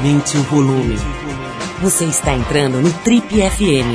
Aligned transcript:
Aumente 0.00 0.34
o 0.38 0.42
volume. 0.44 0.96
Você 1.82 2.06
está 2.06 2.32
entrando 2.32 2.80
no 2.80 2.90
Trip 3.00 3.26
FM. 3.28 3.92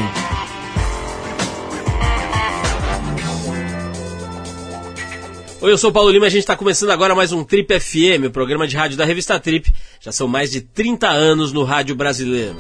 Oi, 5.62 5.72
eu 5.72 5.78
sou 5.80 5.90
o 5.90 5.94
Paulo 5.94 6.12
Lima 6.12 6.26
e 6.26 6.28
a 6.28 6.30
gente 6.30 6.42
está 6.42 6.56
começando 6.56 6.92
agora 6.92 7.16
mais 7.16 7.32
um 7.32 7.44
Trip 7.44 7.80
FM, 7.80 8.28
o 8.28 8.30
programa 8.30 8.68
de 8.68 8.78
rádio 8.78 8.96
da 8.96 9.04
revista 9.04 9.40
Trip. 9.40 9.74
Já 10.00 10.12
são 10.12 10.28
mais 10.28 10.52
de 10.52 10.62
30 10.62 11.08
anos 11.08 11.52
no 11.52 11.64
rádio 11.64 11.96
brasileiro. 11.96 12.56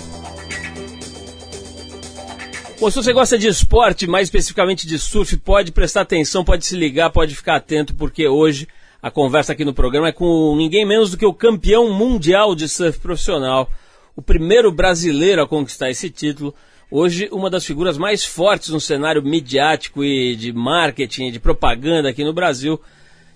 Bom, 2.80 2.89
se 2.89 2.95
você 2.95 3.13
gosta 3.13 3.38
de 3.38 3.48
esporte, 3.48 4.07
mais 4.07 4.25
especificamente 4.25 4.88
de 4.88 4.98
surf, 4.98 5.38
pode 5.38 5.71
prestar 5.71 6.02
atenção, 6.02 6.43
pode 6.43 6.66
se 6.66 6.75
ligar, 6.75 7.12
pode 7.12 7.35
ficar 7.35 7.57
atento, 7.57 7.93
porque 7.93 8.27
hoje 8.27 8.67
a 9.05 9.12
conversa 9.12 9.54
aqui 9.54 9.64
no 9.64 9.72
programa 9.72 10.08
é 10.08 10.12
com 10.12 10.55
ninguém 10.58 10.84
menos 10.84 11.12
do 11.12 11.18
que 11.18 11.27
o 11.27 11.32
campeão 11.32 11.94
mundial 11.94 12.55
de 12.55 12.68
surf 12.68 12.98
profissional, 13.00 13.70
o 14.16 14.22
primeiro 14.22 14.72
brasileiro 14.72 15.44
a 15.44 15.48
conquistar 15.48 15.91
esse 15.91 16.09
título. 16.09 16.55
Hoje, 16.90 17.30
uma 17.31 17.48
das 17.48 17.64
figuras 17.64 18.00
mais 18.00 18.26
fortes 18.26 18.70
no 18.70 18.80
cenário 18.80 19.22
midiático 19.22 20.04
e 20.04 20.36
de 20.36 20.52
marketing, 20.52 21.30
de 21.30 21.40
propaganda 21.40 22.09
aqui 22.09 22.23
no 22.23 22.34
Brasil, 22.34 22.81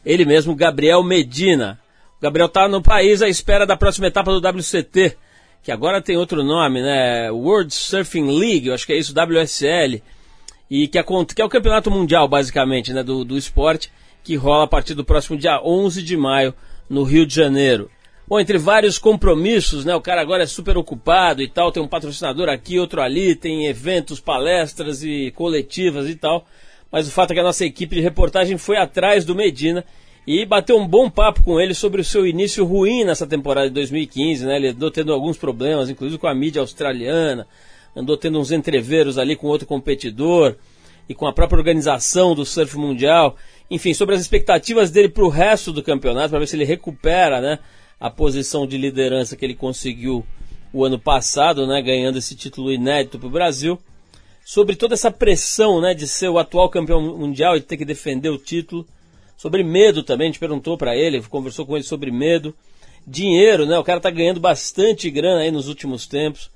ele 0.04 0.26
mesmo, 0.26 0.56
Gabriel 0.56 1.04
Medina. 1.04 1.80
O 2.18 2.24
Gabriel 2.24 2.48
está 2.48 2.68
no 2.68 2.82
país 2.82 3.22
à 3.22 3.30
espera 3.30 3.64
da 3.64 3.78
próxima 3.78 4.08
etapa 4.08 4.32
do 4.32 4.40
WCT, 4.40 5.18
que 5.62 5.72
agora 5.72 6.02
tem 6.02 6.18
outro 6.18 6.44
nome, 6.44 6.82
né? 6.82 7.30
World 7.30 7.72
Surfing 7.72 8.40
League, 8.40 8.70
eu 8.70 8.74
acho 8.74 8.88
que 8.88 8.94
é 8.94 8.98
isso, 8.98 9.14
WSL, 9.14 10.02
e 10.68 10.88
que 10.88 10.98
é, 10.98 11.04
que 11.04 11.42
é 11.44 11.46
o 11.46 11.50
campeonato 11.50 11.92
mundial, 11.92 12.28
basicamente, 12.28 12.92
né, 12.92 13.04
do, 13.04 13.24
do 13.24 13.38
esporte 13.38 13.92
que 14.30 14.36
rola 14.36 14.66
a 14.66 14.68
partir 14.68 14.94
do 14.94 15.04
próximo 15.04 15.36
dia 15.36 15.60
11 15.60 16.04
de 16.04 16.16
maio 16.16 16.54
no 16.88 17.02
Rio 17.02 17.26
de 17.26 17.34
Janeiro. 17.34 17.90
Bom, 18.28 18.40
entre 18.40 18.60
vários 18.60 19.00
compromissos, 19.00 19.84
né? 19.84 19.96
O 19.96 20.02
cara 20.02 20.22
agora 20.22 20.44
é 20.44 20.46
super 20.46 20.78
ocupado 20.78 21.42
e 21.42 21.48
tal, 21.48 21.72
tem 21.72 21.82
um 21.82 21.88
patrocinador 21.88 22.48
aqui, 22.48 22.78
outro 22.78 23.02
ali, 23.02 23.34
tem 23.34 23.66
eventos, 23.66 24.20
palestras 24.20 25.04
e 25.04 25.32
coletivas 25.32 26.08
e 26.08 26.14
tal. 26.14 26.46
Mas 26.92 27.08
o 27.08 27.12
fato 27.12 27.32
é 27.32 27.34
que 27.34 27.40
a 27.40 27.44
nossa 27.44 27.66
equipe 27.66 27.96
de 27.96 28.02
reportagem 28.04 28.56
foi 28.56 28.78
atrás 28.78 29.26
do 29.26 29.34
Medina 29.34 29.84
e 30.28 30.46
bateu 30.46 30.78
um 30.78 30.88
bom 30.88 31.10
papo 31.10 31.42
com 31.42 31.60
ele 31.60 31.74
sobre 31.74 32.00
o 32.00 32.06
seu 32.06 32.28
início 32.28 32.64
ruim 32.64 33.04
nessa 33.04 33.26
temporada 33.26 33.68
de 33.68 33.74
2015, 33.74 34.46
né? 34.46 34.58
Ele 34.58 34.68
andou 34.68 34.92
tendo 34.92 35.12
alguns 35.12 35.40
problemas, 35.40 35.90
inclusive 35.90 36.20
com 36.20 36.28
a 36.28 36.36
mídia 36.36 36.62
australiana, 36.62 37.48
andou 37.96 38.16
tendo 38.16 38.40
uns 38.40 38.52
entreveros 38.52 39.18
ali 39.18 39.36
com 39.36 39.48
outro 39.48 39.66
competidor 39.66 40.56
e 41.10 41.16
com 41.16 41.28
a 41.28 41.34
própria 41.34 41.58
organização 41.58 42.34
do 42.34 42.46
surf 42.46 42.78
mundial 42.78 43.36
enfim, 43.70 43.94
sobre 43.94 44.16
as 44.16 44.22
expectativas 44.22 44.90
dele 44.90 45.10
para 45.10 45.24
o 45.24 45.30
resto 45.30 45.72
do 45.72 45.84
campeonato, 45.84 46.30
para 46.30 46.40
ver 46.40 46.48
se 46.48 46.56
ele 46.56 46.66
recupera 46.66 47.40
né, 47.40 47.60
a 48.00 48.10
posição 48.10 48.66
de 48.66 48.78
liderança 48.78 49.36
que 49.36 49.46
ele 49.46 49.54
conseguiu 49.54 50.26
o 50.74 50.84
ano 50.84 50.98
passado, 50.98 51.68
né, 51.68 51.82
ganhando 51.82 52.18
esse 52.18 52.36
título 52.36 52.72
inédito 52.72 53.20
para 53.20 53.28
o 53.28 53.32
Brasil. 53.32 53.80
Sobre 54.44 54.76
toda 54.76 54.96
essa 54.96 55.12
pressão 55.12 55.80
né, 55.80 55.94
de 55.94 56.08
ser 56.08 56.30
o 56.30 56.40
atual 56.40 56.70
campeão 56.70 57.00
mundial 57.00 57.56
e 57.56 57.62
ter 57.62 57.78
que 57.78 57.86
defender 57.86 58.30
o 58.30 58.40
título. 58.40 58.88
Sobre 59.38 59.64
medo 59.64 60.02
também, 60.02 60.26
a 60.26 60.32
gente 60.32 60.40
perguntou 60.40 60.76
para 60.76 60.96
ele, 60.96 61.22
conversou 61.22 61.66
com 61.66 61.76
ele 61.76 61.84
sobre 61.84 62.10
medo. 62.10 62.56
Dinheiro, 63.06 63.66
né? 63.66 63.78
O 63.78 63.84
cara 63.84 63.98
está 63.98 64.10
ganhando 64.10 64.40
bastante 64.40 65.10
grana 65.10 65.42
aí 65.42 65.52
nos 65.52 65.68
últimos 65.68 66.08
tempos. 66.08 66.50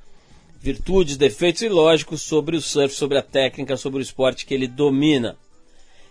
Virtudes, 0.63 1.17
defeitos 1.17 1.61
e 1.61 1.67
lógicos 1.67 2.21
sobre 2.21 2.55
o 2.55 2.61
surf, 2.61 2.95
sobre 2.95 3.17
a 3.17 3.21
técnica, 3.21 3.75
sobre 3.75 3.99
o 3.99 4.01
esporte 4.01 4.45
que 4.45 4.53
ele 4.53 4.65
domina. 4.65 5.35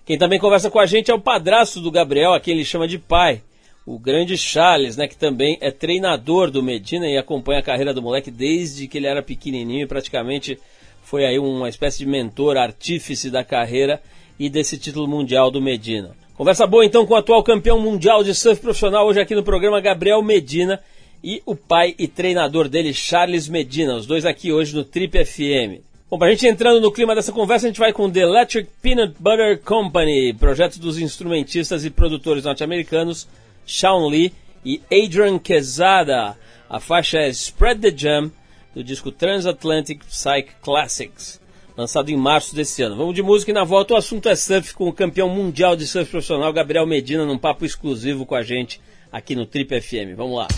Quem 0.04 0.18
também 0.18 0.38
conversa 0.38 0.70
com 0.70 0.78
a 0.78 0.84
gente 0.84 1.10
é 1.10 1.14
o 1.14 1.18
padrasto 1.18 1.80
do 1.80 1.90
Gabriel, 1.90 2.34
a 2.34 2.40
quem 2.40 2.52
ele 2.52 2.62
chama 2.62 2.86
de 2.86 2.98
pai, 2.98 3.40
o 3.86 3.98
grande 3.98 4.36
Charles, 4.36 4.98
né, 4.98 5.08
que 5.08 5.16
também 5.16 5.56
é 5.62 5.70
treinador 5.70 6.50
do 6.50 6.62
Medina 6.62 7.08
e 7.08 7.16
acompanha 7.16 7.60
a 7.60 7.62
carreira 7.62 7.94
do 7.94 8.02
moleque 8.02 8.30
desde 8.30 8.86
que 8.86 8.98
ele 8.98 9.06
era 9.06 9.22
pequenininho 9.22 9.84
e 9.84 9.88
praticamente 9.88 10.58
foi 11.02 11.24
aí 11.24 11.38
uma 11.38 11.70
espécie 11.70 12.00
de 12.00 12.06
mentor, 12.06 12.58
artífice 12.58 13.30
da 13.30 13.42
carreira 13.42 14.02
e 14.38 14.50
desse 14.50 14.76
título 14.76 15.08
mundial 15.08 15.50
do 15.50 15.62
Medina. 15.62 16.14
Conversa 16.36 16.66
boa 16.66 16.84
então 16.84 17.06
com 17.06 17.14
o 17.14 17.16
atual 17.16 17.42
campeão 17.42 17.80
mundial 17.80 18.22
de 18.22 18.34
surf 18.34 18.60
profissional 18.60 19.06
hoje 19.06 19.18
aqui 19.18 19.34
no 19.34 19.42
programa 19.42 19.80
Gabriel 19.80 20.22
Medina 20.22 20.78
e 21.22 21.42
o 21.46 21.54
pai 21.54 21.94
e 21.98 22.08
treinador 22.08 22.68
dele, 22.68 22.92
Charles 22.92 23.48
Medina, 23.48 23.94
os 23.94 24.06
dois 24.06 24.24
aqui 24.24 24.52
hoje 24.52 24.74
no 24.74 24.84
Trip 24.84 25.24
FM. 25.24 25.82
Bom, 26.10 26.18
para 26.18 26.28
a 26.28 26.30
gente 26.30 26.46
entrando 26.46 26.80
no 26.80 26.92
clima 26.92 27.14
dessa 27.14 27.32
conversa, 27.32 27.66
a 27.66 27.70
gente 27.70 27.78
vai 27.78 27.92
com 27.92 28.10
The 28.10 28.20
Electric 28.20 28.68
Peanut 28.82 29.14
Butter 29.18 29.58
Company, 29.60 30.34
projeto 30.34 30.78
dos 30.78 30.98
instrumentistas 30.98 31.84
e 31.84 31.90
produtores 31.90 32.44
norte-americanos 32.44 33.26
Sean 33.66 34.08
Lee 34.08 34.32
e 34.64 34.80
Adrian 34.92 35.38
Quezada. 35.38 36.36
A 36.68 36.80
faixa 36.80 37.18
é 37.18 37.28
Spread 37.30 37.80
the 37.80 37.96
Jam, 37.96 38.30
do 38.74 38.82
disco 38.82 39.10
Transatlantic 39.10 40.04
Psych 40.04 40.50
Classics, 40.60 41.40
lançado 41.76 42.10
em 42.10 42.16
março 42.16 42.54
desse 42.54 42.82
ano. 42.82 42.96
Vamos 42.96 43.14
de 43.14 43.22
música 43.22 43.50
e 43.50 43.54
na 43.54 43.64
volta 43.64 43.94
o 43.94 43.96
assunto 43.96 44.28
é 44.28 44.34
surf 44.34 44.74
com 44.74 44.88
o 44.88 44.92
campeão 44.92 45.28
mundial 45.28 45.76
de 45.76 45.86
surf 45.86 46.10
profissional 46.10 46.52
Gabriel 46.52 46.86
Medina 46.86 47.24
num 47.24 47.38
papo 47.38 47.64
exclusivo 47.64 48.26
com 48.26 48.34
a 48.34 48.42
gente 48.42 48.80
aqui 49.10 49.34
no 49.34 49.46
Trip 49.46 49.80
FM. 49.80 50.16
Vamos 50.16 50.36
lá. 50.36 50.48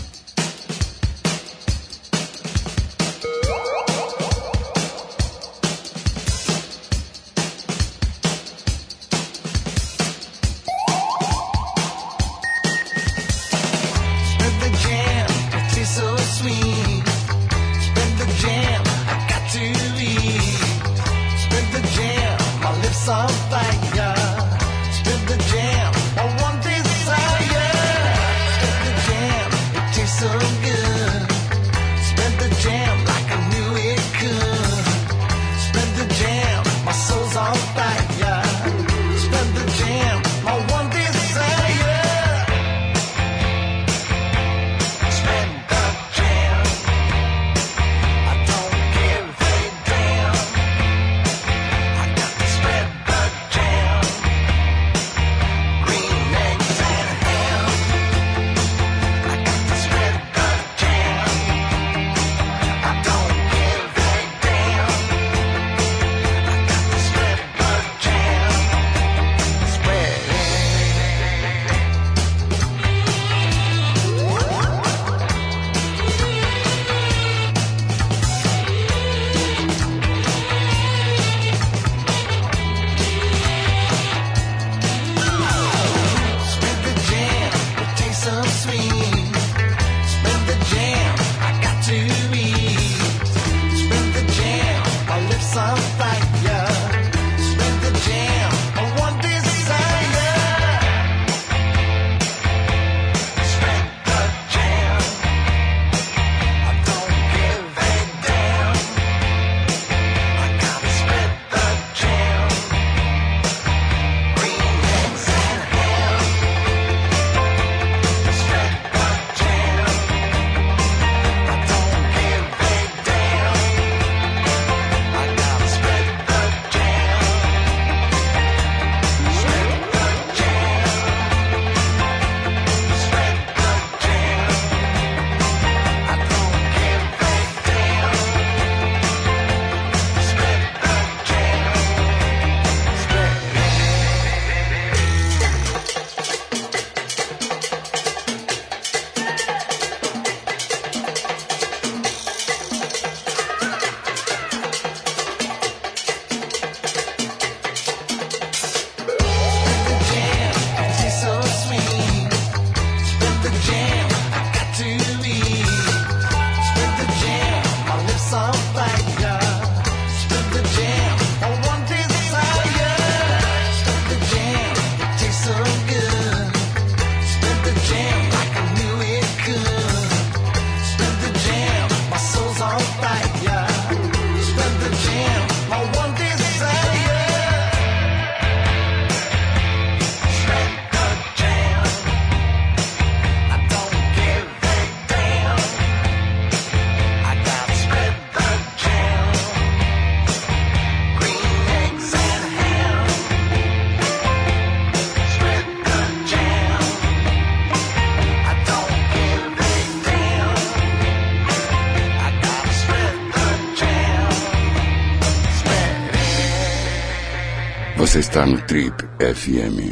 Você 218.15 218.19
está 218.19 218.45
no 218.45 218.61
Trip 218.61 218.95
FM. 219.19 219.91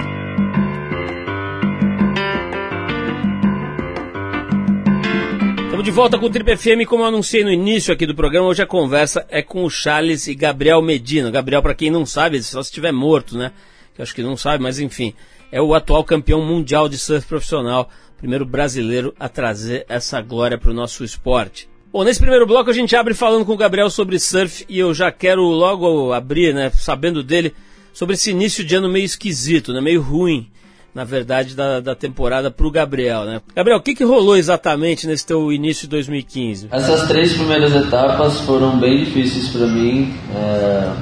Estamos 5.65 5.83
de 5.83 5.91
volta 5.91 6.17
com 6.17 6.27
o 6.27 6.29
Trip 6.29 6.55
FM, 6.55 6.87
como 6.87 7.03
eu 7.03 7.07
anunciei 7.07 7.43
no 7.43 7.51
início 7.51 7.93
aqui 7.93 8.05
do 8.05 8.15
programa, 8.15 8.47
hoje 8.47 8.61
a 8.61 8.65
conversa 8.65 9.25
é 9.27 9.41
com 9.41 9.65
o 9.65 9.69
Charles 9.69 10.27
e 10.27 10.35
Gabriel 10.35 10.81
Medina. 10.81 11.29
Gabriel, 11.29 11.61
para 11.61 11.75
quem 11.75 11.91
não 11.91 12.05
sabe, 12.05 12.41
só 12.41 12.63
se 12.63 12.69
estiver 12.69 12.93
morto, 12.93 13.37
né? 13.37 13.51
Que 13.93 14.01
acho 14.01 14.15
que 14.15 14.23
não 14.23 14.37
sabe, 14.37 14.63
mas 14.63 14.79
enfim, 14.79 15.13
é 15.51 15.61
o 15.61 15.73
atual 15.73 16.05
campeão 16.05 16.41
mundial 16.41 16.87
de 16.87 16.97
surf 16.97 17.27
profissional, 17.27 17.89
primeiro 18.17 18.45
brasileiro 18.45 19.13
a 19.19 19.27
trazer 19.27 19.85
essa 19.89 20.21
glória 20.21 20.57
para 20.57 20.71
o 20.71 20.73
nosso 20.73 21.03
esporte. 21.03 21.67
Bom, 21.91 22.05
nesse 22.05 22.21
primeiro 22.21 22.47
bloco 22.47 22.69
a 22.69 22.73
gente 22.73 22.95
abre 22.95 23.13
falando 23.13 23.43
com 23.43 23.51
o 23.51 23.57
Gabriel 23.57 23.89
sobre 23.89 24.17
surf 24.17 24.65
e 24.69 24.79
eu 24.79 24.93
já 24.93 25.11
quero 25.11 25.41
logo 25.41 26.13
abrir, 26.13 26.53
né, 26.53 26.71
sabendo 26.73 27.21
dele, 27.21 27.53
sobre 27.93 28.15
esse 28.15 28.31
início 28.31 28.63
de 28.63 28.75
ano 28.75 28.89
meio 28.89 29.05
esquisito, 29.05 29.71
né, 29.71 29.79
meio 29.79 30.01
ruim, 30.01 30.47
na 30.93 31.03
verdade, 31.03 31.55
da, 31.55 31.79
da 31.79 31.95
temporada 31.95 32.51
para 32.51 32.67
o 32.67 32.71
Gabriel, 32.71 33.25
né? 33.25 33.41
Gabriel, 33.55 33.79
o 33.79 33.81
que, 33.81 33.95
que 33.95 34.03
rolou 34.03 34.37
exatamente 34.37 35.07
nesse 35.07 35.25
teu 35.25 35.51
início 35.51 35.83
de 35.83 35.89
2015? 35.89 36.67
Essas 36.71 37.07
três 37.07 37.33
primeiras 37.33 37.73
etapas 37.73 38.41
foram 38.41 38.77
bem 38.77 39.03
difíceis 39.03 39.49
para 39.49 39.65
mim, 39.65 40.13
é, 40.35 40.93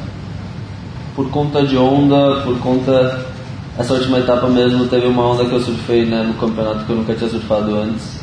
por 1.16 1.30
conta 1.30 1.66
de 1.66 1.78
onda, 1.78 2.42
por 2.42 2.58
conta 2.60 3.32
essa 3.78 3.94
última 3.94 4.20
etapa 4.20 4.48
mesmo 4.48 4.88
teve 4.88 5.08
uma 5.08 5.28
onda 5.28 5.46
que 5.46 5.54
eu 5.54 5.62
surfei 5.62 6.06
né, 6.06 6.24
no 6.24 6.34
campeonato 6.36 6.86
que 6.86 6.92
eu 6.92 6.98
nunca 6.98 7.16
tinha 7.16 7.30
surfado 7.30 7.76
antes 7.76 8.20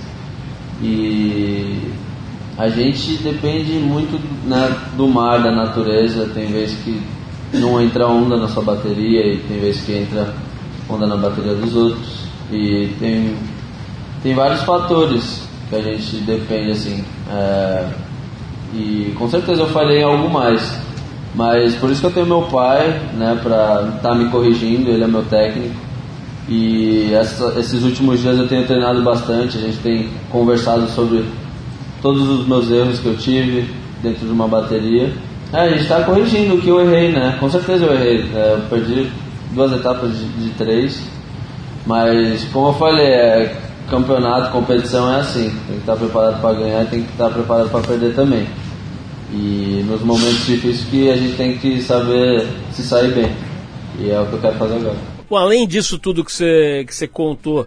e 0.83 1.91
a 2.57 2.69
gente 2.69 3.15
depende 3.23 3.73
muito 3.75 4.21
né, 4.47 4.77
do 4.97 5.09
mar, 5.09 5.43
da 5.43 5.51
natureza. 5.51 6.31
Tem 6.35 6.47
vezes 6.47 6.77
que 6.83 7.01
não 7.53 7.81
entra 7.81 8.07
onda 8.07 8.37
na 8.37 8.49
sua 8.49 8.63
bateria 8.63 9.33
e 9.33 9.39
tem 9.39 9.59
vezes 9.59 9.83
que 9.83 9.93
entra 9.93 10.35
onda 10.89 11.07
na 11.07 11.17
bateria 11.17 11.55
dos 11.55 11.75
outros. 11.75 12.29
E 12.51 12.91
tem, 12.99 13.37
tem 14.23 14.35
vários 14.35 14.63
fatores 14.63 15.43
que 15.69 15.77
a 15.77 15.83
gente 15.83 16.17
depende 16.19 16.71
assim. 16.71 17.05
É, 17.31 17.89
e 18.75 19.15
com 19.19 19.29
certeza 19.29 19.63
eu 19.63 19.69
falhei 19.69 20.01
em 20.01 20.05
algo 20.05 20.29
mais. 20.31 20.79
Mas 21.35 21.75
por 21.77 21.91
isso 21.91 22.01
que 22.01 22.07
eu 22.07 22.11
tenho 22.11 22.27
meu 22.27 22.43
pai, 22.43 23.01
né, 23.15 23.39
pra 23.43 23.93
estar 23.97 24.09
tá 24.11 24.15
me 24.15 24.31
corrigindo, 24.31 24.91
ele 24.91 25.05
é 25.05 25.07
meu 25.07 25.23
técnico. 25.23 25.75
E 26.49 27.13
essa, 27.13 27.55
esses 27.59 27.83
últimos 27.83 28.21
dias 28.21 28.39
eu 28.39 28.49
tenho 28.49 28.67
treinado 28.67 29.03
bastante, 29.03 29.59
a 29.59 29.61
gente 29.61 29.77
tem 29.79 30.09
conversado 30.31 30.89
sobre 30.89 31.25
todos 32.01 32.27
os 32.27 32.47
meus 32.47 32.71
erros 32.71 32.99
que 33.01 33.07
eu 33.07 33.17
tive 33.17 33.69
dentro 34.03 34.27
de 34.27 34.33
uma 34.33 34.49
bateria. 34.49 35.13
É, 35.53 35.61
a 35.61 35.69
gente 35.71 35.83
está 35.83 36.03
corrigindo 36.05 36.57
o 36.57 36.61
que 36.61 36.69
eu 36.69 36.81
errei, 36.81 37.13
né? 37.13 37.37
Com 37.41 37.49
certeza 37.49 37.87
eu 37.87 37.95
errei. 37.95 38.31
É, 38.35 38.55
eu 38.55 38.61
perdi 38.69 39.11
duas 39.53 39.73
etapas 39.73 40.11
de, 40.17 40.27
de, 40.29 40.51
três, 40.51 41.03
mas 41.87 42.45
como 42.53 42.69
eu 42.69 42.75
falei, 42.75 43.07
é, 43.07 43.57
campeonato, 43.89 44.53
competição 44.53 45.13
é 45.13 45.21
assim. 45.21 45.51
Tem 45.67 45.77
que 45.77 45.81
estar 45.81 45.97
preparado 45.97 46.41
para 46.41 46.55
ganhar 46.55 46.83
e 46.83 46.87
tem 46.87 47.03
que 47.03 47.13
estar 47.13 47.31
preparado 47.31 47.71
para 47.71 47.81
perder 47.81 48.15
também. 48.15 48.47
E 49.33 49.85
nos 49.87 50.03
momentos 50.03 50.47
difíceis 50.47 50.85
que 50.85 51.11
a 51.11 51.17
gente 51.17 51.37
tem 51.37 51.57
que 51.57 51.81
saber 51.83 52.47
se 52.73 52.83
sair 52.83 53.13
bem. 53.13 53.31
E 53.99 54.11
é 54.11 54.21
o 54.21 54.27
que 54.27 54.35
eu 54.35 54.41
quero 54.41 54.57
fazer 54.57 54.77
agora. 54.77 54.97
Bom, 55.29 55.37
além 55.37 55.67
disso 55.67 55.99
tudo 55.99 56.25
que 56.25 56.33
você, 56.33 56.85
que 56.87 56.95
você 56.95 57.07
contou, 57.07 57.67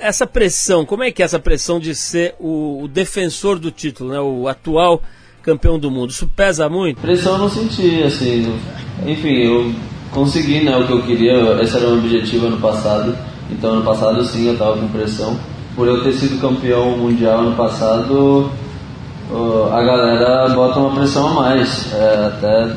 essa 0.00 0.26
pressão, 0.26 0.84
como 0.84 1.02
é 1.02 1.10
que 1.10 1.22
é 1.22 1.24
essa 1.24 1.38
pressão 1.38 1.80
de 1.80 1.94
ser 1.94 2.34
o, 2.38 2.82
o, 2.82 2.88
defensor 2.88 3.58
do 3.58 3.70
título, 3.70 4.10
né, 4.10 4.20
o 4.20 4.48
atual 4.48 5.02
campeão 5.42 5.78
do 5.78 5.90
mundo? 5.90 6.10
Isso 6.10 6.28
pesa 6.34 6.68
muito? 6.68 7.00
Pressão 7.00 7.34
eu 7.34 7.38
não 7.38 7.48
senti, 7.48 8.02
assim. 8.02 8.54
Enfim, 9.06 9.34
eu 9.44 9.72
consegui 10.10 10.60
né, 10.60 10.76
o 10.76 10.86
que 10.86 10.92
eu 10.92 11.02
queria, 11.02 11.60
esse 11.62 11.76
era 11.76 11.86
o 11.86 11.90
meu 11.90 11.98
objetivo 11.98 12.46
ano 12.46 12.58
passado. 12.58 13.16
Então, 13.50 13.74
ano 13.74 13.84
passado 13.84 14.24
sim, 14.24 14.46
eu 14.46 14.52
estava 14.52 14.76
com 14.76 14.88
pressão. 14.88 15.38
Por 15.74 15.86
eu 15.86 16.02
ter 16.02 16.12
sido 16.12 16.40
campeão 16.40 16.96
mundial 16.98 17.40
ano 17.40 17.56
passado, 17.56 18.50
a 19.72 19.82
galera 19.82 20.48
bota 20.54 20.80
uma 20.80 20.94
pressão 20.94 21.28
a 21.28 21.34
mais. 21.34 21.92
É, 21.92 22.26
até 22.26 22.76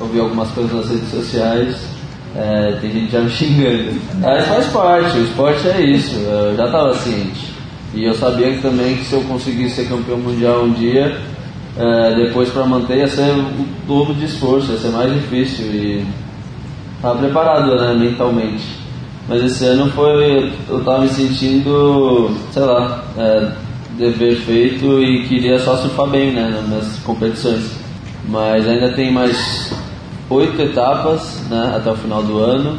ouvi 0.00 0.20
algumas 0.20 0.50
coisas 0.50 0.72
nas 0.72 0.90
redes 0.90 1.10
sociais 1.10 1.92
é, 2.34 2.78
tem 2.80 2.90
gente 2.90 3.12
já 3.12 3.20
me 3.20 3.30
xingando. 3.30 4.00
Mas 4.20 4.46
faz 4.46 4.66
parte, 4.68 5.18
o 5.18 5.24
esporte 5.24 5.68
é 5.68 5.80
isso. 5.80 6.16
Eu 6.16 6.56
já 6.56 6.66
estava 6.66 6.94
ciente. 6.94 7.52
E 7.94 8.04
eu 8.04 8.14
sabia 8.14 8.56
também 8.60 8.96
que 8.96 9.04
se 9.04 9.12
eu 9.12 9.20
conseguisse 9.22 9.76
ser 9.76 9.88
campeão 9.88 10.18
mundial 10.18 10.64
um 10.64 10.72
dia, 10.72 11.18
é, 11.76 12.14
depois 12.14 12.50
para 12.50 12.66
manter 12.66 12.98
ia 12.98 13.08
ser 13.08 13.30
o 13.30 13.66
dobro 13.86 14.14
de 14.14 14.26
esforço, 14.26 14.72
ia 14.72 14.78
ser 14.78 14.88
mais 14.88 15.12
difícil. 15.12 15.66
E 15.66 16.06
estava 16.96 17.18
preparado 17.18 17.74
né, 17.76 17.94
mentalmente. 17.94 18.64
Mas 19.28 19.42
esse 19.42 19.64
ano 19.64 19.90
foi. 19.90 20.52
Eu 20.68 20.78
estava 20.80 21.00
me 21.00 21.08
sentindo, 21.08 22.30
sei 22.52 22.62
lá, 22.62 23.04
é, 23.16 23.52
dever 23.96 24.36
feito 24.36 25.02
e 25.02 25.26
queria 25.26 25.58
só 25.58 25.76
surfar 25.76 26.08
bem 26.08 26.32
né, 26.32 26.62
nas 26.68 26.98
competições. 26.98 27.70
Mas 28.28 28.68
ainda 28.68 28.92
tem 28.92 29.12
mais 29.12 29.72
oito 30.28 30.60
etapas 30.60 31.40
né, 31.48 31.74
até 31.76 31.90
o 31.90 31.96
final 31.96 32.22
do 32.22 32.38
ano. 32.38 32.78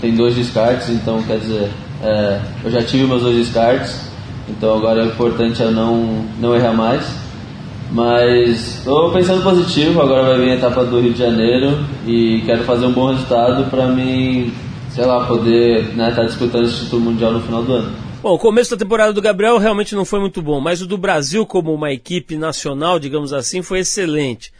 Tem 0.00 0.14
dois 0.14 0.34
descartes, 0.34 0.90
então 0.90 1.22
quer 1.22 1.38
dizer, 1.38 1.70
é, 2.02 2.40
eu 2.62 2.70
já 2.70 2.82
tive 2.82 3.06
meus 3.06 3.22
dois 3.22 3.36
descartes, 3.36 3.98
então 4.46 4.76
agora 4.76 5.02
o 5.02 5.06
importante 5.06 5.62
é 5.62 5.70
não, 5.70 6.26
não 6.38 6.54
errar 6.54 6.74
mais. 6.74 7.23
Mas 7.94 8.78
estou 8.78 9.12
pensando 9.12 9.40
positivo, 9.40 10.02
agora 10.02 10.24
vai 10.24 10.40
vir 10.40 10.50
a 10.50 10.54
etapa 10.56 10.84
do 10.84 10.98
Rio 10.98 11.12
de 11.12 11.18
Janeiro 11.20 11.78
e 12.04 12.42
quero 12.44 12.64
fazer 12.64 12.86
um 12.86 12.92
bom 12.92 13.12
resultado 13.12 13.70
para 13.70 13.86
mim, 13.86 14.52
sei 14.90 15.04
lá, 15.04 15.24
poder 15.28 15.82
estar 15.82 15.96
né, 15.96 16.10
tá 16.10 16.24
disputando 16.24 16.64
esse 16.64 16.86
título 16.86 17.02
mundial 17.02 17.30
no 17.30 17.40
final 17.40 17.62
do 17.62 17.72
ano. 17.72 17.96
Bom, 18.20 18.32
o 18.32 18.38
começo 18.38 18.72
da 18.72 18.76
temporada 18.76 19.12
do 19.12 19.22
Gabriel 19.22 19.58
realmente 19.58 19.94
não 19.94 20.04
foi 20.04 20.18
muito 20.18 20.42
bom, 20.42 20.60
mas 20.60 20.82
o 20.82 20.88
do 20.88 20.98
Brasil 20.98 21.46
como 21.46 21.72
uma 21.72 21.92
equipe 21.92 22.36
nacional, 22.36 22.98
digamos 22.98 23.32
assim, 23.32 23.62
foi 23.62 23.78
excelente. 23.78 24.52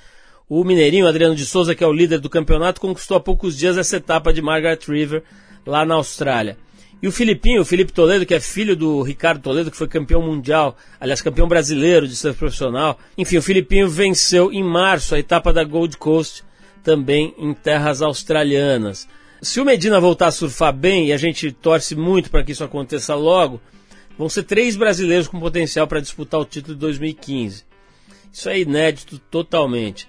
O 0.49 0.63
mineirinho 0.63 1.09
Adriano 1.09 1.35
de 1.35 1.45
Souza, 1.45 1.75
que 1.75 1.83
é 1.83 1.87
o 1.89 1.93
líder 1.93 2.21
do 2.21 2.31
campeonato, 2.31 2.81
conquistou 2.81 3.17
há 3.17 3.21
poucos 3.21 3.59
dias 3.59 3.77
essa 3.77 3.97
etapa 3.97 4.33
de 4.33 4.41
Margaret 4.41 4.79
River 4.87 5.25
lá 5.67 5.85
na 5.85 5.95
Austrália. 5.95 6.57
E 7.05 7.07
o 7.07 7.13
Filipinho, 7.13 7.61
o 7.61 7.67
Felipe 7.67 7.93
Toledo, 7.93 8.25
que 8.25 8.33
é 8.33 8.41
filho 8.41 8.75
do 8.75 9.03
Ricardo 9.03 9.43
Toledo, 9.43 9.71
que 9.71 9.77
foi 9.77 9.87
campeão 9.87 10.23
mundial, 10.23 10.75
aliás, 10.99 11.21
campeão 11.21 11.47
brasileiro 11.47 12.09
de 12.09 12.17
surf 12.17 12.39
profissional. 12.39 12.99
Enfim, 13.19 13.37
o 13.37 13.43
Filipinho 13.43 13.87
venceu 13.91 14.51
em 14.51 14.65
março 14.65 15.15
a 15.15 15.19
etapa 15.19 15.53
da 15.53 15.63
Gold 15.65 15.99
Coast, 15.99 16.43
também 16.83 17.35
em 17.37 17.53
terras 17.53 18.01
australianas. 18.01 19.07
Se 19.43 19.61
o 19.61 19.67
Medina 19.67 20.01
voltar 20.01 20.29
a 20.29 20.33
surfar 20.33 20.73
bem, 20.73 21.09
e 21.09 21.13
a 21.13 21.19
gente 21.19 21.53
torce 21.53 21.95
muito 21.95 22.31
para 22.31 22.43
que 22.43 22.53
isso 22.53 22.65
aconteça 22.65 23.15
logo, 23.15 23.61
vão 24.17 24.31
ser 24.31 24.45
três 24.45 24.75
brasileiros 24.75 25.29
com 25.29 25.39
potencial 25.39 25.87
para 25.87 26.01
disputar 26.01 26.41
o 26.41 26.47
título 26.47 26.73
de 26.73 26.81
2015. 26.81 27.67
Isso 28.33 28.49
é 28.49 28.59
inédito 28.59 29.19
totalmente. 29.31 30.09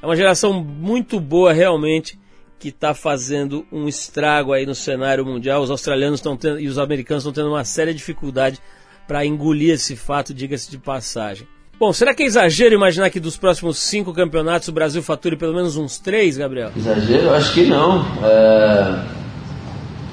É 0.00 0.06
uma 0.06 0.14
geração 0.14 0.62
muito 0.62 1.18
boa 1.18 1.52
realmente 1.52 2.16
que 2.58 2.68
está 2.68 2.94
fazendo 2.94 3.66
um 3.70 3.88
estrago 3.88 4.52
aí 4.52 4.64
no 4.64 4.74
cenário 4.74 5.24
mundial. 5.24 5.62
Os 5.62 5.70
australianos 5.70 6.20
estão 6.20 6.38
e 6.58 6.68
os 6.68 6.78
americanos 6.78 7.22
estão 7.22 7.32
tendo 7.32 7.50
uma 7.50 7.64
séria 7.64 7.94
dificuldade 7.94 8.58
para 9.06 9.24
engolir 9.24 9.74
esse 9.74 9.94
fato, 9.94 10.34
diga-se 10.34 10.70
de 10.70 10.78
passagem. 10.78 11.46
Bom, 11.78 11.92
será 11.92 12.14
que 12.14 12.22
é 12.22 12.26
exagero 12.26 12.74
imaginar 12.74 13.10
que 13.10 13.20
dos 13.20 13.36
próximos 13.36 13.78
cinco 13.78 14.12
campeonatos 14.12 14.68
o 14.68 14.72
Brasil 14.72 15.02
fature 15.02 15.36
pelo 15.36 15.54
menos 15.54 15.76
uns 15.76 15.98
três, 15.98 16.36
Gabriel? 16.36 16.70
Exagero? 16.74 17.34
Acho 17.34 17.52
que 17.52 17.64
não. 17.66 18.04
É... 18.24 19.04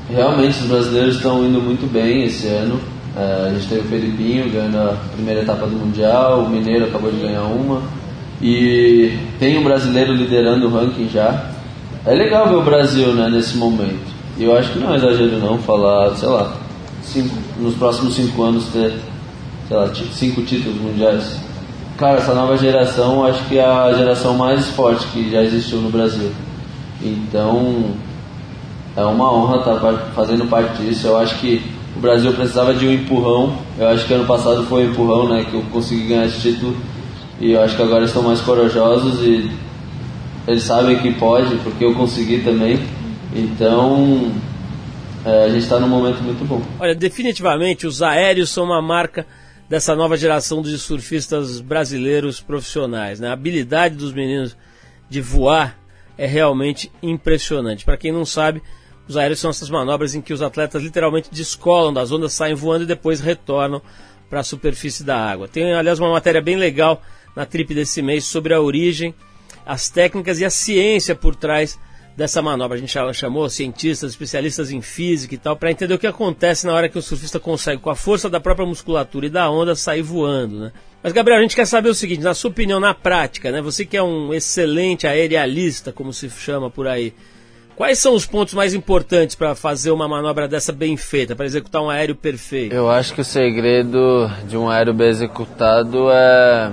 Realmente 0.10 0.60
os 0.60 0.68
brasileiros 0.68 1.16
estão 1.16 1.46
indo 1.46 1.62
muito 1.62 1.90
bem 1.92 2.26
esse 2.26 2.48
ano. 2.48 2.80
É, 3.16 3.48
a 3.48 3.54
gente 3.54 3.68
teve 3.68 3.82
o 3.82 3.84
Felipinho 3.86 4.50
ganhando 4.50 4.78
a 4.78 4.98
primeira 5.14 5.42
etapa 5.42 5.68
do 5.68 5.76
Mundial, 5.78 6.44
o 6.44 6.50
Mineiro 6.50 6.86
acabou 6.86 7.12
de 7.12 7.20
ganhar 7.20 7.44
uma. 7.44 7.82
E 8.42 9.18
tem 9.40 9.58
um 9.58 9.64
brasileiro 9.64 10.14
liderando 10.14 10.68
o 10.68 10.70
ranking 10.70 11.08
já. 11.08 11.50
É 12.06 12.14
legal 12.14 12.50
ver 12.50 12.56
o 12.56 12.62
Brasil 12.62 13.14
né, 13.14 13.30
nesse 13.30 13.56
momento. 13.56 14.12
E 14.38 14.44
eu 14.44 14.58
acho 14.58 14.74
que 14.74 14.80
não 14.80 14.94
é 14.94 14.98
exagero 14.98 15.38
não 15.40 15.58
falar, 15.60 16.16
sei 16.16 16.28
lá, 16.28 16.54
cinco, 17.02 17.36
nos 17.60 17.76
próximos 17.76 18.16
cinco 18.16 18.44
anos 18.44 18.66
ter, 18.74 18.94
sei 19.68 19.78
lá, 19.78 19.90
cinco 20.12 20.42
títulos 20.42 20.82
mundiais. 20.82 21.38
Cara, 21.98 22.18
essa 22.18 22.34
nova 22.34 22.58
geração 22.58 23.26
acho 23.26 23.46
que 23.46 23.58
é 23.58 23.66
a 23.66 23.94
geração 23.94 24.36
mais 24.36 24.68
forte 24.70 25.08
que 25.08 25.32
já 25.32 25.44
existiu 25.44 25.78
no 25.78 25.90
Brasil. 25.90 26.32
Então 27.02 27.92
é 28.98 29.06
uma 29.06 29.32
honra 29.32 29.60
estar 29.60 30.12
fazendo 30.14 30.46
parte 30.50 30.82
disso. 30.82 31.08
Eu 31.08 31.18
acho 31.18 31.36
que 31.40 31.64
o 31.96 32.00
Brasil 32.00 32.34
precisava 32.34 32.74
de 32.74 32.86
um 32.86 32.92
empurrão. 32.92 33.56
Eu 33.78 33.88
acho 33.88 34.06
que 34.06 34.14
ano 34.14 34.26
passado 34.26 34.64
foi 34.64 34.88
um 34.88 34.92
empurrão, 34.92 35.30
né? 35.30 35.46
Que 35.50 35.54
eu 35.54 35.64
consegui 35.72 36.08
ganhar 36.08 36.26
esse 36.26 36.42
título 36.42 36.76
e 37.40 37.52
eu 37.52 37.62
acho 37.62 37.76
que 37.76 37.82
agora 37.82 38.04
estão 38.04 38.24
mais 38.24 38.42
corajosos 38.42 39.22
e 39.22 39.50
eles 40.48 40.64
sabem 40.64 41.00
que 41.00 41.14
pode, 41.14 41.56
porque 41.58 41.84
eu 41.84 41.94
consegui 41.94 42.42
também. 42.42 42.80
Então, 43.34 44.32
é, 45.26 45.46
a 45.46 45.50
gente 45.50 45.64
está 45.64 45.80
num 45.80 45.88
momento 45.88 46.22
muito 46.22 46.46
bom. 46.46 46.62
Olha, 46.80 46.94
definitivamente 46.94 47.88
os 47.88 48.02
aéreos 48.02 48.50
são 48.50 48.66
uma 48.66 48.82
marca 48.82 49.26
dessa 49.70 49.96
nova 49.96 50.18
geração 50.18 50.62
de 50.62 50.78
surfistas 50.78 51.62
brasileiros 51.62 52.42
profissionais. 52.42 53.20
Né? 53.20 53.30
A 53.30 53.34
habilidade 53.34 53.96
dos 53.96 54.14
meninos 54.14 54.56
de 55.10 55.22
voar 55.22 55.80
é 56.18 56.28
realmente 56.28 56.92
impressionante. 57.02 57.86
Para 57.86 57.98
quem 57.98 58.12
não 58.12 58.26
sabe, 58.26 58.62
os 59.08 59.18
aéreos 59.18 59.40
são 59.40 59.50
essas 59.50 59.70
manobras 59.70 60.14
em 60.14 60.22
que 60.22 60.34
os 60.34 60.42
atletas 60.42 60.84
literalmente 60.84 61.30
descolam 61.32 61.94
das 61.94 62.12
ondas, 62.12 62.34
saem 62.34 62.54
voando 62.54 62.84
e 62.84 62.88
depois 62.88 63.20
retornam 63.20 63.82
para 64.30 64.42
a 64.42 64.44
superfície 64.44 65.04
da 65.04 65.18
água. 65.18 65.48
Tem, 65.48 65.74
aliás, 65.74 66.00
uma 66.00 66.12
matéria 66.12 66.42
bem 66.42 66.56
legal 66.56 67.02
na 67.36 67.46
trip 67.46 67.74
desse 67.74 68.02
mês 68.02 68.26
sobre 68.26 68.54
a 68.54 68.62
origem, 68.62 69.14
as 69.66 69.90
técnicas 69.90 70.40
e 70.40 70.46
a 70.46 70.50
ciência 70.50 71.16
por 71.16 71.36
trás 71.36 71.80
dessa 72.16 72.42
manobra. 72.42 72.78
A 72.78 72.80
gente 72.80 72.94
chamou 73.14 73.50
cientistas, 73.50 74.12
especialistas 74.12 74.72
em 74.72 74.82
física 74.82 75.36
e 75.36 75.38
tal, 75.38 75.56
para 75.56 75.72
entender 75.72 75.94
o 75.94 76.00
que 76.00 76.08
acontece 76.08 76.66
na 76.66 76.74
hora 76.74 76.90
que 76.90 76.98
o 76.98 77.02
surfista 77.02 77.40
consegue, 77.40 77.82
com 77.82 77.90
a 77.90 77.96
força 77.96 78.30
da 78.30 78.40
própria 78.40 78.66
musculatura 78.66 79.26
e 79.26 79.30
da 79.30 79.50
onda, 79.50 79.76
sair 79.76 80.02
voando. 80.02 80.60
Né? 80.60 80.72
Mas, 81.02 81.14
Gabriel, 81.14 81.40
a 81.40 81.42
gente 81.42 81.56
quer 81.56 81.66
saber 81.66 81.90
o 81.90 81.96
seguinte, 81.96 82.22
na 82.22 82.34
sua 82.34 82.52
opinião, 82.52 82.80
na 82.80 82.94
prática, 82.94 83.52
né? 83.52 83.62
você 83.62 83.86
que 83.86 83.98
é 83.98 84.04
um 84.04 84.34
excelente 84.34 85.08
aerialista, 85.08 85.92
como 85.92 86.14
se 86.14 86.30
chama 86.30 86.70
por 86.70 86.88
aí, 86.88 87.14
Quais 87.76 87.98
são 87.98 88.14
os 88.14 88.24
pontos 88.24 88.54
mais 88.54 88.76
importantes 88.76 89.36
para 89.36 89.56
fazer 89.56 89.90
uma 89.90 90.08
manobra 90.08 90.48
dessa 90.48 90.72
bem 90.72 90.96
feita, 90.96 91.36
para 91.36 91.46
executar 91.46 91.82
um 91.82 91.90
aéreo 91.90 92.16
perfeito? 92.16 92.72
Eu 92.72 92.88
acho 92.88 93.16
que 93.16 93.22
o 93.22 93.26
segredo 93.26 94.30
de 94.48 94.56
um 94.56 94.70
aéreo 94.70 94.94
bem 94.94 95.08
executado 95.08 96.12
é 96.12 96.72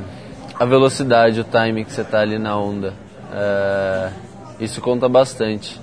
a 0.60 0.66
velocidade, 0.66 1.40
o 1.40 1.44
time 1.44 1.86
que 1.86 1.90
você 1.90 2.02
está 2.02 2.20
ali 2.20 2.38
na 2.38 2.54
onda. 2.54 2.92
É, 3.32 4.10
isso 4.60 4.78
conta 4.82 5.08
bastante. 5.08 5.80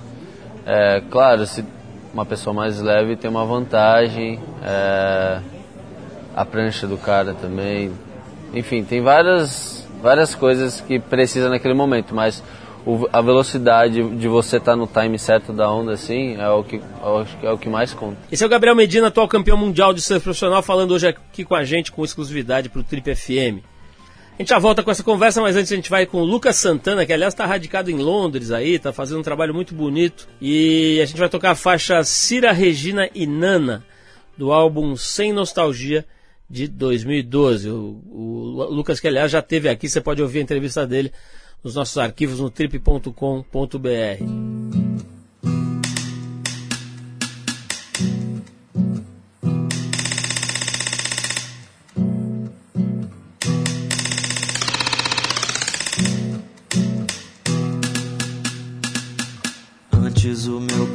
É, 0.64 1.02
claro, 1.10 1.44
se 1.46 1.64
uma 2.14 2.24
pessoa 2.24 2.54
mais 2.54 2.80
leve 2.80 3.16
tem 3.16 3.28
uma 3.28 3.44
vantagem, 3.44 4.38
é, 4.62 5.40
a 6.36 6.44
prancha 6.44 6.86
do 6.86 6.96
cara 6.96 7.34
também. 7.34 7.90
Enfim, 8.54 8.84
tem 8.84 9.02
várias, 9.02 9.84
várias 10.00 10.36
coisas 10.36 10.80
que 10.80 11.00
precisa 11.00 11.48
naquele 11.48 11.74
momento, 11.74 12.14
mas 12.14 12.40
o, 12.86 13.08
a 13.12 13.20
velocidade 13.20 14.00
de 14.16 14.28
você 14.28 14.58
estar 14.58 14.72
tá 14.72 14.76
no 14.76 14.86
time 14.86 15.18
certo 15.18 15.52
da 15.52 15.68
onda, 15.68 15.94
assim, 15.94 16.36
é 16.36 16.48
o, 16.50 16.62
que, 16.62 16.80
é 17.42 17.50
o 17.50 17.58
que 17.58 17.68
mais 17.68 17.92
conta. 17.92 18.16
Esse 18.30 18.44
é 18.44 18.46
o 18.46 18.50
Gabriel 18.50 18.76
Medina, 18.76 19.08
atual 19.08 19.26
campeão 19.26 19.56
mundial 19.56 19.92
de 19.92 20.00
surf 20.00 20.22
profissional, 20.22 20.62
falando 20.62 20.92
hoje 20.92 21.08
aqui 21.08 21.44
com 21.44 21.56
a 21.56 21.64
gente 21.64 21.90
com 21.90 22.04
exclusividade 22.04 22.68
para 22.68 22.80
o 22.80 22.84
Trip 22.84 23.12
FM. 23.12 23.77
A 24.38 24.42
gente 24.42 24.50
já 24.50 24.58
volta 24.60 24.84
com 24.84 24.90
essa 24.92 25.02
conversa, 25.02 25.42
mas 25.42 25.56
antes 25.56 25.72
a 25.72 25.74
gente 25.74 25.90
vai 25.90 26.06
com 26.06 26.18
o 26.18 26.24
Lucas 26.24 26.54
Santana, 26.54 27.04
que 27.04 27.12
aliás 27.12 27.34
está 27.34 27.44
radicado 27.44 27.90
em 27.90 27.96
Londres 27.96 28.52
aí, 28.52 28.74
está 28.74 28.92
fazendo 28.92 29.18
um 29.18 29.22
trabalho 29.22 29.52
muito 29.52 29.74
bonito. 29.74 30.28
E 30.40 31.00
a 31.02 31.06
gente 31.06 31.18
vai 31.18 31.28
tocar 31.28 31.50
a 31.50 31.54
faixa 31.56 32.04
Cira 32.04 32.52
Regina 32.52 33.10
e 33.12 33.26
Nana, 33.26 33.84
do 34.36 34.52
álbum 34.52 34.94
Sem 34.94 35.32
Nostalgia, 35.32 36.06
de 36.48 36.68
2012. 36.68 37.68
O, 37.68 38.00
o 38.08 38.64
Lucas, 38.70 39.00
que 39.00 39.08
aliás 39.08 39.32
já 39.32 39.42
teve 39.42 39.68
aqui, 39.68 39.88
você 39.88 40.00
pode 40.00 40.22
ouvir 40.22 40.38
a 40.38 40.42
entrevista 40.42 40.86
dele 40.86 41.12
nos 41.64 41.74
nossos 41.74 41.98
arquivos 41.98 42.38
no 42.38 42.48
trip.com.br. 42.48 44.57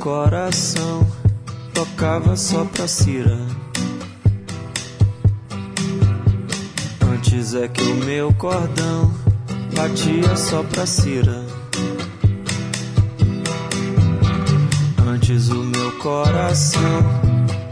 coração 0.03 1.07
tocava 1.74 2.36
só 2.36 2.65
pra 2.65 2.86
Cira. 2.89 3.38
Antes 7.10 7.55
é 7.55 7.69
que 7.69 7.83
o 7.83 7.95
meu 8.03 8.33
cordão 8.33 9.13
batia 9.74 10.36
só 10.36 10.62
pra 10.62 10.86
Cira. 10.86 11.45
Antes 15.07 15.48
o 15.48 15.63
meu 15.63 15.91
coração 16.00 17.01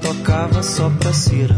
tocava 0.02 0.64
só 0.64 0.90
pra 0.90 1.12
Cira. 1.12 1.58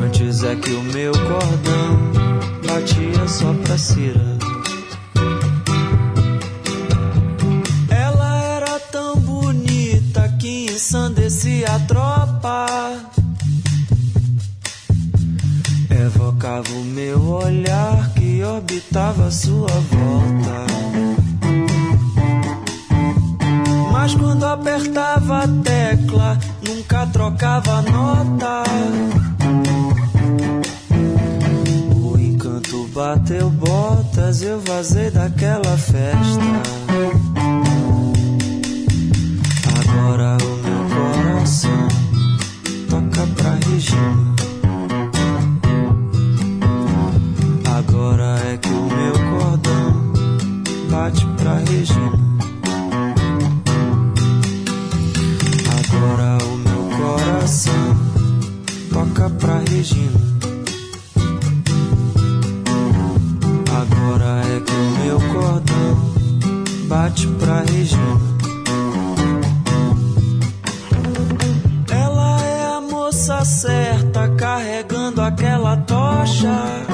Antes 0.00 0.44
é 0.44 0.54
que 0.54 0.70
o 0.70 0.82
meu 0.84 1.12
cordão 1.12 2.12
batia 2.64 3.26
só 3.26 3.52
pra 3.64 3.76
Cira. 3.76 4.53
Ensandecia 11.44 11.66
a 11.74 11.78
tropa. 11.80 12.66
Evocava 15.90 16.70
o 16.70 16.84
meu 16.84 17.20
olhar 17.20 18.10
que 18.14 18.42
orbitava 18.42 19.30
sua 19.30 19.68
volta. 19.68 20.64
Mas 23.92 24.14
quando 24.14 24.44
apertava 24.44 25.44
a 25.44 25.48
tecla, 25.62 26.38
nunca 26.66 27.06
trocava 27.06 27.82
nota. 27.82 28.64
O 31.94 32.18
encanto 32.18 32.88
bateu 32.94 33.50
botas, 33.50 34.42
eu 34.42 34.60
vazei 34.60 35.10
daquela 35.10 35.76
festa. 35.76 36.04
Agora 39.80 40.36
o 40.42 40.53
meu 41.44 41.93
tocha 76.34 76.86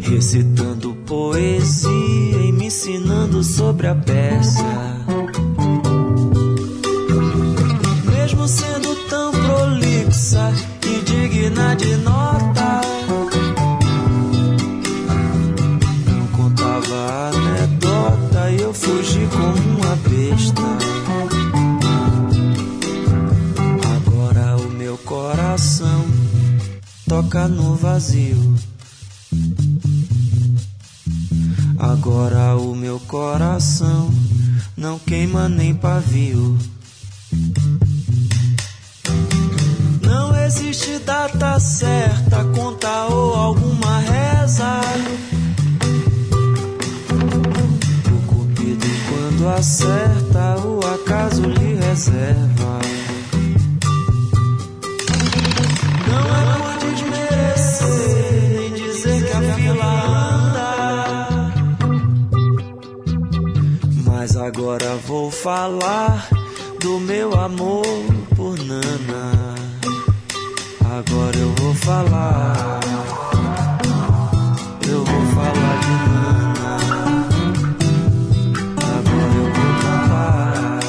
recitando 0.00 0.94
poesia 1.06 1.90
e 1.90 2.52
me 2.52 2.66
ensinando 2.66 3.42
sobre 3.42 3.86
a 3.86 3.94
peça. 3.94 5.01
Agora 31.82 32.56
o 32.56 32.76
meu 32.76 33.00
coração 33.00 34.08
não 34.76 35.00
queima 35.00 35.48
nem 35.48 35.74
pavio. 35.74 36.56
Não 40.00 40.36
existe 40.44 41.00
data 41.00 41.58
certa, 41.58 42.44
conta 42.54 43.06
ou 43.06 43.34
alguma 43.34 43.98
reza. 43.98 44.80
O 48.06 48.26
cupido, 48.28 48.86
quando 49.08 49.48
acerta, 49.48 50.60
o 50.64 50.78
acaso 50.86 51.42
lhe 51.42 51.74
reserva. 51.74 52.81
Falar 65.42 66.28
do 66.78 67.00
meu 67.00 67.34
amor 67.34 67.84
por 68.36 68.56
Nana. 68.58 69.56
Agora 70.84 71.36
eu 71.36 71.52
vou 71.56 71.74
falar. 71.74 72.80
Eu 74.88 75.04
vou 75.04 75.26
falar 75.34 75.80
de 75.82 75.90
Nana. 76.12 76.76
Agora 78.94 79.34
eu 79.42 79.50
vou 79.56 79.72
cantar. 79.82 80.80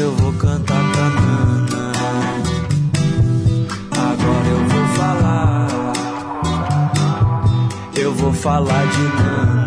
Eu 0.00 0.10
vou 0.12 0.32
cantar 0.32 0.82
pra 0.92 1.10
Nana. 1.10 1.92
Agora 3.92 4.48
eu 4.48 4.62
vou 4.68 4.86
falar. 4.96 5.66
vou 8.16 8.32
falar 8.32 8.86
de 8.86 9.02
Nana. 9.02 9.65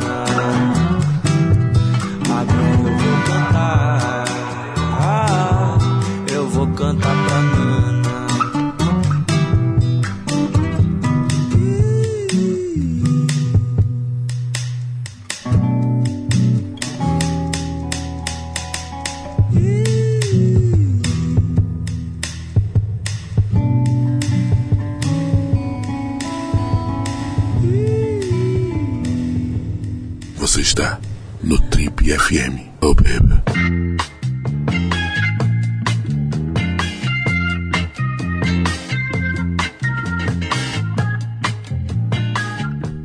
Você 30.49 30.61
está 30.61 30.99
no 31.43 31.61
Trip 31.69 32.03
FM. 32.05 32.57
Oh, 32.81 32.95
baby. 32.95 33.35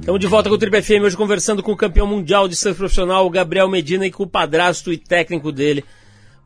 Estamos 0.01 0.21
de 0.21 0.27
volta 0.27 0.49
com 0.49 0.55
o 0.55 0.59
Triple 0.59 0.81
FM, 0.81 1.03
hoje 1.03 1.15
conversando 1.15 1.63
com 1.63 1.73
o 1.73 1.77
campeão 1.77 2.07
mundial 2.07 2.49
de 2.49 2.57
surf 2.57 2.79
profissional, 2.79 3.29
Gabriel 3.29 3.69
Medina, 3.69 4.07
e 4.07 4.11
com 4.11 4.23
o 4.23 4.27
padrasto 4.27 4.91
e 4.91 4.97
técnico 4.97 5.53
dele, 5.53 5.85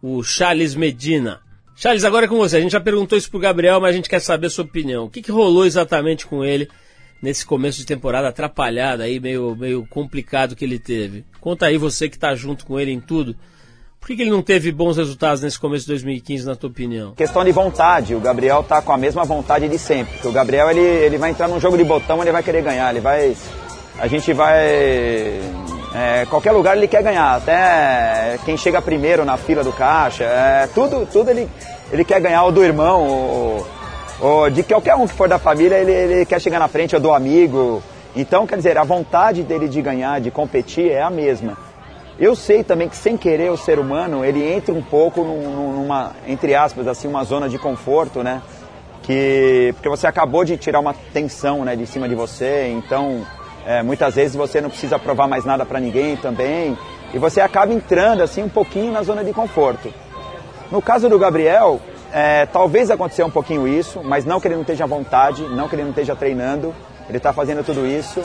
o 0.02 0.24
Charles 0.24 0.74
Medina. 0.74 1.38
Charles, 1.76 2.02
agora 2.02 2.26
é 2.26 2.28
com 2.28 2.38
você. 2.38 2.56
A 2.56 2.61
gente 2.61 2.72
já 2.72 2.80
perguntou 2.80 3.16
isso 3.16 3.30
pro 3.30 3.38
Gabriel, 3.38 3.80
mas 3.80 3.90
a 3.90 3.96
gente 3.96 4.08
quer 4.08 4.18
saber 4.18 4.48
a 4.48 4.50
sua 4.50 4.64
opinião. 4.64 5.04
O 5.04 5.08
que, 5.08 5.22
que 5.22 5.30
rolou 5.30 5.64
exatamente 5.64 6.26
com 6.26 6.44
ele 6.44 6.68
nesse 7.20 7.44
começo 7.44 7.78
de 7.78 7.87
temporada 7.87 8.28
atrapalhado 8.28 9.02
aí, 9.02 9.20
meio, 9.20 9.57
meio 9.57 9.87
complicado 9.87 10.54
que 10.54 10.64
ele 10.64 10.78
teve? 10.78 11.24
Conta 11.40 11.66
aí 11.66 11.76
você 11.76 12.09
que 12.09 12.16
está 12.16 12.35
junto 12.35 12.64
com 12.64 12.78
ele 12.78 12.92
em 12.92 13.00
tudo. 13.00 13.37
Por 14.00 14.07
que, 14.07 14.16
que 14.16 14.22
ele 14.22 14.31
não 14.31 14.42
teve 14.42 14.70
bons 14.70 14.96
resultados 14.96 15.42
nesse 15.42 15.59
começo 15.59 15.85
de 15.85 15.92
2015, 15.92 16.46
na 16.46 16.54
tua 16.54 16.70
opinião? 16.70 17.12
Questão 17.14 17.44
de 17.44 17.52
vontade, 17.52 18.14
o 18.14 18.20
Gabriel 18.20 18.62
tá 18.62 18.81
com 18.81 18.92
a 18.92 18.96
mesma 18.96 19.24
vontade 19.24 19.68
de 19.68 19.78
sempre. 19.78 20.14
Porque 20.14 20.28
o 20.28 20.33
Gabriel 20.33 20.70
ele, 20.70 20.81
ele 20.81 21.18
vai 21.18 21.31
entrar 21.31 21.48
num 21.48 21.61
jogo 21.61 21.76
de 21.76 21.85
botão, 21.85 22.22
ele 22.22 22.33
vai 22.33 22.42
querer 22.42 22.62
ganhar, 22.62 22.90
ele 22.90 23.00
vai. 23.00 23.37
A 23.98 24.07
gente 24.07 24.33
vai. 24.33 24.57
É, 25.94 26.26
qualquer 26.31 26.52
lugar 26.52 26.76
ele 26.76 26.87
quer 26.87 27.02
ganhar, 27.02 27.35
até 27.35 28.38
quem 28.44 28.57
chega 28.57 28.81
primeiro 28.81 29.24
na 29.24 29.37
fila 29.37 29.64
do 29.64 29.72
caixa, 29.72 30.24
é, 30.24 30.68
tudo, 30.74 31.09
tudo 31.11 31.31
ele, 31.31 31.48
ele 31.90 32.04
quer 32.04 32.20
ganhar, 32.20 32.44
ou 32.44 32.52
do 32.52 32.62
irmão, 32.62 33.66
ou 34.20 34.50
de 34.50 34.62
qualquer 34.62 34.94
um 34.94 35.07
que 35.07 35.14
for 35.14 35.28
da 35.28 35.38
família, 35.38 35.76
ele, 35.76 35.92
ele 35.92 36.26
quer 36.26 36.40
chegar 36.40 36.59
na 36.59 36.68
frente, 36.68 36.94
ou 36.94 37.00
do 37.00 37.12
amigo. 37.12 37.83
Então, 38.16 38.46
quer 38.46 38.57
dizer, 38.57 38.76
a 38.78 38.85
vontade 38.85 39.42
dele 39.42 39.68
de 39.68 39.81
ganhar, 39.81 40.20
de 40.20 40.31
competir 40.31 40.90
é 40.90 41.02
a 41.02 41.11
mesma. 41.11 41.57
Eu 42.18 42.35
sei 42.35 42.64
também 42.64 42.88
que 42.88 42.96
sem 42.96 43.16
querer 43.16 43.50
o 43.50 43.57
ser 43.57 43.78
humano, 43.78 44.24
ele 44.24 44.42
entra 44.42 44.74
um 44.74 44.83
pouco 44.83 45.22
num- 45.22 45.72
numa, 45.72 46.12
entre 46.26 46.52
aspas, 46.54 46.88
assim, 46.88 47.07
uma 47.07 47.22
zona 47.22 47.48
de 47.48 47.59
conforto, 47.59 48.24
né? 48.24 48.42
Que, 49.04 49.70
porque 49.74 49.88
você 49.88 50.07
acabou 50.07 50.44
de 50.44 50.57
tirar 50.57 50.81
uma 50.81 50.94
tensão 51.12 51.64
né, 51.64 51.76
de 51.76 51.87
cima 51.87 52.09
de 52.09 52.14
você, 52.16 52.68
então 52.76 53.24
é, 53.64 53.83
muitas 53.83 54.16
vezes 54.16 54.35
você 54.35 54.61
não 54.61 54.68
precisa 54.68 54.98
provar 54.98 55.28
mais 55.28 55.44
nada 55.44 55.64
para 55.64 55.78
ninguém 55.78 56.16
também, 56.16 56.76
e 57.14 57.18
você 57.18 57.40
acaba 57.40 57.72
entrando 57.72 58.22
assim 58.22 58.42
um 58.42 58.48
pouquinho 58.48 58.92
na 58.92 59.02
zona 59.02 59.22
de 59.22 59.33
conforto. 59.33 59.92
No 60.70 60.83
caso 60.83 61.09
do 61.09 61.18
Gabriel, 61.18 61.81
é, 62.12 62.46
talvez 62.46 62.90
aconteceu 62.90 63.26
um 63.26 63.30
pouquinho 63.30 63.66
isso, 63.66 64.02
mas 64.02 64.24
não 64.24 64.40
que 64.40 64.48
ele 64.48 64.54
não 64.54 64.62
esteja 64.62 64.84
à 64.84 64.86
vontade, 64.86 65.42
não 65.42 65.68
que 65.68 65.74
ele 65.74 65.82
não 65.82 65.90
esteja 65.90 66.16
treinando, 66.16 66.74
ele 67.08 67.18
está 67.18 67.32
fazendo 67.32 67.64
tudo 67.64 67.86
isso. 67.86 68.22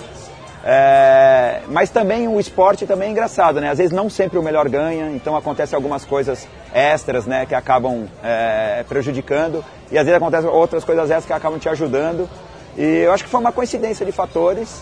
É, 0.65 1.61
mas 1.67 1.89
também 1.89 2.25
o 2.27 2.39
esporte 2.39 2.85
também 2.85 3.09
é 3.09 3.11
engraçado, 3.11 3.59
né? 3.59 3.69
Às 3.69 3.79
vezes 3.79 3.91
não 3.91 4.09
sempre 4.09 4.39
o 4.39 4.43
melhor 4.43 4.69
ganha, 4.69 5.11
então 5.11 5.35
acontecem 5.35 5.75
algumas 5.75 6.05
coisas 6.05 6.47
extras, 6.73 7.25
né, 7.25 7.45
que 7.45 7.53
acabam 7.53 8.07
é, 8.23 8.85
prejudicando, 8.87 9.63
e 9.91 9.97
às 9.97 10.05
vezes 10.05 10.15
acontecem 10.15 10.49
outras 10.49 10.85
coisas 10.85 11.11
extras 11.11 11.25
que 11.25 11.33
acabam 11.33 11.59
te 11.59 11.67
ajudando. 11.67 12.29
E 12.77 12.81
eu 12.81 13.11
acho 13.11 13.25
que 13.25 13.29
foi 13.29 13.41
uma 13.41 13.51
coincidência 13.51 14.05
de 14.05 14.13
fatores, 14.13 14.81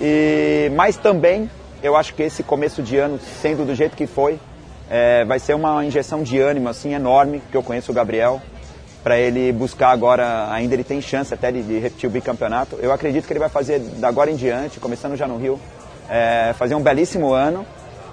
e, 0.00 0.72
mas 0.74 0.96
também 0.96 1.50
eu 1.82 1.94
acho 1.94 2.14
que 2.14 2.22
esse 2.22 2.42
começo 2.42 2.82
de 2.82 2.96
ano, 2.96 3.20
sendo 3.40 3.66
do 3.66 3.74
jeito 3.74 3.96
que 3.96 4.06
foi, 4.06 4.40
é, 4.90 5.24
vai 5.24 5.38
ser 5.38 5.54
uma 5.54 5.84
injeção 5.84 6.22
de 6.22 6.38
ânimo 6.38 6.68
assim 6.68 6.94
enorme, 6.94 7.42
que 7.50 7.56
eu 7.56 7.62
conheço 7.62 7.90
o 7.90 7.94
Gabriel, 7.94 8.40
para 9.02 9.18
ele 9.18 9.52
buscar 9.52 9.90
agora, 9.90 10.50
ainda 10.50 10.74
ele 10.74 10.84
tem 10.84 11.00
chance 11.00 11.32
até 11.32 11.52
de, 11.52 11.62
de 11.62 11.78
repetir 11.78 12.08
o 12.08 12.12
bicampeonato. 12.12 12.76
Eu 12.80 12.92
acredito 12.92 13.26
que 13.26 13.32
ele 13.32 13.40
vai 13.40 13.48
fazer 13.48 13.78
da 13.78 14.08
agora 14.08 14.30
em 14.30 14.36
diante, 14.36 14.80
começando 14.80 15.16
já 15.16 15.26
no 15.26 15.36
Rio, 15.36 15.58
é, 16.08 16.52
fazer 16.58 16.74
um 16.74 16.82
belíssimo 16.82 17.32
ano. 17.32 17.64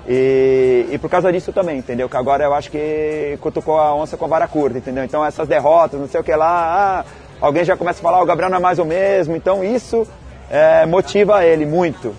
E, 0.07 0.87
e 0.91 0.97
por 0.99 1.09
causa 1.09 1.31
disso 1.31 1.51
também, 1.51 1.79
entendeu? 1.79 2.07
Que 2.07 2.15
agora 2.15 2.43
eu 2.43 2.53
acho 2.53 2.69
que 2.69 3.37
cutucou 3.41 3.79
a 3.79 3.95
onça 3.95 4.15
com 4.15 4.25
a 4.25 4.27
vara 4.27 4.47
curta, 4.47 4.77
entendeu? 4.77 5.03
Então 5.03 5.25
essas 5.25 5.47
derrotas, 5.47 5.99
não 5.99 6.07
sei 6.07 6.21
o 6.21 6.23
que 6.23 6.35
lá, 6.35 7.03
ah, 7.03 7.05
alguém 7.41 7.65
já 7.65 7.75
começa 7.75 7.99
a 7.99 8.03
falar, 8.03 8.17
"Ah, 8.19 8.21
o 8.21 8.25
Gabriel 8.25 8.51
não 8.51 8.57
é 8.57 8.61
mais 8.61 8.77
o 8.77 8.85
mesmo, 8.85 9.35
então 9.35 9.63
isso 9.63 10.07
é, 10.49 10.85
motiva 10.85 11.43
ele 11.43 11.65
muito. 11.65 12.15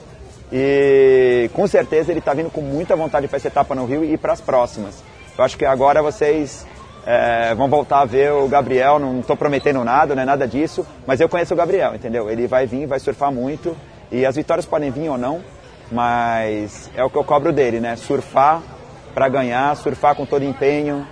E 0.53 1.51
com 1.53 1.67
certeza 1.67 2.13
ele 2.13 2.21
está 2.21 2.33
vindo 2.33 2.51
com 2.51 2.61
muita 2.61 2.95
vontade 2.95 3.27
para 3.27 3.37
essa 3.37 3.49
etapa 3.49 3.75
no 3.75 3.85
Rio 3.85 4.05
e 4.05 4.17
para 4.17 4.33
as 4.33 4.41
próximas. 4.41 5.03
Eu 5.37 5.45
acho 5.45 5.57
que 5.59 5.65
agora 5.65 6.03
vocês 6.03 6.67
é, 7.07 7.55
vão 7.55 7.69
voltar 7.69 8.01
a 8.01 8.05
ver 8.05 8.33
o 8.33 8.49
Gabriel, 8.49 8.99
não 8.99 9.21
estou 9.21 9.37
prometendo 9.37 9.83
nada, 9.85 10.15
não 10.15 10.23
é 10.23 10.27
nada 10.27 10.47
disso, 10.47 10.87
mas 11.07 11.21
eu 11.21 11.29
conheço 11.29 11.55
o 11.55 11.57
Gabriel, 11.57 11.95
entendeu? 11.95 12.31
Ele 12.31 12.47
vai 12.47 12.67
vir, 12.67 12.87
vai 12.87 12.99
surfar 12.99 13.33
muito 13.33 13.77
e 14.11 14.25
as 14.25 14.37
vitórias 14.37 14.67
podem 14.67 14.91
vir 14.91 15.09
ou 15.09 15.19
não, 15.19 15.41
mas 15.91 16.91
é 16.97 17.05
o 17.05 17.11
que 17.11 17.17
eu 17.17 17.25
cobro 17.25 17.53
dele, 17.53 17.81
né? 17.81 17.97
Surfar 17.97 18.63
para 19.15 19.29
ganhar, 19.29 19.75
surfar 19.77 20.15
com 20.15 20.27
todo 20.27 20.45
empenho, 20.45 21.07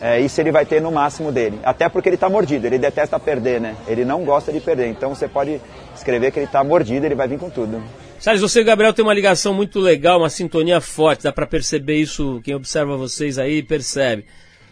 é, 0.00 0.20
isso 0.20 0.40
ele 0.40 0.52
vai 0.52 0.66
ter 0.66 0.80
no 0.80 0.90
máximo 0.90 1.32
dele. 1.32 1.58
Até 1.64 1.88
porque 1.88 2.08
ele 2.08 2.16
está 2.16 2.28
mordido, 2.28 2.66
ele 2.66 2.78
detesta 2.78 3.18
perder, 3.18 3.60
né? 3.60 3.76
Ele 3.86 4.04
não 4.04 4.24
gosta 4.24 4.52
de 4.52 4.60
perder, 4.60 4.88
então 4.88 5.14
você 5.14 5.26
pode 5.26 5.60
escrever 5.94 6.30
que 6.32 6.38
ele 6.38 6.46
está 6.46 6.62
mordido, 6.62 7.06
ele 7.06 7.14
vai 7.14 7.28
vir 7.28 7.38
com 7.38 7.48
tudo. 7.48 7.82
Charles, 8.20 8.40
você 8.40 8.60
e 8.60 8.62
o 8.62 8.64
Gabriel 8.64 8.92
tem 8.92 9.04
uma 9.04 9.14
ligação 9.14 9.54
muito 9.54 9.78
legal, 9.78 10.18
uma 10.18 10.30
sintonia 10.30 10.80
forte, 10.80 11.24
dá 11.24 11.32
pra 11.32 11.46
perceber 11.46 11.96
isso, 11.96 12.40
quem 12.42 12.54
observa 12.54 12.96
vocês 12.96 13.38
aí 13.38 13.62
percebe. 13.62 14.24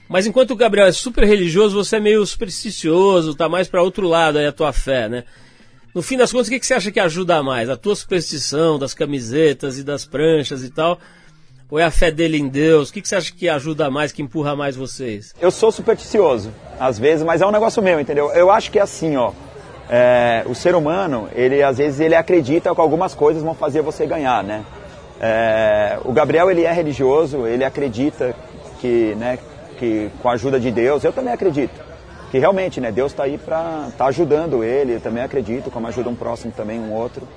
Mas 0.09 0.26
enquanto 0.26 0.50
o 0.52 0.57
Gabriel 0.57 0.87
é 0.87 0.92
super 0.92 1.24
religioso, 1.24 1.76
você 1.76 1.96
é 1.96 2.00
meio 2.00 2.24
supersticioso, 2.26 3.35
tá 3.35 3.48
mais 3.48 3.68
pra 3.68 3.83
outro 3.83 4.07
lado 4.09 4.38
aí 4.38 4.46
a 4.46 4.52
tua 4.52 4.72
fé, 4.72 5.09
né? 5.09 5.24
No 5.94 6.02
fim 6.02 6.16
das 6.16 6.33
contas, 6.33 6.48
o 6.48 6.50
que, 6.50 6.59
que 6.59 6.66
você 6.66 6.74
acha 6.74 6.90
que 6.90 6.98
ajuda 6.98 7.42
mais? 7.42 7.70
A 7.70 7.76
tua 7.76 7.94
superstição 7.94 8.78
das 8.78 8.92
camisetas 8.92 9.78
e 9.78 9.85
das 9.85 10.04
pranchas 10.04 10.64
e 10.64 10.70
tal? 10.70 10.98
Ou 11.70 11.78
é 11.78 11.85
a 11.85 11.90
fé 11.90 12.11
dele 12.11 12.37
em 12.37 12.48
Deus? 12.48 12.90
O 12.90 12.92
que, 12.92 13.00
que 13.00 13.09
você 13.09 13.16
acha 13.16 13.33
que 13.33 13.48
ajuda 13.48 13.90
mais, 13.90 14.12
que 14.12 14.20
empurra 14.20 14.57
mais 14.57 14.74
vocês? 14.74 15.35
Eu 15.40 15.50
sou 15.50 15.70
supersticioso, 15.70 16.52
às 16.78 16.98
vezes, 16.98 17.24
mas 17.24 17.40
é 17.40 17.46
um 17.46 17.52
negócio 17.52 17.83
meu, 17.83 18.00
entendeu? 18.00 18.30
Eu 18.33 18.50
acho 18.50 18.70
que 18.70 18.78
é 18.78 18.83
assim, 18.83 19.16
ó. 19.16 19.33
É, 19.88 20.44
o 20.46 20.54
ser 20.54 20.74
humano, 20.74 21.28
ele 21.34 21.62
às 21.62 21.78
vezes 21.78 22.00
ele 22.00 22.14
acredita 22.14 22.74
que 22.74 22.80
algumas 22.80 23.14
coisas 23.14 23.42
vão 23.42 23.54
fazer 23.54 23.82
você 23.82 24.06
ganhar, 24.06 24.42
né? 24.42 24.64
É, 25.20 25.98
o 26.04 26.12
Gabriel 26.12 26.50
ele 26.50 26.64
é 26.64 26.72
religioso, 26.72 27.46
ele 27.46 27.64
acredita 27.64 28.34
que, 28.80 29.14
né, 29.14 29.38
que 29.78 30.10
com 30.20 30.28
a 30.28 30.32
ajuda 30.32 30.58
de 30.58 30.70
Deus, 30.70 31.04
eu 31.04 31.12
também 31.12 31.32
acredito 31.32 31.94
que 32.34 32.38
realmente, 32.40 32.80
né, 32.80 32.90
Deus 32.90 33.12
está 33.12 33.22
aí 33.22 33.38
para 33.38 33.90
tá 33.96 34.06
ajudando 34.06 34.64
ele, 34.64 34.94
eu 34.94 35.00
também 35.00 35.22
acredito, 35.22 35.70
como 35.70 35.86
ajuda 35.86 36.10
um 36.10 36.16
próximo 36.16 36.50
também 36.50 36.80
um 36.80 36.92
outro. 36.92 37.28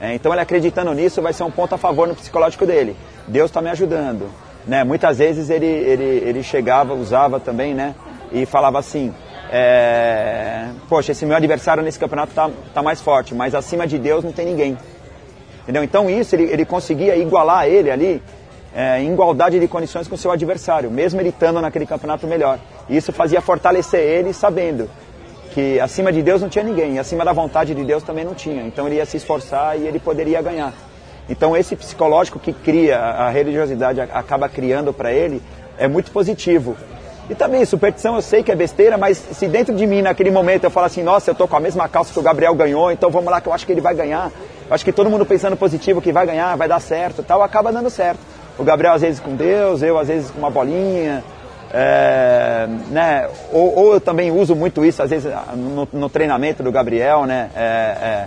É, 0.00 0.14
então 0.14 0.30
ele 0.30 0.40
acreditando 0.40 0.94
nisso 0.94 1.20
vai 1.20 1.32
ser 1.32 1.42
um 1.42 1.50
ponto 1.50 1.74
a 1.74 1.76
favor 1.76 2.06
no 2.06 2.14
psicológico 2.14 2.64
dele. 2.64 2.94
Deus 3.26 3.50
está 3.50 3.60
me 3.60 3.68
ajudando, 3.70 4.30
né? 4.64 4.84
Muitas 4.84 5.18
vezes 5.18 5.50
ele, 5.50 5.66
ele, 5.66 6.04
ele 6.04 6.42
chegava, 6.44 6.94
usava 6.94 7.40
também, 7.40 7.74
né? 7.74 7.96
E 8.30 8.46
falava 8.46 8.78
assim, 8.78 9.12
é, 9.56 10.66
poxa, 10.88 11.12
esse 11.12 11.24
meu 11.24 11.36
adversário 11.36 11.80
nesse 11.80 11.96
campeonato 11.96 12.34
tá, 12.34 12.50
tá 12.74 12.82
mais 12.82 13.00
forte, 13.00 13.36
mas 13.36 13.54
acima 13.54 13.86
de 13.86 14.00
Deus 14.00 14.24
não 14.24 14.32
tem 14.32 14.46
ninguém. 14.46 14.76
Entendeu? 15.62 15.84
Então 15.84 16.10
isso 16.10 16.34
ele, 16.34 16.50
ele 16.50 16.64
conseguia 16.64 17.14
igualar 17.14 17.68
ele 17.68 17.88
ali 17.88 18.20
é, 18.74 19.00
em 19.00 19.12
igualdade 19.12 19.60
de 19.60 19.68
condições 19.68 20.08
com 20.08 20.16
seu 20.16 20.32
adversário, 20.32 20.90
mesmo 20.90 21.20
ele 21.20 21.28
estando 21.28 21.60
naquele 21.60 21.86
campeonato 21.86 22.26
melhor. 22.26 22.58
E 22.88 22.96
isso 22.96 23.12
fazia 23.12 23.40
fortalecer 23.40 24.00
ele 24.00 24.32
sabendo 24.32 24.90
que 25.52 25.78
acima 25.78 26.12
de 26.12 26.20
Deus 26.20 26.42
não 26.42 26.48
tinha 26.48 26.64
ninguém, 26.64 26.96
e 26.96 26.98
acima 26.98 27.24
da 27.24 27.32
vontade 27.32 27.76
de 27.76 27.84
Deus 27.84 28.02
também 28.02 28.24
não 28.24 28.34
tinha. 28.34 28.64
Então 28.64 28.88
ele 28.88 28.96
ia 28.96 29.06
se 29.06 29.18
esforçar 29.18 29.78
e 29.78 29.86
ele 29.86 30.00
poderia 30.00 30.42
ganhar. 30.42 30.72
Então 31.28 31.56
esse 31.56 31.76
psicológico 31.76 32.40
que 32.40 32.52
cria, 32.52 32.98
a 32.98 33.30
religiosidade 33.30 34.00
acaba 34.00 34.48
criando 34.48 34.92
para 34.92 35.12
ele, 35.12 35.40
é 35.78 35.86
muito 35.86 36.10
positivo. 36.10 36.76
E 37.28 37.34
também, 37.34 37.64
superstição 37.64 38.16
eu 38.16 38.22
sei 38.22 38.42
que 38.42 38.52
é 38.52 38.54
besteira, 38.54 38.98
mas 38.98 39.16
se 39.16 39.46
dentro 39.46 39.74
de 39.74 39.86
mim, 39.86 40.02
naquele 40.02 40.30
momento, 40.30 40.64
eu 40.64 40.70
falo 40.70 40.86
assim, 40.86 41.02
nossa, 41.02 41.30
eu 41.30 41.34
tô 41.34 41.48
com 41.48 41.56
a 41.56 41.60
mesma 41.60 41.88
calça 41.88 42.12
que 42.12 42.18
o 42.18 42.22
Gabriel 42.22 42.54
ganhou, 42.54 42.92
então 42.92 43.10
vamos 43.10 43.30
lá 43.30 43.40
que 43.40 43.48
eu 43.48 43.52
acho 43.52 43.64
que 43.64 43.72
ele 43.72 43.80
vai 43.80 43.94
ganhar. 43.94 44.30
Eu 44.68 44.74
acho 44.74 44.84
que 44.84 44.92
todo 44.92 45.08
mundo 45.08 45.24
pensando 45.24 45.56
positivo 45.56 46.02
que 46.02 46.12
vai 46.12 46.26
ganhar, 46.26 46.54
vai 46.56 46.68
dar 46.68 46.80
certo 46.80 47.22
tal, 47.22 47.42
acaba 47.42 47.72
dando 47.72 47.88
certo. 47.88 48.20
O 48.58 48.64
Gabriel 48.64 48.92
às 48.92 49.00
vezes 49.00 49.20
com 49.20 49.34
Deus, 49.34 49.82
eu 49.82 49.98
às 49.98 50.08
vezes 50.08 50.30
com 50.30 50.38
uma 50.38 50.50
bolinha, 50.50 51.24
é, 51.72 52.68
né? 52.90 53.28
Ou, 53.52 53.74
ou, 53.76 53.94
eu 53.94 54.00
também 54.00 54.30
uso 54.30 54.54
muito 54.54 54.84
isso, 54.84 55.02
às 55.02 55.10
vezes, 55.10 55.32
no, 55.56 55.88
no 55.92 56.08
treinamento 56.08 56.62
do 56.62 56.70
Gabriel, 56.70 57.24
né? 57.24 57.50
É, 57.56 57.60
é, 57.60 58.26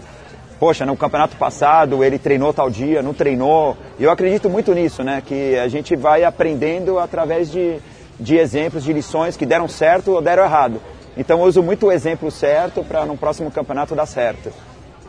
poxa, 0.59 0.85
no 0.85 0.97
campeonato 0.97 1.37
passado 1.37 2.03
ele 2.03 2.19
treinou 2.19 2.51
tal 2.51 2.69
dia, 2.69 3.01
não 3.01 3.13
treinou. 3.13 3.77
Eu 3.99 4.11
acredito 4.11 4.49
muito 4.49 4.73
nisso, 4.73 5.03
né? 5.03 5.23
Que 5.25 5.57
a 5.57 5.67
gente 5.67 5.95
vai 5.95 6.23
aprendendo 6.23 6.99
através 6.99 7.49
de, 7.49 7.77
de 8.19 8.35
exemplos, 8.37 8.83
de 8.83 8.93
lições 8.93 9.37
que 9.37 9.45
deram 9.45 9.67
certo 9.67 10.11
ou 10.11 10.21
deram 10.21 10.43
errado. 10.43 10.81
Então 11.15 11.39
eu 11.39 11.45
uso 11.45 11.63
muito 11.63 11.87
o 11.87 11.91
exemplo 11.91 12.29
certo 12.29 12.83
para 12.83 13.05
no 13.05 13.17
próximo 13.17 13.51
campeonato 13.51 13.95
dar 13.95 14.05
certo. 14.05 14.51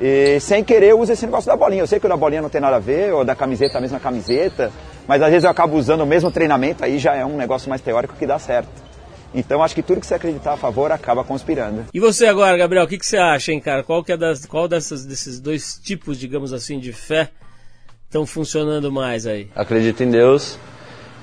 E 0.01 0.39
sem 0.41 0.63
querer 0.63 0.91
eu 0.93 1.01
uso 1.01 1.13
esse 1.13 1.27
negócio 1.27 1.49
da 1.49 1.57
bolinha. 1.57 1.83
Eu 1.83 1.87
sei 1.87 1.99
que 1.99 2.07
o 2.07 2.09
da 2.09 2.17
bolinha 2.17 2.41
não 2.41 2.49
tem 2.49 2.61
nada 2.61 2.77
a 2.77 2.81
ver, 2.81 3.13
ou 3.13 3.25
da 3.25 3.35
camiseta 3.35 3.79
a 3.79 3.81
mesma 3.81 3.99
camiseta, 3.99 4.71
mas 5.07 5.21
às 5.21 5.29
vezes 5.29 5.45
eu 5.45 5.51
acabo 5.51 5.77
usando 5.77 6.03
o 6.03 6.07
mesmo 6.07 6.31
treinamento, 6.31 6.85
aí 6.85 6.99
já 6.99 7.15
é 7.15 7.25
um 7.25 7.37
negócio 7.37 7.69
mais 7.69 7.81
teórico 7.81 8.15
que 8.15 8.27
dá 8.27 8.39
certo. 8.39 8.89
Então 9.35 9.63
acho 9.63 9.75
que 9.75 9.83
tudo 9.83 10.01
que 10.01 10.07
você 10.07 10.15
acreditar 10.15 10.55
a 10.55 10.57
favor 10.57 10.91
acaba 10.91 11.23
conspirando. 11.23 11.85
E 11.93 12.01
você 12.01 12.27
agora, 12.27 12.57
Gabriel, 12.57 12.85
o 12.85 12.89
que, 12.89 12.97
que 12.97 13.07
você 13.07 13.19
acha, 13.19 13.53
hein, 13.53 13.61
cara? 13.61 13.83
Qual 13.83 14.03
que 14.03 14.13
é 14.13 14.17
das, 14.17 14.47
qual 14.47 14.67
dessas, 14.67 15.05
desses 15.05 15.39
dois 15.39 15.79
tipos, 15.83 16.19
digamos 16.19 16.53
assim, 16.53 16.79
de 16.79 16.93
fé 16.93 17.31
estão 18.07 18.25
funcionando 18.25 18.91
mais 18.91 19.27
aí? 19.27 19.51
Acredito 19.55 20.03
em 20.03 20.11
Deus 20.11 20.59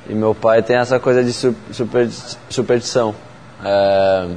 e 0.07 0.13
meu 0.13 0.35
pai 0.35 0.61
tem 0.61 0.77
essa 0.77 0.99
coisa 0.99 1.23
de 1.23 1.33
super, 1.33 2.09
superstição. 2.49 3.15
É, 3.63 4.27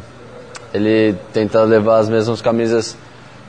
ele 0.73 1.15
tenta 1.33 1.63
levar 1.63 1.99
as 1.99 2.09
mesmas 2.09 2.41
camisas 2.41 2.97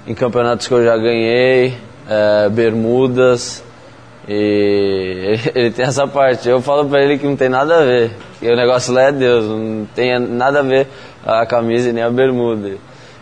em 0.08 0.14
campeonatos 0.14 0.68
que 0.68 0.74
eu 0.74 0.84
já 0.84 0.98
ganhei, 0.98 1.78
é, 2.08 2.50
bermudas, 2.50 3.64
e 4.28 5.40
ele 5.56 5.72
tem 5.72 5.86
essa 5.86 6.08
parte. 6.08 6.48
Eu 6.48 6.62
falo 6.62 6.88
pra 6.88 7.02
ele 7.02 7.18
que 7.18 7.26
não 7.26 7.36
tem 7.36 7.50
nada 7.50 7.80
a 7.80 7.86
ver. 7.86 8.12
Que 8.40 8.52
o 8.52 8.56
negócio 8.56 8.94
lá 8.94 9.04
é 9.04 9.12
Deus, 9.12 9.46
não 9.46 9.88
tem 9.96 10.20
nada 10.20 10.60
a 10.60 10.64
ver 10.64 10.88
a 11.26 11.46
camisa 11.46 11.90
e 11.90 11.94
nem 11.94 12.04
a 12.04 12.10
bermuda. 12.10 12.78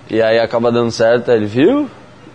E 0.09 0.21
aí 0.21 0.39
acaba 0.39 0.71
dando 0.71 0.91
certo, 0.91 1.31
ele 1.31 1.45
viu? 1.45 1.89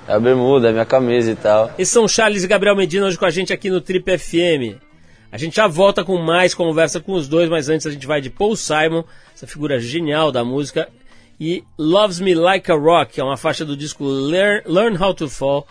É 0.07 0.15
a 0.15 0.21
bermuda, 0.21 0.69
é 0.69 0.73
minha 0.73 0.85
camisa 0.85 1.31
e 1.31 1.37
tal. 1.37 1.71
E 1.79 1.87
são 1.87 2.09
Charles 2.09 2.43
e 2.45 2.47
Gabriel 2.47 2.77
Medina 2.77 3.07
hoje 3.07 3.19
com 3.19 3.25
a 3.25 3.31
gente 3.31 3.53
aqui 3.53 3.71
no 3.71 3.81
Trip 3.81 4.19
FM. 4.19 4.92
A 5.33 5.39
gente 5.39 5.57
já 5.57 5.67
volta 5.67 6.05
com 6.05 6.19
mais 6.19 6.55
conversa 6.55 7.01
com 7.01 7.15
os 7.15 7.27
dois, 7.27 7.49
mas 7.49 7.71
antes 7.71 7.87
a 7.87 7.91
gente 7.91 8.07
vai 8.07 8.21
de 8.21 8.29
Paul 8.29 8.55
Simon, 8.55 9.03
essa 9.35 9.47
figura 9.47 9.81
genial 9.81 10.31
da 10.31 10.45
música, 10.45 10.91
e 11.41 11.65
Loves 11.79 12.21
Me 12.21 12.35
Like 12.35 12.71
a 12.71 12.75
Rock, 12.75 13.15
que 13.15 13.21
é 13.21 13.25
uma 13.25 13.39
faixa 13.39 13.65
do 13.65 13.75
disco 13.75 14.05
Learn, 14.05 14.63
Learn 14.67 15.03
How 15.03 15.15
to 15.15 15.31
Fall, 15.31 15.67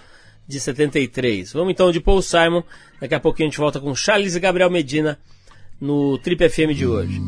de 0.47 0.60
73. 0.60 1.54
Vamos 1.54 1.74
então 1.74 1.91
de 1.91 2.00
Paul 2.00 2.24
Simon, 2.24 2.63
daqui 3.00 3.13
a 3.13 3.19
pouquinho 3.19 3.50
a 3.50 3.52
gente 3.52 3.60
volta 3.60 3.80
com 3.80 3.93
Charles 3.93 4.34
e 4.34 4.39
Gabriel 4.39 4.71
Medina 4.71 5.19
no 5.80 6.17
Trip 6.17 6.50
FM 6.50 6.74
de 6.74 6.88
hoje. 6.88 7.21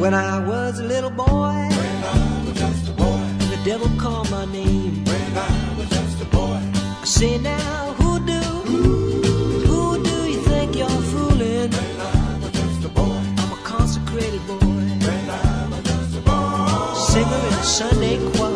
When 0.00 0.14
I 0.14 0.38
was 0.48 0.80
a 0.80 0.84
little 0.84 1.10
boy, 1.10 1.69
devil 3.70 4.00
called 4.00 4.28
my 4.32 4.44
name 4.46 5.04
when 5.04 5.38
I 5.38 5.74
was 5.78 5.88
just 5.90 6.20
a 6.20 6.24
boy. 6.36 6.60
I 7.02 7.04
say 7.04 7.38
now, 7.38 7.92
who 7.98 8.18
do? 8.26 8.42
Ooh. 8.74 9.62
Who 9.70 10.02
do 10.02 10.16
you 10.32 10.40
think 10.50 10.74
you're 10.74 11.02
fooling? 11.12 11.70
When 11.70 12.00
I 12.00 12.38
was 12.42 12.50
just 12.50 12.84
a 12.84 12.88
boy. 12.88 13.22
I'm 13.40 13.52
a 13.52 13.60
consecrated 13.62 14.44
boy. 14.48 14.82
When 15.06 15.24
I 15.30 15.68
was 15.70 15.82
just 15.84 16.18
a 16.18 16.20
boy. 16.28 16.94
Singer 17.10 17.42
in 17.48 17.54
a 17.54 17.62
Sunday 17.62 18.16
choir. 18.32 18.49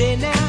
Say 0.00 0.16
now. 0.16 0.39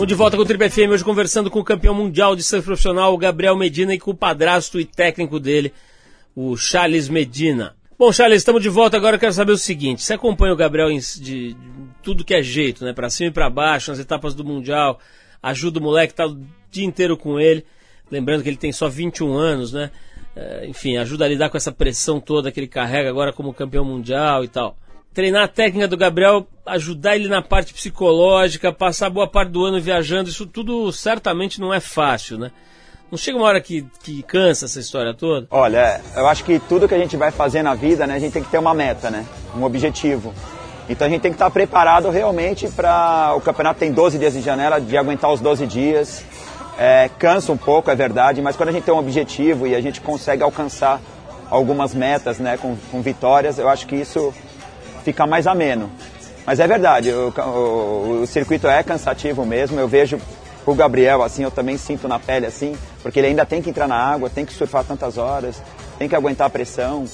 Estamos 0.00 0.08
de 0.08 0.14
volta 0.14 0.36
com 0.38 0.42
o 0.42 0.46
Triple 0.46 0.70
FM, 0.70 0.92
hoje 0.92 1.04
conversando 1.04 1.50
com 1.50 1.60
o 1.60 1.64
campeão 1.64 1.92
mundial 1.94 2.34
de 2.34 2.42
surf 2.42 2.64
profissional, 2.64 3.14
Gabriel 3.18 3.54
Medina, 3.54 3.92
e 3.92 3.98
com 3.98 4.12
o 4.12 4.16
padrasto 4.16 4.80
e 4.80 4.84
técnico 4.86 5.38
dele, 5.38 5.74
o 6.34 6.56
Charles 6.56 7.06
Medina. 7.06 7.76
Bom, 7.98 8.10
Charles, 8.10 8.38
estamos 8.38 8.62
de 8.62 8.70
volta 8.70 8.96
agora. 8.96 9.16
Eu 9.16 9.20
quero 9.20 9.34
saber 9.34 9.52
o 9.52 9.58
seguinte: 9.58 10.02
você 10.02 10.14
acompanha 10.14 10.54
o 10.54 10.56
Gabriel 10.56 10.88
de, 10.88 11.20
de 11.20 11.56
tudo 12.02 12.24
que 12.24 12.32
é 12.32 12.40
jeito, 12.40 12.82
né? 12.82 12.94
Pra 12.94 13.10
cima 13.10 13.28
e 13.28 13.30
pra 13.30 13.50
baixo, 13.50 13.90
nas 13.90 14.00
etapas 14.00 14.34
do 14.34 14.42
Mundial, 14.42 14.98
ajuda 15.42 15.78
o 15.78 15.82
moleque, 15.82 16.14
tá 16.14 16.26
o 16.26 16.40
dia 16.70 16.86
inteiro 16.86 17.14
com 17.14 17.38
ele. 17.38 17.62
Lembrando 18.10 18.42
que 18.42 18.48
ele 18.48 18.56
tem 18.56 18.72
só 18.72 18.88
21 18.88 19.36
anos, 19.36 19.74
né? 19.74 19.90
É, 20.34 20.66
enfim, 20.66 20.96
ajuda 20.96 21.26
a 21.26 21.28
lidar 21.28 21.50
com 21.50 21.58
essa 21.58 21.72
pressão 21.72 22.18
toda 22.18 22.50
que 22.50 22.58
ele 22.58 22.68
carrega 22.68 23.10
agora 23.10 23.34
como 23.34 23.52
campeão 23.52 23.84
mundial 23.84 24.44
e 24.44 24.48
tal. 24.48 24.78
Treinar 25.12 25.44
a 25.44 25.48
técnica 25.48 25.88
do 25.88 25.96
Gabriel, 25.96 26.46
ajudar 26.66 27.16
ele 27.16 27.28
na 27.28 27.42
parte 27.42 27.74
psicológica, 27.74 28.72
passar 28.72 29.10
boa 29.10 29.26
parte 29.26 29.50
do 29.50 29.64
ano 29.64 29.80
viajando, 29.80 30.30
isso 30.30 30.46
tudo 30.46 30.92
certamente 30.92 31.60
não 31.60 31.74
é 31.74 31.80
fácil, 31.80 32.38
né? 32.38 32.50
Não 33.10 33.18
chega 33.18 33.36
uma 33.36 33.46
hora 33.46 33.60
que, 33.60 33.84
que 34.04 34.22
cansa 34.22 34.66
essa 34.66 34.78
história 34.78 35.12
toda? 35.12 35.48
Olha, 35.50 36.00
eu 36.14 36.28
acho 36.28 36.44
que 36.44 36.60
tudo 36.60 36.86
que 36.86 36.94
a 36.94 36.98
gente 36.98 37.16
vai 37.16 37.32
fazer 37.32 37.60
na 37.60 37.74
vida, 37.74 38.06
né, 38.06 38.14
a 38.14 38.18
gente 38.20 38.32
tem 38.32 38.42
que 38.42 38.50
ter 38.50 38.58
uma 38.58 38.72
meta, 38.72 39.10
né? 39.10 39.26
Um 39.56 39.64
objetivo. 39.64 40.32
Então 40.88 41.06
a 41.06 41.10
gente 41.10 41.20
tem 41.20 41.32
que 41.32 41.36
estar 41.36 41.50
preparado 41.50 42.08
realmente 42.10 42.68
para. 42.68 43.34
O 43.36 43.40
campeonato 43.40 43.80
tem 43.80 43.92
12 43.92 44.18
dias 44.18 44.32
de 44.32 44.40
janela, 44.40 44.80
de 44.80 44.96
aguentar 44.96 45.32
os 45.32 45.40
12 45.40 45.66
dias. 45.66 46.24
É, 46.78 47.10
cansa 47.18 47.52
um 47.52 47.56
pouco, 47.56 47.90
é 47.90 47.94
verdade, 47.94 48.40
mas 48.40 48.56
quando 48.56 48.70
a 48.70 48.72
gente 48.72 48.84
tem 48.84 48.94
um 48.94 48.98
objetivo 48.98 49.66
e 49.66 49.74
a 49.74 49.80
gente 49.80 50.00
consegue 50.00 50.42
alcançar 50.42 51.00
algumas 51.50 51.94
metas 51.94 52.38
né, 52.38 52.56
com, 52.56 52.76
com 52.90 53.02
vitórias, 53.02 53.58
eu 53.58 53.68
acho 53.68 53.86
que 53.86 53.96
isso 53.96 54.32
fica 55.00 55.26
mais 55.26 55.46
ameno. 55.46 55.90
Mas 56.46 56.58
é 56.58 56.66
verdade, 56.66 57.10
o, 57.10 57.32
o, 57.36 58.20
o 58.22 58.26
circuito 58.26 58.66
é 58.66 58.82
cansativo 58.82 59.44
mesmo, 59.44 59.78
eu 59.78 59.86
vejo 59.86 60.18
o 60.66 60.74
Gabriel, 60.74 61.22
assim, 61.22 61.42
eu 61.42 61.50
também 61.50 61.76
sinto 61.76 62.06
na 62.06 62.18
pele, 62.18 62.46
assim, 62.46 62.76
porque 63.02 63.18
ele 63.18 63.28
ainda 63.28 63.46
tem 63.46 63.62
que 63.62 63.70
entrar 63.70 63.88
na 63.88 63.96
água, 63.96 64.30
tem 64.30 64.44
que 64.44 64.52
surfar 64.52 64.84
tantas 64.84 65.18
horas, 65.18 65.62
tem 65.98 66.08
que 66.08 66.14
aguentar 66.14 66.46
a 66.46 66.50
pressão. 66.50 67.04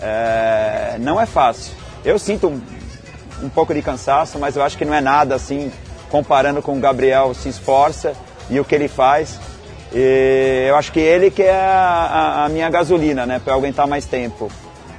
É, 0.00 0.96
não 1.00 1.20
é 1.20 1.26
fácil. 1.26 1.72
Eu 2.04 2.18
sinto 2.18 2.48
um, 2.48 2.60
um, 3.42 3.48
pouco 3.48 3.72
de 3.72 3.82
cansaço, 3.82 4.38
mas 4.38 4.56
eu 4.56 4.62
acho 4.62 4.76
que 4.76 4.84
não 4.84 4.94
é 4.94 5.00
nada, 5.00 5.34
assim, 5.34 5.70
comparando 6.10 6.60
com 6.62 6.76
o 6.76 6.80
Gabriel 6.80 7.32
se 7.34 7.48
esforça 7.48 8.12
e 8.50 8.58
o 8.58 8.64
que 8.64 8.74
ele 8.74 8.88
faz. 8.88 9.38
E 9.92 10.66
eu 10.68 10.76
acho 10.76 10.92
que 10.92 11.00
ele 11.00 11.30
que 11.30 11.42
é 11.42 11.54
a, 11.54 12.44
a 12.44 12.48
minha 12.48 12.68
gasolina, 12.68 13.24
né, 13.24 13.40
para 13.42 13.54
aguentar 13.54 13.86
mais 13.86 14.06
tempo. 14.06 14.50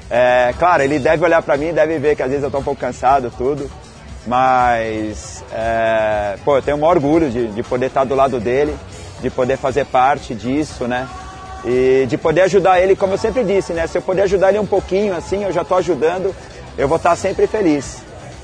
É, 0.10 0.54
claro, 0.58 0.84
ele 0.84 1.00
deve 1.00 1.24
olhar 1.24 1.42
para 1.42 1.58
mim, 1.58 1.74
deve 1.74 1.98
ver 1.98 2.16
que 2.16 2.22
às 2.22 2.30
vezes 2.30 2.44
eu 2.44 2.48
estou 2.48 2.62
um 2.62 2.64
pouco 2.64 2.80
cansado, 2.80 3.32
tudo. 3.38 3.70
Mas, 4.28 5.44
é, 5.52 6.36
pô, 6.44 6.58
eu 6.58 6.62
tenho 6.62 6.78
um 6.78 6.84
orgulho 6.84 7.30
de, 7.30 7.48
de 7.48 7.64
poder 7.64 7.88
estar 7.88 8.04
do 8.04 8.16
lado 8.16 8.40
dele, 8.40 8.76
de 9.22 9.30
poder 9.30 9.58
fazer 9.58 9.86
parte 9.86 10.34
disso, 10.34 10.88
né? 10.88 11.08
E 11.64 12.06
de 12.08 12.18
poder 12.18 12.42
ajudar 12.42 12.80
ele, 12.80 12.96
como 12.96 13.14
eu 13.14 13.18
sempre 13.18 13.44
disse, 13.44 13.74
né? 13.74 13.88
Se 13.88 13.98
eu 13.98 14.02
puder 14.02 14.24
ajudar 14.24 14.50
ele 14.50 14.60
um 14.60 14.66
pouquinho, 14.66 15.16
assim, 15.16 15.44
eu 15.44 15.52
já 15.52 15.62
estou 15.62 15.78
ajudando, 15.78 16.36
eu 16.78 16.88
vou 16.88 16.98
estar 16.98 17.16
sempre 17.16 17.48
feliz. 17.48 18.04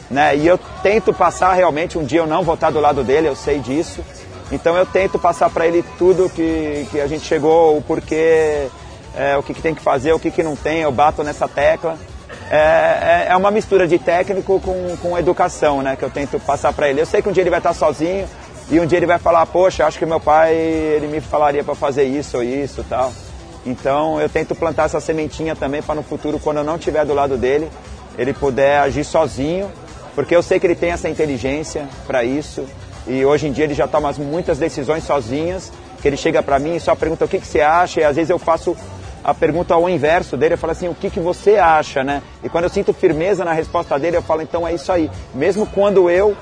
Né? 0.09 0.35
E 0.35 0.45
eu 0.45 0.59
tento 0.83 1.13
passar 1.13 1.53
realmente, 1.53 1.97
um 1.97 2.03
dia 2.03 2.19
eu 2.19 2.27
não 2.27 2.43
vou 2.43 2.55
estar 2.55 2.69
do 2.69 2.79
lado 2.79 3.03
dele, 3.03 3.27
eu 3.27 3.35
sei 3.35 3.59
disso. 3.59 4.03
Então 4.51 4.75
eu 4.75 4.85
tento 4.85 5.17
passar 5.17 5.49
para 5.49 5.65
ele 5.65 5.83
tudo 5.97 6.29
que, 6.29 6.85
que 6.91 6.99
a 6.99 7.07
gente 7.07 7.23
chegou, 7.23 7.77
o 7.77 7.81
porquê, 7.81 8.67
é, 9.15 9.37
o 9.37 9.43
que, 9.43 9.53
que 9.53 9.61
tem 9.61 9.75
que 9.75 9.81
fazer, 9.81 10.13
o 10.13 10.19
que, 10.19 10.31
que 10.31 10.43
não 10.43 10.55
tem, 10.55 10.81
eu 10.81 10.91
bato 10.91 11.23
nessa 11.23 11.47
tecla 11.47 11.97
é, 12.49 12.57
é, 12.57 13.27
é 13.29 13.35
uma 13.37 13.49
mistura 13.49 13.87
de 13.87 13.97
técnico 13.97 14.59
com, 14.59 14.97
com 14.97 15.17
educação, 15.17 15.81
né? 15.81 15.95
Que 15.95 16.03
eu 16.03 16.09
tento 16.09 16.37
passar 16.39 16.73
para 16.73 16.89
ele. 16.89 16.99
Eu 17.01 17.05
sei 17.05 17.21
que 17.21 17.29
um 17.29 17.31
dia 17.31 17.43
ele 17.43 17.49
vai 17.49 17.59
estar 17.59 17.73
sozinho 17.73 18.27
e 18.69 18.79
um 18.79 18.85
dia 18.85 18.97
ele 18.97 19.05
vai 19.05 19.17
falar, 19.17 19.45
poxa, 19.45 19.85
acho 19.85 19.97
que 19.97 20.05
meu 20.05 20.19
pai 20.19 20.53
ele 20.53 21.07
me 21.07 21.21
falaria 21.21 21.63
para 21.63 21.75
fazer 21.75 22.03
isso 22.03 22.37
ou 22.37 22.43
isso, 22.43 22.85
tal. 22.89 23.11
Então 23.65 24.19
eu 24.19 24.27
tento 24.27 24.53
plantar 24.53 24.85
essa 24.85 24.99
sementinha 24.99 25.55
também 25.55 25.81
para 25.81 25.95
no 25.95 26.03
futuro, 26.03 26.39
quando 26.39 26.57
eu 26.57 26.63
não 26.63 26.75
estiver 26.75 27.05
do 27.05 27.13
lado 27.13 27.37
dele, 27.37 27.69
ele 28.17 28.33
puder 28.33 28.79
agir 28.79 29.05
sozinho, 29.05 29.71
porque 30.13 30.35
eu 30.35 30.43
sei 30.43 30.59
que 30.59 30.67
ele 30.67 30.75
tem 30.75 30.91
essa 30.91 31.07
inteligência 31.07 31.87
para 32.05 32.23
isso. 32.23 32.65
E 33.07 33.25
hoje 33.25 33.47
em 33.47 33.51
dia 33.51 33.63
ele 33.63 33.73
já 33.73 33.87
toma 33.87 34.11
muitas 34.13 34.57
decisões 34.57 35.05
sozinhas, 35.05 35.71
que 36.01 36.07
ele 36.07 36.17
chega 36.17 36.43
para 36.43 36.59
mim 36.59 36.75
e 36.75 36.79
só 36.79 36.95
pergunta 36.95 37.25
o 37.25 37.27
que, 37.27 37.39
que 37.39 37.47
você 37.47 37.61
acha, 37.61 38.01
e 38.01 38.03
às 38.03 38.15
vezes 38.15 38.29
eu 38.29 38.39
faço 38.39 38.75
a 39.23 39.33
pergunta 39.33 39.73
ao 39.73 39.89
inverso 39.89 40.35
dele, 40.35 40.55
eu 40.55 40.57
falo 40.57 40.71
assim, 40.71 40.87
o 40.87 40.95
que, 40.95 41.09
que 41.09 41.19
você 41.19 41.57
acha, 41.57 42.03
né? 42.03 42.21
E 42.43 42.49
quando 42.49 42.65
eu 42.65 42.69
sinto 42.69 42.93
firmeza 42.93 43.45
na 43.45 43.53
resposta 43.53 43.97
dele, 43.99 44.17
eu 44.17 44.21
falo, 44.21 44.41
então 44.41 44.67
é 44.67 44.73
isso 44.73 44.91
aí. 44.91 45.09
Mesmo 45.33 45.65
quando 45.65 46.09
eu 46.09 46.35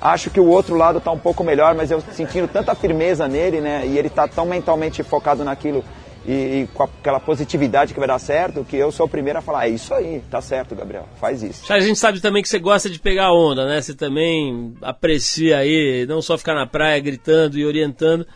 acho 0.00 0.30
que 0.30 0.40
o 0.40 0.46
outro 0.46 0.76
lado 0.76 0.98
está 0.98 1.10
um 1.10 1.18
pouco 1.18 1.44
melhor, 1.44 1.74
mas 1.74 1.90
eu 1.90 2.00
sentindo 2.00 2.48
tanta 2.48 2.74
firmeza 2.74 3.28
nele, 3.28 3.60
né? 3.60 3.82
E 3.84 3.98
ele 3.98 4.08
está 4.08 4.26
tão 4.26 4.46
mentalmente 4.46 5.02
focado 5.02 5.44
naquilo 5.44 5.84
e, 6.26 6.32
e, 6.32 6.68
com 6.74 6.82
aquela 6.82 7.18
positividade 7.18 7.94
que 7.94 7.98
vai 7.98 8.08
dar 8.08 8.18
certo, 8.18 8.64
que 8.64 8.76
eu 8.76 8.92
sou 8.92 9.06
o 9.06 9.08
primeiro 9.08 9.38
a 9.38 9.42
falar, 9.42 9.66
é 9.66 9.70
isso 9.70 9.94
aí, 9.94 10.22
tá 10.30 10.40
certo, 10.40 10.74
Gabriel, 10.74 11.08
faz 11.18 11.42
isso. 11.42 11.72
A 11.72 11.80
gente 11.80 11.98
sabe 11.98 12.20
também 12.20 12.42
que 12.42 12.48
você 12.48 12.58
gosta 12.58 12.90
de 12.90 12.98
pegar 12.98 13.32
onda, 13.32 13.66
né? 13.66 13.80
Você 13.80 13.94
também 13.94 14.74
aprecia 14.82 15.58
aí, 15.58 16.04
não 16.06 16.20
só 16.20 16.36
ficar 16.36 16.54
na 16.54 16.66
praia 16.66 17.00
gritando 17.00 17.58
e 17.58 17.64
orientando, 17.64 18.26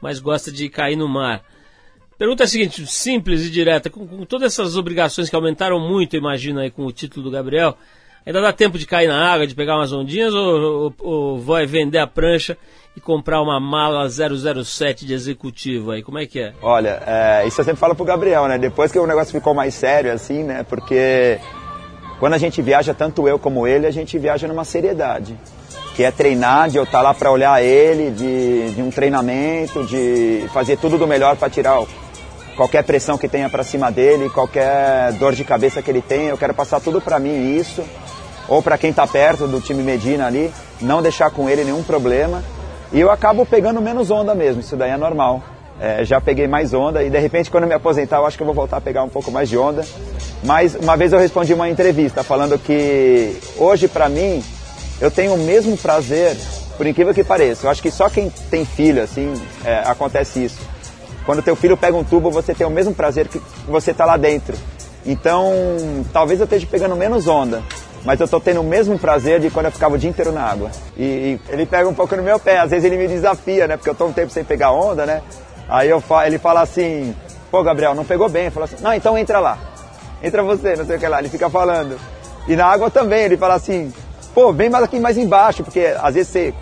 mas 0.00 0.18
gosta 0.18 0.50
de 0.50 0.68
cair 0.68 0.96
no 0.96 1.08
mar. 1.08 1.42
Pergunta 2.18 2.42
é 2.42 2.46
a 2.46 2.48
seguinte, 2.48 2.84
simples 2.84 3.46
e 3.46 3.50
direta, 3.50 3.88
com, 3.88 4.04
com, 4.04 4.24
todas 4.24 4.52
essas 4.52 4.76
obrigações 4.76 5.30
que 5.30 5.36
aumentaram 5.36 5.78
muito, 5.78 6.16
imagino 6.16 6.58
aí 6.58 6.68
com 6.68 6.84
o 6.84 6.90
título 6.90 7.22
do 7.22 7.30
Gabriel, 7.30 7.76
ainda 8.26 8.40
dá 8.40 8.52
tempo 8.52 8.76
de 8.76 8.84
cair 8.84 9.06
na 9.06 9.32
água, 9.32 9.46
de 9.46 9.54
pegar 9.54 9.76
umas 9.76 9.92
ondinhas 9.92 10.34
ou, 10.34 10.82
ou, 10.82 10.94
ou 10.98 11.38
vai 11.38 11.64
vender 11.64 11.98
a 11.98 12.08
prancha 12.08 12.58
e 12.96 13.00
comprar 13.00 13.40
uma 13.40 13.60
mala 13.60 14.08
007 14.08 15.06
de 15.06 15.14
executivo 15.14 15.92
aí, 15.92 16.02
como 16.02 16.18
é 16.18 16.26
que 16.26 16.40
é? 16.40 16.54
Olha, 16.60 17.00
é, 17.06 17.46
isso 17.46 17.60
eu 17.60 17.64
sempre 17.64 17.78
falo 17.78 17.94
pro 17.94 18.04
Gabriel, 18.04 18.48
né, 18.48 18.58
depois 18.58 18.90
que 18.90 18.98
o 18.98 19.06
negócio 19.06 19.32
ficou 19.32 19.54
mais 19.54 19.72
sério 19.74 20.12
assim, 20.12 20.42
né, 20.42 20.66
porque 20.68 21.38
quando 22.18 22.34
a 22.34 22.38
gente 22.38 22.60
viaja, 22.60 22.92
tanto 22.92 23.28
eu 23.28 23.38
como 23.38 23.64
ele, 23.64 23.86
a 23.86 23.92
gente 23.92 24.18
viaja 24.18 24.48
numa 24.48 24.64
seriedade 24.64 25.38
que 25.94 26.04
é 26.04 26.12
treinar, 26.12 26.68
de 26.68 26.76
eu 26.76 26.84
estar 26.84 27.02
lá 27.02 27.12
para 27.12 27.28
olhar 27.28 27.60
ele, 27.60 28.12
de, 28.12 28.70
de 28.72 28.80
um 28.80 28.88
treinamento, 28.88 29.84
de 29.84 30.44
fazer 30.52 30.78
tudo 30.78 30.96
do 30.96 31.08
melhor 31.08 31.36
para 31.36 31.50
tirar 31.50 31.80
qualquer 32.58 32.82
pressão 32.82 33.16
que 33.16 33.28
tenha 33.28 33.48
para 33.48 33.62
cima 33.62 33.88
dele, 33.88 34.28
qualquer 34.28 35.12
dor 35.12 35.32
de 35.32 35.44
cabeça 35.44 35.80
que 35.80 35.88
ele 35.88 36.02
tenha, 36.02 36.30
eu 36.30 36.36
quero 36.36 36.52
passar 36.52 36.80
tudo 36.80 37.00
para 37.00 37.16
mim 37.20 37.56
isso, 37.56 37.84
ou 38.48 38.60
para 38.60 38.76
quem 38.76 38.90
está 38.90 39.06
perto 39.06 39.46
do 39.46 39.60
time 39.60 39.80
Medina 39.80 40.26
ali, 40.26 40.52
não 40.80 41.00
deixar 41.00 41.30
com 41.30 41.48
ele 41.48 41.62
nenhum 41.62 41.84
problema. 41.84 42.42
E 42.92 42.98
eu 42.98 43.12
acabo 43.12 43.46
pegando 43.46 43.80
menos 43.80 44.10
onda 44.10 44.34
mesmo, 44.34 44.60
isso 44.60 44.76
daí 44.76 44.90
é 44.90 44.96
normal. 44.96 45.40
É, 45.80 46.04
já 46.04 46.20
peguei 46.20 46.48
mais 46.48 46.74
onda 46.74 47.04
e 47.04 47.10
de 47.10 47.18
repente 47.20 47.48
quando 47.48 47.62
eu 47.62 47.68
me 47.68 47.74
aposentar 47.76 48.16
eu 48.16 48.26
acho 48.26 48.36
que 48.36 48.42
eu 48.42 48.46
vou 48.46 48.54
voltar 48.54 48.78
a 48.78 48.80
pegar 48.80 49.04
um 49.04 49.08
pouco 49.08 49.30
mais 49.30 49.48
de 49.48 49.56
onda. 49.56 49.84
Mas 50.42 50.74
uma 50.74 50.96
vez 50.96 51.12
eu 51.12 51.20
respondi 51.20 51.54
uma 51.54 51.70
entrevista 51.70 52.24
falando 52.24 52.58
que 52.58 53.38
hoje 53.56 53.86
para 53.86 54.08
mim 54.08 54.42
eu 55.00 55.12
tenho 55.12 55.34
o 55.34 55.38
mesmo 55.38 55.76
prazer, 55.76 56.36
por 56.76 56.84
incrível 56.84 57.14
que 57.14 57.22
pareça. 57.22 57.66
Eu 57.66 57.70
acho 57.70 57.80
que 57.80 57.92
só 57.92 58.10
quem 58.10 58.28
tem 58.50 58.64
filho 58.64 59.00
assim 59.00 59.32
é, 59.64 59.78
acontece 59.84 60.46
isso 60.46 60.77
quando 61.28 61.42
teu 61.42 61.54
filho 61.54 61.76
pega 61.76 61.94
um 61.94 62.02
tubo, 62.02 62.30
você 62.30 62.54
tem 62.54 62.66
o 62.66 62.70
mesmo 62.70 62.94
prazer 62.94 63.28
que 63.28 63.38
você 63.66 63.92
tá 63.92 64.06
lá 64.06 64.16
dentro. 64.16 64.56
Então, 65.04 65.52
talvez 66.10 66.40
eu 66.40 66.44
esteja 66.44 66.66
pegando 66.66 66.96
menos 66.96 67.26
onda, 67.26 67.62
mas 68.02 68.18
eu 68.18 68.24
estou 68.24 68.40
tendo 68.40 68.62
o 68.62 68.64
mesmo 68.64 68.98
prazer 68.98 69.38
de 69.38 69.50
quando 69.50 69.66
eu 69.66 69.72
ficava 69.72 69.94
o 69.94 69.98
dia 69.98 70.08
inteiro 70.08 70.32
na 70.32 70.42
água. 70.42 70.70
E, 70.96 71.02
e, 71.02 71.40
ele 71.50 71.66
pega 71.66 71.86
um 71.86 71.92
pouco 71.92 72.16
no 72.16 72.22
meu 72.22 72.40
pé, 72.40 72.56
às 72.56 72.70
vezes 72.70 72.86
ele 72.86 72.96
me 72.96 73.06
desafia, 73.06 73.66
né? 73.66 73.76
Porque 73.76 73.90
eu 73.90 73.92
estou 73.92 74.08
um 74.08 74.12
tempo 74.14 74.32
sem 74.32 74.42
pegar 74.42 74.70
onda, 74.70 75.04
né? 75.04 75.20
Aí 75.68 75.90
eu 75.90 76.02
ele 76.24 76.38
fala 76.38 76.62
assim, 76.62 77.14
pô 77.50 77.62
Gabriel, 77.62 77.94
não 77.94 78.06
pegou 78.06 78.30
bem. 78.30 78.46
Eu 78.46 78.52
falo 78.52 78.64
assim, 78.64 78.76
não, 78.80 78.94
então 78.94 79.18
entra 79.18 79.38
lá. 79.38 79.58
Entra 80.22 80.42
você, 80.42 80.76
não 80.76 80.86
sei 80.86 80.96
o 80.96 80.98
que 80.98 81.06
lá. 81.06 81.18
Ele 81.18 81.28
fica 81.28 81.50
falando. 81.50 82.00
E 82.46 82.56
na 82.56 82.64
água 82.64 82.90
também, 82.90 83.24
ele 83.24 83.36
fala 83.36 83.52
assim, 83.52 83.92
pô, 84.34 84.50
vem 84.50 84.70
mais 84.70 84.84
aqui 84.84 84.98
mais 84.98 85.18
embaixo, 85.18 85.62
porque 85.62 85.94
às 86.00 86.14
vezes 86.14 86.32
você 86.32 86.54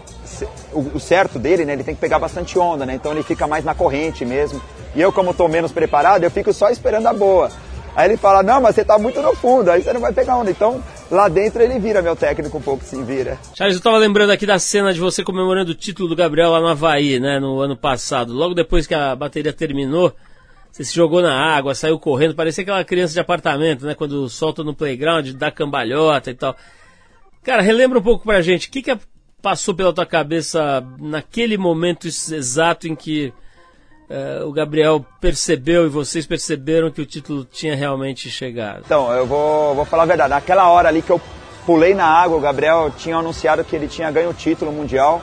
o, 0.73 1.01
certo 1.01 1.39
dele, 1.39 1.65
né, 1.65 1.73
ele 1.73 1.85
tem 1.85 1.95
que 1.95 2.01
pegar 2.01 2.19
bastante 2.19 2.59
onda, 2.59 2.85
né, 2.85 2.95
então 2.95 3.13
ele 3.13 3.23
fica 3.23 3.47
mais 3.47 3.65
na 3.65 3.75
corrente 3.75 4.25
mesmo. 4.25 4.61
E 4.95 5.01
eu, 5.01 5.13
como 5.13 5.31
estou 5.31 5.49
menos 5.49 5.73
preparado, 5.73 6.25
eu 6.25 6.31
fico 6.31 6.53
só 6.53 6.71
esperando 6.71 7.07
a 7.07 7.13
boa. 7.13 7.51
Aí 7.95 8.11
ele 8.11 8.19
fala, 8.19 8.43
não, 8.43 8.61
mas 8.61 8.75
você 8.75 8.83
está 8.83 8.99
muito 8.99 9.23
no 9.23 9.35
fundo, 9.35 9.71
aí 9.71 9.83
você 9.83 9.91
não 9.91 10.03
vai 10.03 10.13
pegar 10.13 10.37
onda. 10.37 10.51
Então, 10.51 10.85
lá 11.11 11.29
dentro 11.29 11.63
ele 11.63 11.79
vira 11.79 12.03
meu 12.03 12.15
técnico 12.15 12.59
um 12.59 12.61
pouco, 12.61 12.85
sim, 12.85 13.03
vira. 13.03 13.39
Charles, 13.55 13.77
eu 13.77 13.79
estava 13.79 13.97
lembrando 13.97 14.31
aqui 14.31 14.45
da 14.45 14.59
cena 14.59 14.93
de 14.93 15.01
você 15.01 15.25
comemorando 15.25 15.73
o 15.73 15.75
título 15.75 16.07
do 16.07 16.15
Gabriel 16.15 16.51
lá 16.51 16.61
no 16.61 16.69
Havaí, 16.69 17.19
né, 17.19 17.41
no 17.41 17.59
ano 17.59 17.75
passado. 17.75 18.35
Logo 18.35 18.55
depois 18.55 18.87
que 18.87 18.95
a 18.95 19.17
bateria 19.17 19.51
terminou, 19.51 20.15
você 20.71 20.85
se 20.85 20.95
jogou 20.95 21.23
na 21.23 21.35
água, 21.35 21.75
saiu 21.75 21.99
correndo, 21.99 22.35
parecia 22.35 22.61
aquela 22.61 22.85
criança 22.85 23.15
de 23.15 23.21
apartamento, 23.21 23.87
né, 23.87 23.95
quando 23.95 24.29
solta 24.29 24.63
no 24.63 24.75
playground, 24.75 25.29
dá 25.31 25.51
cambalhota 25.51 26.31
e 26.31 26.35
tal. 26.35 26.55
Cara, 27.43 27.63
relembra 27.63 27.99
um 27.99 28.03
pouco 28.03 28.25
pra 28.25 28.43
gente, 28.43 28.69
o 28.69 28.71
que, 28.71 28.83
que 28.83 28.99
passou 29.47 29.73
pela 29.73 29.93
tua 29.93 30.05
cabeça 30.05 30.85
naquele 30.99 31.57
momento 31.57 32.09
exato 32.09 32.89
em 32.89 32.97
que 32.97 33.33
uh, 34.11 34.45
o 34.45 34.51
Gabriel 34.51 35.07
percebeu 35.21 35.87
e 35.87 35.89
vocês 35.89 36.27
perceberam 36.27 36.91
que 36.91 37.01
o 37.01 37.07
título 37.07 37.45
tinha 37.45 37.77
realmente 37.77 38.29
chegado? 38.29 38.83
Então, 38.85 39.09
eu 39.13 39.25
vou, 39.25 39.73
vou 39.77 39.85
falar 39.85 40.03
a 40.03 40.07
verdade. 40.07 40.31
Naquela 40.31 40.69
hora 40.69 40.89
ali 40.89 41.01
que 41.01 41.13
eu 41.13 41.21
pulei 41.65 41.95
na 41.95 42.07
água, 42.07 42.37
o 42.37 42.41
Gabriel 42.41 42.91
tinha 42.99 43.19
anunciado 43.19 43.63
que 43.63 43.77
ele 43.77 43.87
tinha 43.87 44.11
ganho 44.11 44.31
o 44.31 44.35
título 44.35 44.73
mundial, 44.73 45.23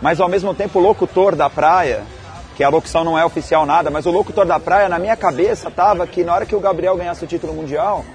mas 0.00 0.22
ao 0.22 0.28
mesmo 0.30 0.54
tempo 0.54 0.78
o 0.78 0.82
locutor 0.82 1.36
da 1.36 1.50
praia, 1.50 2.02
que 2.56 2.64
a 2.64 2.70
locução 2.70 3.04
não 3.04 3.18
é 3.18 3.26
oficial 3.26 3.66
nada, 3.66 3.90
mas 3.90 4.06
o 4.06 4.10
locutor 4.10 4.46
da 4.46 4.58
praia, 4.58 4.88
na 4.88 4.98
minha 4.98 5.18
cabeça, 5.18 5.68
estava 5.68 6.06
que 6.06 6.24
na 6.24 6.34
hora 6.34 6.46
que 6.46 6.56
o 6.56 6.60
Gabriel 6.60 6.96
ganhasse 6.96 7.22
o 7.22 7.28
título 7.28 7.52
mundial, 7.52 8.06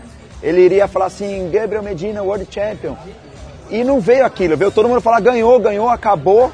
ele 0.42 0.62
iria 0.62 0.88
falar 0.88 1.06
assim, 1.06 1.52
Gabriel 1.52 1.84
Medina, 1.84 2.24
World 2.24 2.48
Champion. 2.50 2.98
E 3.70 3.84
não 3.84 4.00
veio 4.00 4.26
aquilo, 4.26 4.58
veio 4.58 4.72
todo 4.72 4.90
mundo 4.90 5.02
falar 5.02 5.20
ganhou, 5.20 5.60
ganhou, 5.60 5.90
acabou, 5.90 6.52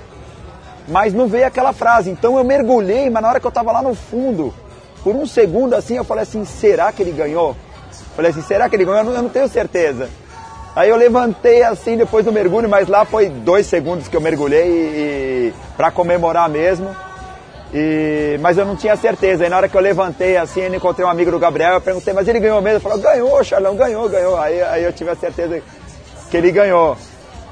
mas 0.88 1.14
não 1.14 1.28
veio 1.28 1.48
aquela 1.48 1.74
frase. 1.74 2.10
Então 2.10 2.38
eu 2.38 2.44
mergulhei, 2.44 3.10
mas 3.10 3.22
na 3.22 3.30
hora 3.30 3.40
que 3.40 3.46
eu 3.46 3.50
estava 3.50 3.72
lá 3.72 3.82
no 3.82 3.96
fundo, 3.96 4.54
por 5.04 5.16
um 5.16 5.26
segundo 5.26 5.74
assim, 5.76 5.96
eu 5.96 6.04
falei 6.04 6.24
assim, 6.24 6.44
será 6.44 6.92
que 6.92 7.02
ele 7.02 7.12
ganhou? 7.12 7.56
Falei 8.16 8.32
assim, 8.32 8.42
será 8.42 8.68
que 8.68 8.76
ele 8.76 8.86
ganhou? 8.86 9.00
Eu 9.00 9.04
não, 9.06 9.14
eu 9.14 9.22
não 9.24 9.30
tenho 9.30 9.48
certeza. 9.48 10.10
Aí 10.76 10.90
eu 10.90 10.98
levantei 10.98 11.64
assim 11.64 11.96
depois 11.96 12.26
do 12.26 12.34
mergulho, 12.34 12.68
mas 12.68 12.88
lá 12.90 13.06
foi 13.06 13.30
dois 13.30 13.66
segundos 13.66 14.10
que 14.10 14.18
eu 14.18 14.20
mergulhei 14.20 14.68
e, 14.68 15.54
para 15.78 15.90
comemorar 15.90 16.50
mesmo. 16.50 16.94
E, 17.74 18.38
mas 18.42 18.58
eu 18.58 18.66
não 18.66 18.76
tinha 18.76 18.98
certeza. 18.98 19.46
Aí 19.46 19.50
na 19.50 19.56
hora 19.56 19.70
que 19.70 19.78
eu 19.78 19.82
levantei 19.82 20.36
assim, 20.36 20.62
eu 20.62 20.76
encontrei 20.76 21.06
um 21.06 21.10
amigo 21.10 21.32
do 21.32 21.40
Gabriel, 21.40 21.76
eu 21.76 21.82
perguntei, 21.82 22.14
mas 22.14 22.28
ele 22.28 22.40
ganhou 22.40 22.62
mesmo? 22.62 22.78
Ele 22.78 22.84
falou, 22.84 23.00
ganhou, 23.00 23.42
Charlão, 23.42 23.76
ganhou, 23.76 24.10
ganhou. 24.10 24.38
Aí, 24.38 24.62
aí 24.62 24.84
eu 24.84 24.92
tive 24.92 25.12
a 25.12 25.16
certeza 25.16 25.62
que 26.36 26.38
ele 26.38 26.52
ganhou. 26.52 26.98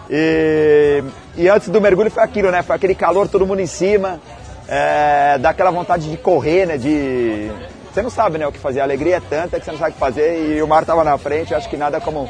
E, 0.10 1.04
e 1.38 1.48
antes 1.48 1.70
do 1.70 1.80
mergulho 1.80 2.12
foi 2.12 2.24
aquilo, 2.24 2.52
né? 2.52 2.62
Foi 2.62 2.76
aquele 2.76 2.94
calor, 2.94 3.28
todo 3.30 3.48
mundo 3.48 3.62
em 3.62 3.68
cima, 3.68 4.20
é, 4.68 5.38
dá 5.38 5.50
aquela 5.50 5.72
vontade 5.72 6.10
de 6.10 6.18
correr, 6.18 6.66
né? 6.66 6.78
De. 6.78 7.50
Você 7.92 8.02
não 8.02 8.10
sabe 8.10 8.38
né, 8.38 8.48
o 8.48 8.52
que 8.52 8.58
fazer, 8.58 8.82
a 8.82 8.84
alegria 8.84 9.18
é 9.18 9.20
tanta 9.20 9.60
que 9.60 9.66
você 9.66 9.72
não 9.72 9.78
sabe 9.78 9.92
o 9.92 9.94
que 9.94 10.00
fazer 10.00 10.56
e 10.56 10.62
o 10.64 10.68
mar 10.68 10.82
estava 10.82 11.04
na 11.04 11.16
frente, 11.16 11.54
acho 11.54 11.70
que 11.70 11.78
nada 11.78 12.02
como 12.02 12.28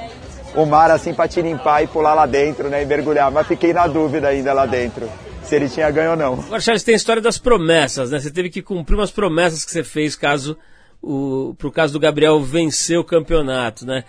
o 0.54 0.66
mar 0.66 0.92
assim 0.92 1.14
para 1.14 1.26
te 1.26 1.42
limpar 1.42 1.82
e 1.82 1.88
pular 1.88 2.14
lá 2.14 2.26
dentro, 2.26 2.68
né? 2.70 2.84
E 2.84 2.86
mergulhar. 2.86 3.32
Mas 3.32 3.48
fiquei 3.48 3.74
na 3.74 3.88
dúvida 3.88 4.28
ainda 4.28 4.54
lá 4.54 4.66
dentro. 4.66 5.10
Se 5.44 5.56
ele 5.56 5.68
tinha 5.68 5.90
ganho 5.90 6.12
ou 6.12 6.18
não. 6.18 6.34
Agora, 6.34 6.60
Charles, 6.60 6.84
tem 6.84 6.94
a 6.94 6.98
história 6.98 7.22
das 7.22 7.38
promessas, 7.38 8.12
né? 8.12 8.20
Você 8.20 8.32
teve 8.32 8.50
que 8.50 8.62
cumprir 8.62 8.96
umas 8.96 9.12
promessas 9.12 9.66
que 9.66 9.72
você 9.72 9.84
fez 9.84 10.16
caso 10.16 10.58
o, 11.02 11.56
pro 11.58 11.72
caso 11.72 11.94
do 11.94 12.00
Gabriel 12.00 12.42
vencer 12.42 12.98
o 13.00 13.04
campeonato, 13.04 13.86
né? 13.86 14.04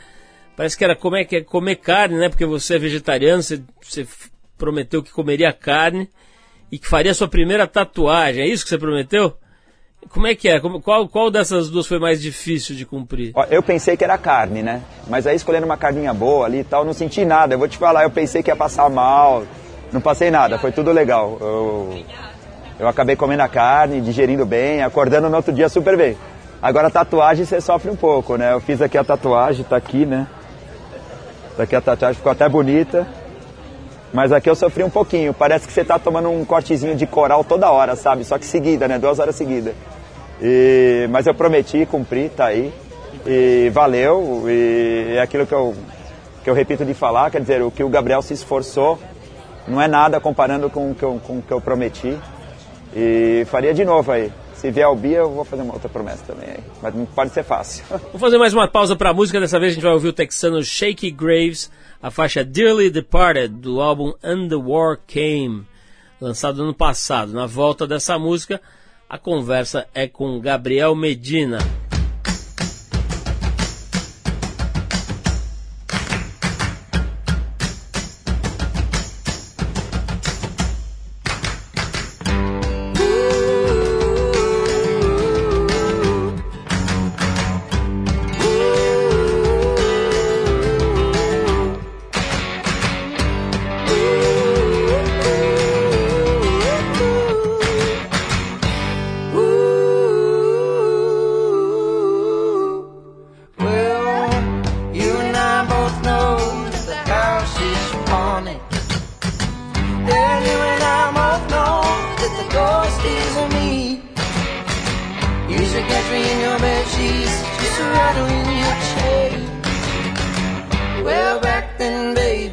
Parece 0.56 0.76
que 0.76 0.84
era 0.84 0.94
comer, 0.94 1.24
que 1.24 1.36
é 1.36 1.40
comer 1.40 1.76
carne, 1.76 2.16
né? 2.16 2.28
Porque 2.28 2.46
você 2.46 2.76
é 2.76 2.78
vegetariano, 2.78 3.42
você, 3.42 3.62
você 3.82 4.06
prometeu 4.56 5.02
que 5.02 5.10
comeria 5.10 5.52
carne 5.52 6.08
e 6.70 6.78
que 6.78 6.88
faria 6.88 7.12
sua 7.14 7.28
primeira 7.28 7.66
tatuagem. 7.66 8.42
É 8.42 8.46
isso 8.46 8.64
que 8.64 8.70
você 8.70 8.78
prometeu? 8.78 9.36
Como 10.08 10.26
é 10.26 10.34
que 10.34 10.48
é? 10.48 10.60
Qual, 10.60 11.08
qual 11.08 11.30
dessas 11.30 11.70
duas 11.70 11.86
foi 11.86 11.98
mais 11.98 12.20
difícil 12.20 12.76
de 12.76 12.84
cumprir? 12.84 13.32
Eu 13.50 13.62
pensei 13.62 13.96
que 13.96 14.04
era 14.04 14.18
carne, 14.18 14.62
né? 14.62 14.82
Mas 15.08 15.26
aí 15.26 15.34
escolhendo 15.34 15.64
uma 15.64 15.76
carninha 15.76 16.12
boa 16.12 16.46
ali 16.46 16.60
e 16.60 16.64
tal, 16.64 16.84
não 16.84 16.92
senti 16.92 17.24
nada. 17.24 17.54
Eu 17.54 17.58
vou 17.58 17.68
te 17.68 17.78
falar, 17.78 18.02
eu 18.02 18.10
pensei 18.10 18.42
que 18.42 18.50
ia 18.50 18.56
passar 18.56 18.88
mal. 18.90 19.44
Não 19.92 20.00
passei 20.00 20.30
nada, 20.30 20.58
foi 20.58 20.72
tudo 20.72 20.92
legal. 20.92 21.38
Eu, 21.40 22.04
eu 22.78 22.88
acabei 22.88 23.16
comendo 23.16 23.42
a 23.42 23.48
carne, 23.48 24.00
digerindo 24.00 24.44
bem, 24.44 24.82
acordando 24.82 25.28
no 25.28 25.36
outro 25.36 25.52
dia 25.52 25.68
super 25.68 25.96
bem. 25.96 26.16
Agora 26.60 26.90
tatuagem 26.90 27.44
você 27.44 27.60
sofre 27.60 27.90
um 27.90 27.96
pouco, 27.96 28.36
né? 28.36 28.52
Eu 28.52 28.60
fiz 28.60 28.82
aqui 28.82 28.98
a 28.98 29.04
tatuagem, 29.04 29.64
tá 29.64 29.76
aqui, 29.76 30.04
né? 30.04 30.26
Tá 31.56 31.62
aqui 31.62 31.76
a 31.76 31.80
tatuagem 31.80 32.16
ficou 32.16 32.32
até 32.32 32.48
bonita. 32.48 33.06
Mas 34.12 34.32
aqui 34.32 34.48
eu 34.48 34.54
sofri 34.54 34.82
um 34.82 34.90
pouquinho. 34.90 35.32
Parece 35.32 35.66
que 35.66 35.72
você 35.72 35.84
tá 35.84 35.98
tomando 35.98 36.30
um 36.30 36.44
cortezinho 36.44 36.94
de 36.94 37.06
coral 37.06 37.44
toda 37.44 37.70
hora, 37.70 37.96
sabe? 37.96 38.24
Só 38.24 38.38
que 38.38 38.46
seguida, 38.46 38.86
né? 38.88 38.98
Duas 38.98 39.18
horas 39.18 39.34
seguidas. 39.36 39.74
E, 40.40 41.08
mas 41.10 41.26
eu 41.26 41.34
prometi, 41.34 41.86
cumpri, 41.86 42.28
tá 42.28 42.46
aí. 42.46 42.72
E 43.26 43.70
valeu. 43.72 44.44
E 44.48 45.14
é 45.16 45.20
aquilo 45.20 45.46
que 45.46 45.54
eu, 45.54 45.74
que 46.42 46.50
eu 46.50 46.54
repito 46.54 46.84
de 46.84 46.94
falar, 46.94 47.30
quer 47.30 47.40
dizer, 47.40 47.62
o 47.62 47.70
que 47.70 47.82
o 47.82 47.88
Gabriel 47.88 48.22
se 48.22 48.34
esforçou 48.34 48.98
não 49.66 49.80
é 49.80 49.88
nada 49.88 50.20
comparando 50.20 50.68
com 50.68 50.90
o 50.90 50.94
que 50.94 51.02
eu, 51.02 51.20
com 51.24 51.38
o 51.38 51.42
que 51.42 51.52
eu 51.52 51.60
prometi. 51.60 52.18
E 52.94 53.44
faria 53.46 53.72
de 53.72 53.84
novo 53.84 54.12
aí. 54.12 54.30
Se 54.64 54.70
vier 54.70 54.86
ao 54.86 54.96
Bia, 54.96 55.18
eu 55.18 55.30
vou 55.30 55.44
fazer 55.44 55.60
uma 55.60 55.74
outra 55.74 55.90
promessa 55.90 56.24
também. 56.24 56.56
Mas 56.80 56.94
não 56.94 57.04
pode 57.04 57.34
ser 57.34 57.44
fácil. 57.44 57.84
Vou 58.10 58.18
fazer 58.18 58.38
mais 58.38 58.54
uma 58.54 58.66
pausa 58.66 58.96
para 58.96 59.10
a 59.10 59.12
música. 59.12 59.38
Dessa 59.38 59.60
vez 59.60 59.72
a 59.72 59.74
gente 59.74 59.82
vai 59.82 59.92
ouvir 59.92 60.08
o 60.08 60.12
texano 60.14 60.64
Shaky 60.64 61.10
Graves, 61.10 61.70
a 62.02 62.10
faixa 62.10 62.42
Dearly 62.42 62.88
Departed, 62.88 63.48
do 63.48 63.82
álbum 63.82 64.14
And 64.22 64.48
the 64.48 64.56
War 64.56 64.98
Came, 65.06 65.66
lançado 66.18 66.62
ano 66.62 66.72
passado. 66.72 67.34
Na 67.34 67.44
volta 67.44 67.86
dessa 67.86 68.18
música, 68.18 68.58
a 69.06 69.18
conversa 69.18 69.86
é 69.94 70.08
com 70.08 70.40
Gabriel 70.40 70.94
Medina. 70.94 71.58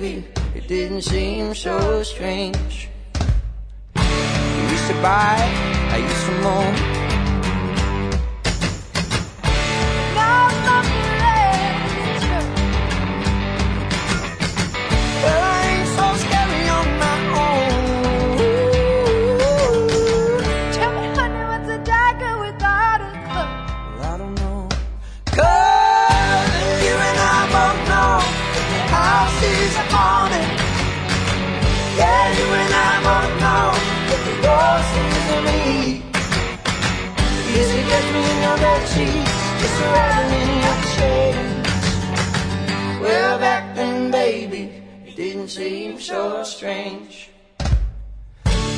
baby, 0.01 0.25
it 0.55 0.67
didn't 0.67 1.03
seem 1.03 1.53
so 1.53 2.01
strange. 2.01 2.89
You 3.95 4.63
used 4.71 4.87
to 4.87 4.93
buy, 5.01 5.37
I 5.91 5.97
used 5.97 6.25
to 6.25 6.31
moan. 6.41 7.00
on 38.43 38.59
their 38.59 38.81
cheeks, 38.93 39.33
just 39.61 39.77
reveling 39.81 40.31
in 40.41 40.49
your 40.65 40.79
change. 40.97 41.67
Well, 43.01 43.39
back 43.39 43.75
then, 43.75 44.11
baby, 44.11 44.83
it 45.05 45.15
didn't 45.15 45.49
seem 45.49 45.99
so 45.99 46.43
strange. 46.43 47.29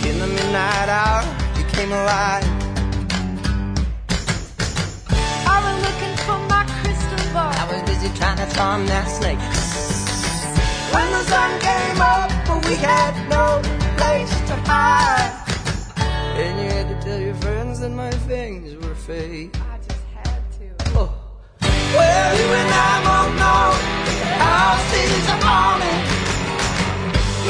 In 0.07 0.19
the 0.19 0.27
midnight 0.27 0.89
hour, 0.89 1.23
you 1.57 1.65
came 1.65 1.91
alive. 1.91 2.43
I 5.45 5.57
was 5.65 5.77
looking 5.87 6.15
for 6.25 6.37
my 6.53 6.63
crystal 6.81 7.33
ball. 7.33 7.51
I 7.51 7.65
was 7.71 7.81
busy 7.89 8.09
trying 8.17 8.37
to 8.37 8.45
farm 8.55 8.85
that 8.87 9.07
snake. 9.07 9.39
When 10.93 11.07
the 11.11 11.23
sun 11.23 11.51
came 11.59 12.01
up, 12.01 12.29
we 12.67 12.75
had 12.75 13.13
no 13.29 13.61
place 13.97 14.33
to 14.49 14.55
hide. 14.69 15.31
And 16.37 16.59
you 16.59 16.69
had 16.69 16.87
to 16.89 16.95
tell 17.05 17.19
your 17.19 17.35
friends 17.35 17.79
that 17.81 17.91
my 17.91 18.11
things 18.27 18.75
were 18.75 18.92
cafe. 19.03 19.49
I 19.53 19.77
just 19.85 20.03
had 20.13 20.41
to. 20.59 20.65
Oh. 20.95 21.11
Well, 21.61 22.37
you 22.39 22.47
and 22.61 22.71
I 22.71 22.93
both 23.07 23.33
know 23.41 23.65
our 24.49 24.75
cities 24.91 25.27
are 25.33 25.41
morning. 25.43 25.99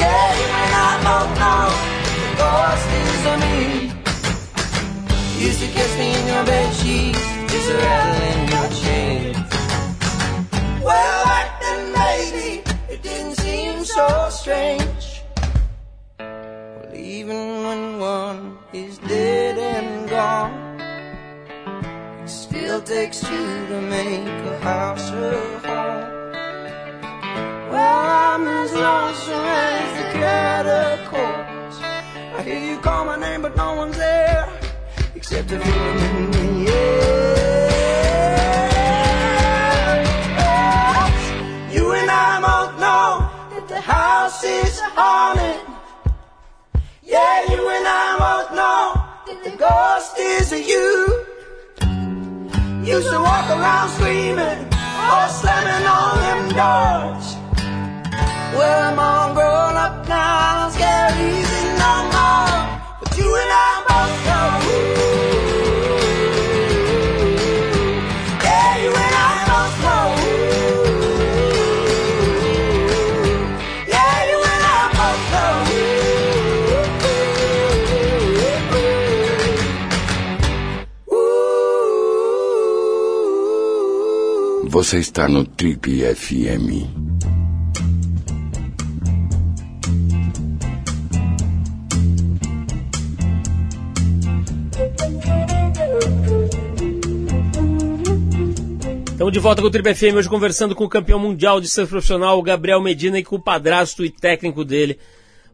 Yeah, 0.00 0.28
you 0.40 0.48
and 0.62 0.74
I 0.74 0.92
both 1.06 1.30
know 1.42 1.64
the 2.22 2.30
ghost 2.42 2.86
is 2.98 3.24
on 3.32 3.38
me. 3.44 3.58
Used 5.46 5.60
to 5.60 5.68
kiss 5.68 5.92
me 5.98 6.08
in 6.18 6.24
your 6.26 6.44
bed 6.44 6.74
sheets, 6.74 7.24
used 7.52 7.68
to 7.68 7.76
rattle 7.76 8.22
in 8.30 8.40
your 8.54 8.68
chains. 8.82 9.36
Well, 10.82 11.24
back 11.24 11.48
then, 11.60 11.80
maybe 11.92 12.62
it 12.92 13.02
didn't 13.02 13.36
seem 13.36 13.84
so 13.84 14.28
strange. 14.30 14.93
takes 23.20 23.30
to 23.30 23.80
make 23.80 24.26
a 24.26 24.58
house 24.58 25.10
a 25.10 25.14
home. 25.66 26.10
Well, 27.70 28.06
I'm 28.22 28.46
as 28.46 28.72
lonesome 28.72 29.46
as 29.46 29.88
the 29.98 30.04
catacombs. 30.18 31.76
I 32.36 32.42
hear 32.42 32.60
you 32.70 32.78
call 32.78 33.04
my 33.04 33.16
name, 33.16 33.42
but 33.42 33.56
no 33.56 33.74
one's 33.74 33.96
there 33.96 34.48
except 35.14 35.52
a 35.52 35.60
feeling 35.60 35.98
in 36.16 36.30
the 36.30 36.72
air. 36.72 37.04
You 41.72 41.92
and 41.92 42.10
I 42.10 42.40
both 42.40 42.80
know 42.80 43.30
that 43.54 43.68
the 43.68 43.80
house 43.80 44.42
is 44.44 44.80
haunted. 44.80 45.60
Yeah, 47.02 47.50
you 47.50 47.68
and 47.68 47.86
I 47.86 48.16
both 48.24 48.50
know 48.58 48.82
that 49.26 49.44
the 49.44 49.56
ghost 49.56 50.18
is 50.18 50.68
you 50.68 51.23
walk 52.92 53.48
around 53.48 53.88
screaming 53.90 54.60
or 55.14 55.28
slamming 55.28 55.86
on 55.86 56.18
them 56.20 56.48
doors. 56.50 57.36
Well, 58.54 58.92
I'm 58.92 58.98
all 58.98 59.34
grown 59.34 59.74
up 59.76 60.06
now, 60.06 60.68
scared 60.68 61.14
easy 61.14 61.64
no 61.80 61.94
more. 62.12 62.80
But 63.00 63.16
you 63.16 63.34
and 63.34 63.50
I 63.50 63.84
both 63.88 64.26
know. 64.26 65.13
Você 84.94 85.00
está 85.00 85.28
no 85.28 85.44
Trip 85.44 86.04
FM. 86.14 86.86
Estamos 99.10 99.32
de 99.32 99.40
volta 99.40 99.60
com 99.60 99.66
o 99.66 99.70
Triple 99.72 99.92
FM, 99.96 100.14
hoje 100.14 100.28
conversando 100.28 100.76
com 100.76 100.84
o 100.84 100.88
campeão 100.88 101.18
mundial 101.18 101.60
de 101.60 101.66
surf 101.66 101.90
profissional, 101.90 102.40
Gabriel 102.40 102.80
Medina, 102.80 103.18
e 103.18 103.24
com 103.24 103.34
o 103.34 103.42
padrasto 103.42 104.04
e 104.04 104.10
técnico 104.10 104.64
dele, 104.64 105.00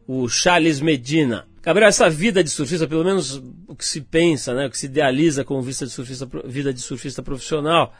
o 0.07 0.29
Charles 0.29 0.79
Medina. 0.79 1.47
Gabriel, 1.63 1.89
essa 1.89 2.07
vida 2.07 2.43
de 2.43 2.51
surfista, 2.51 2.87
pelo 2.87 3.03
menos 3.03 3.41
o 3.67 3.75
que 3.75 3.85
se 3.85 4.01
pensa, 4.01 4.53
né, 4.53 4.67
o 4.67 4.69
que 4.69 4.77
se 4.77 4.85
idealiza 4.85 5.43
como 5.43 5.63
vista 5.63 5.83
de 5.83 5.91
surfista, 5.91 6.29
vida 6.45 6.71
de 6.71 6.79
surfista 6.79 7.23
profissional, 7.23 7.91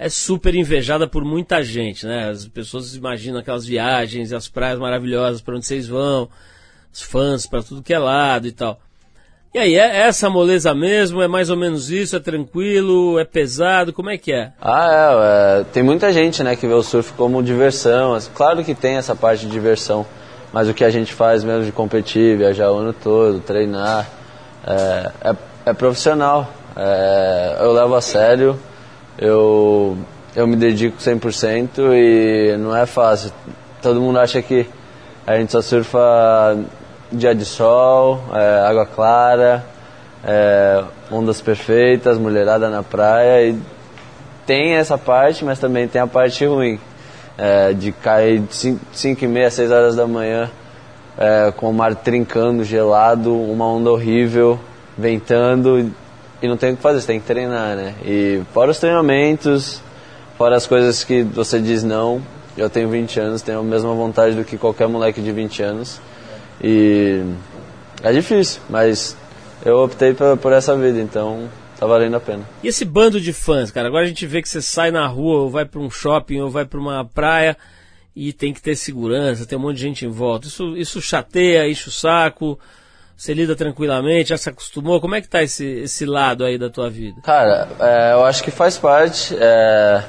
é 0.00 0.08
super 0.08 0.54
invejada 0.54 1.06
por 1.06 1.22
muita 1.22 1.62
gente, 1.62 2.06
né? 2.06 2.30
As 2.30 2.46
pessoas 2.46 2.96
imaginam 2.96 3.38
aquelas 3.38 3.66
viagens 3.66 4.32
as 4.32 4.48
praias 4.48 4.78
maravilhosas 4.78 5.42
para 5.42 5.54
onde 5.54 5.66
vocês 5.66 5.86
vão, 5.86 6.26
os 6.90 7.02
fãs 7.02 7.46
para 7.46 7.62
tudo 7.62 7.82
que 7.82 7.92
é 7.92 7.98
lado 7.98 8.46
e 8.46 8.50
tal. 8.50 8.80
E 9.52 9.58
aí, 9.58 9.74
é 9.74 10.06
essa 10.06 10.30
moleza 10.30 10.72
mesmo? 10.74 11.20
É 11.20 11.28
mais 11.28 11.50
ou 11.50 11.56
menos 11.56 11.90
isso? 11.90 12.16
É 12.16 12.20
tranquilo? 12.20 13.18
É 13.18 13.26
pesado? 13.26 13.92
Como 13.92 14.08
é 14.08 14.16
que 14.16 14.32
é? 14.32 14.52
Ah, 14.58 14.88
é, 14.90 15.60
é, 15.60 15.64
tem 15.64 15.82
muita 15.82 16.10
gente, 16.14 16.42
né, 16.42 16.56
que 16.56 16.66
vê 16.66 16.72
o 16.72 16.82
surf 16.82 17.12
como 17.12 17.42
diversão. 17.42 18.16
Claro 18.34 18.64
que 18.64 18.74
tem 18.74 18.96
essa 18.96 19.14
parte 19.14 19.44
de 19.44 19.52
diversão, 19.52 20.06
mas 20.50 20.66
o 20.66 20.72
que 20.72 20.84
a 20.84 20.88
gente 20.88 21.12
faz 21.12 21.44
mesmo 21.44 21.64
de 21.66 21.72
competir, 21.72 22.38
viajar 22.38 22.72
o 22.72 22.78
ano 22.78 22.94
todo, 22.94 23.40
treinar, 23.40 24.08
é, 24.66 25.10
é, 25.28 25.36
é 25.66 25.72
profissional. 25.74 26.50
É, 26.74 27.58
eu 27.60 27.72
levo 27.72 27.96
a 27.96 28.00
sério, 28.00 28.58
eu, 29.18 29.96
eu 30.34 30.46
me 30.46 30.56
dedico 30.56 30.98
100% 30.98 31.92
e 31.92 32.56
não 32.56 32.76
é 32.76 32.86
fácil. 32.86 33.32
Todo 33.82 34.00
mundo 34.00 34.18
acha 34.18 34.40
que 34.42 34.66
a 35.26 35.36
gente 35.36 35.52
só 35.52 35.62
surfa 35.62 36.56
dia 37.12 37.34
de 37.34 37.44
sol, 37.44 38.20
é, 38.32 38.66
água 38.66 38.86
clara, 38.86 39.64
é, 40.24 40.84
ondas 41.10 41.40
perfeitas, 41.40 42.18
mulherada 42.18 42.68
na 42.68 42.82
praia 42.82 43.48
e 43.48 43.58
tem 44.46 44.74
essa 44.74 44.98
parte, 44.98 45.44
mas 45.44 45.58
também 45.58 45.86
tem 45.86 46.00
a 46.00 46.06
parte 46.06 46.44
ruim 46.44 46.78
é, 47.38 47.72
de 47.72 47.92
cair 47.92 48.42
5 48.50 49.24
e 49.24 49.28
meia, 49.28 49.50
6 49.50 49.70
horas 49.70 49.96
da 49.96 50.06
manhã 50.06 50.50
é, 51.16 51.52
com 51.56 51.70
o 51.70 51.72
mar 51.74 51.94
trincando, 51.94 52.64
gelado, 52.64 53.34
uma 53.34 53.66
onda 53.66 53.90
horrível, 53.90 54.58
ventando 54.96 55.92
e 56.42 56.48
não 56.48 56.56
tem 56.56 56.72
o 56.72 56.76
que 56.76 56.82
fazer, 56.82 57.00
você 57.00 57.06
tem 57.06 57.20
que 57.20 57.26
treinar, 57.26 57.76
né? 57.76 57.94
E 58.04 58.42
fora 58.52 58.70
os 58.70 58.78
treinamentos, 58.78 59.82
fora 60.36 60.56
as 60.56 60.66
coisas 60.66 61.04
que 61.04 61.22
você 61.22 61.60
diz 61.60 61.82
não, 61.82 62.22
eu 62.56 62.70
tenho 62.70 62.88
20 62.88 63.20
anos, 63.20 63.42
tenho 63.42 63.60
a 63.60 63.62
mesma 63.62 63.94
vontade 63.94 64.34
do 64.34 64.44
que 64.44 64.56
qualquer 64.56 64.88
moleque 64.88 65.20
de 65.20 65.32
20 65.32 65.62
anos. 65.62 66.00
E 66.62 67.22
é 68.02 68.12
difícil, 68.12 68.60
mas 68.68 69.16
eu 69.64 69.78
optei 69.78 70.14
por, 70.14 70.36
por 70.36 70.52
essa 70.52 70.76
vida, 70.76 70.98
então 70.98 71.48
tá 71.78 71.86
valendo 71.86 72.16
a 72.16 72.20
pena. 72.20 72.44
E 72.62 72.68
esse 72.68 72.84
bando 72.84 73.20
de 73.20 73.32
fãs, 73.32 73.70
cara? 73.70 73.88
Agora 73.88 74.04
a 74.04 74.08
gente 74.08 74.26
vê 74.26 74.42
que 74.42 74.48
você 74.48 74.60
sai 74.60 74.90
na 74.90 75.06
rua, 75.06 75.40
ou 75.40 75.50
vai 75.50 75.64
para 75.64 75.80
um 75.80 75.90
shopping, 75.90 76.40
ou 76.40 76.50
vai 76.50 76.64
para 76.64 76.78
uma 76.78 77.04
praia 77.04 77.56
e 78.14 78.32
tem 78.32 78.52
que 78.52 78.60
ter 78.60 78.76
segurança, 78.76 79.46
tem 79.46 79.56
um 79.56 79.62
monte 79.62 79.76
de 79.76 79.82
gente 79.82 80.04
em 80.04 80.10
volta. 80.10 80.46
Isso, 80.46 80.76
isso 80.76 81.00
chateia, 81.00 81.68
enche 81.68 81.88
o 81.88 81.92
saco. 81.92 82.58
Você 83.20 83.34
lida 83.34 83.54
tranquilamente, 83.54 84.30
já 84.30 84.38
se 84.38 84.48
acostumou? 84.48 84.98
Como 84.98 85.14
é 85.14 85.20
que 85.20 85.28
tá 85.28 85.42
esse, 85.42 85.82
esse 85.82 86.06
lado 86.06 86.42
aí 86.42 86.56
da 86.56 86.70
tua 86.70 86.88
vida? 86.88 87.20
Cara, 87.20 87.68
é, 87.78 88.14
eu 88.14 88.24
acho 88.24 88.42
que 88.42 88.50
faz 88.50 88.78
parte. 88.78 89.36
É, 89.38 90.02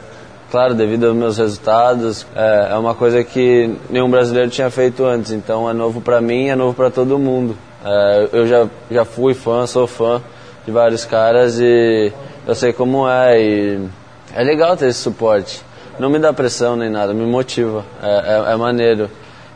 claro, 0.50 0.74
devido 0.74 1.08
aos 1.08 1.16
meus 1.18 1.38
resultados, 1.38 2.26
é, 2.34 2.70
é, 2.72 2.76
uma 2.76 2.96
coisa 2.96 3.22
que 3.22 3.76
nenhum 3.90 4.10
brasileiro 4.10 4.50
tinha 4.50 4.70
feito 4.70 5.04
antes, 5.04 5.34
então 5.34 5.70
é 5.70 5.74
novo 5.74 6.00
para 6.00 6.22
mim, 6.22 6.48
é 6.48 6.56
novo 6.56 6.74
para 6.74 6.90
todo 6.90 7.20
mundo. 7.20 7.58
É, 7.84 8.30
eu 8.32 8.48
já, 8.48 8.70
já 8.90 9.04
fui 9.04 9.34
fã, 9.34 9.68
sou 9.68 9.86
fã 9.88 10.22
de 10.66 10.72
vários 10.72 11.04
caras 11.04 11.60
e 11.60 12.14
eu 12.48 12.56
sei 12.56 12.72
como 12.72 13.10
é 13.10 13.38
e 13.42 13.90
é 14.34 14.42
legal 14.42 14.78
ter 14.78 14.88
esse 14.88 15.00
suporte. 15.00 15.62
Não 16.00 16.10
me 16.10 16.18
dá 16.18 16.32
pressão 16.32 16.78
nem 16.78 16.90
nada, 16.90 17.14
me 17.14 17.26
motiva, 17.26 17.84
é, 18.02 18.08
é, 18.08 18.54
é 18.54 18.56
maneiro. 18.56 19.12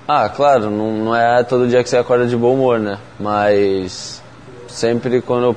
Ah, 0.08 0.30
claro, 0.30 0.70
não, 0.70 0.91
não 0.91 1.16
é 1.16 1.43
todo 1.43 1.68
dia 1.68 1.84
que 1.84 1.89
você 1.89 1.97
acorda 1.97 2.28
de 2.28 2.38
bom 2.38 2.53
humor, 2.53 2.80
né? 2.80 2.99
Mas 3.20 4.22
sempre 4.68 5.22
quando 5.22 5.43
eu, 5.45 5.56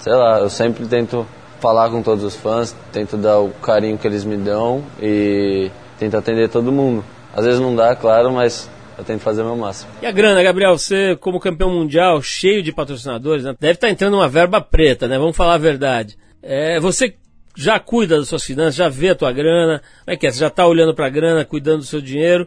sei 0.00 0.12
lá, 0.12 0.40
eu 0.40 0.50
sempre 0.50 0.86
tento 0.86 1.26
falar 1.60 1.88
com 1.90 2.02
todos 2.02 2.22
os 2.22 2.36
fãs, 2.36 2.76
tento 2.92 3.16
dar 3.16 3.38
o 3.38 3.50
carinho 3.50 3.96
que 3.96 4.06
eles 4.06 4.24
me 4.24 4.36
dão 4.36 4.84
e 5.00 5.70
tento 5.98 6.16
atender 6.16 6.48
todo 6.48 6.70
mundo. 6.70 7.04
Às 7.34 7.44
vezes 7.44 7.60
não 7.60 7.74
dá, 7.74 7.96
claro, 7.96 8.30
mas 8.32 8.70
eu 8.98 9.04
tento 9.04 9.20
fazer 9.20 9.42
o 9.42 9.46
meu 9.46 9.56
máximo. 9.56 9.90
E 10.02 10.06
a 10.06 10.12
grana, 10.12 10.42
Gabriel, 10.42 10.76
você 10.76 11.16
como 11.16 11.40
campeão 11.40 11.70
mundial, 11.70 12.20
cheio 12.20 12.62
de 12.62 12.72
patrocinadores, 12.72 13.44
né? 13.44 13.54
deve 13.58 13.74
estar 13.74 13.88
entrando 13.88 14.14
uma 14.14 14.28
verba 14.28 14.60
preta, 14.60 15.08
né? 15.08 15.18
Vamos 15.18 15.36
falar 15.36 15.54
a 15.54 15.58
verdade. 15.58 16.18
É, 16.42 16.78
você 16.78 17.14
já 17.56 17.80
cuida 17.80 18.18
das 18.18 18.28
suas 18.28 18.44
finanças, 18.44 18.74
já 18.74 18.88
vê 18.88 19.10
a 19.10 19.14
tua 19.14 19.32
grana, 19.32 19.82
como 20.04 20.14
é 20.14 20.16
que 20.16 20.26
é? 20.26 20.30
Você 20.30 20.38
já 20.38 20.48
está 20.48 20.66
olhando 20.66 20.94
para 20.94 21.06
a 21.06 21.10
grana, 21.10 21.44
cuidando 21.44 21.78
do 21.78 21.84
seu 21.84 22.00
dinheiro. 22.00 22.46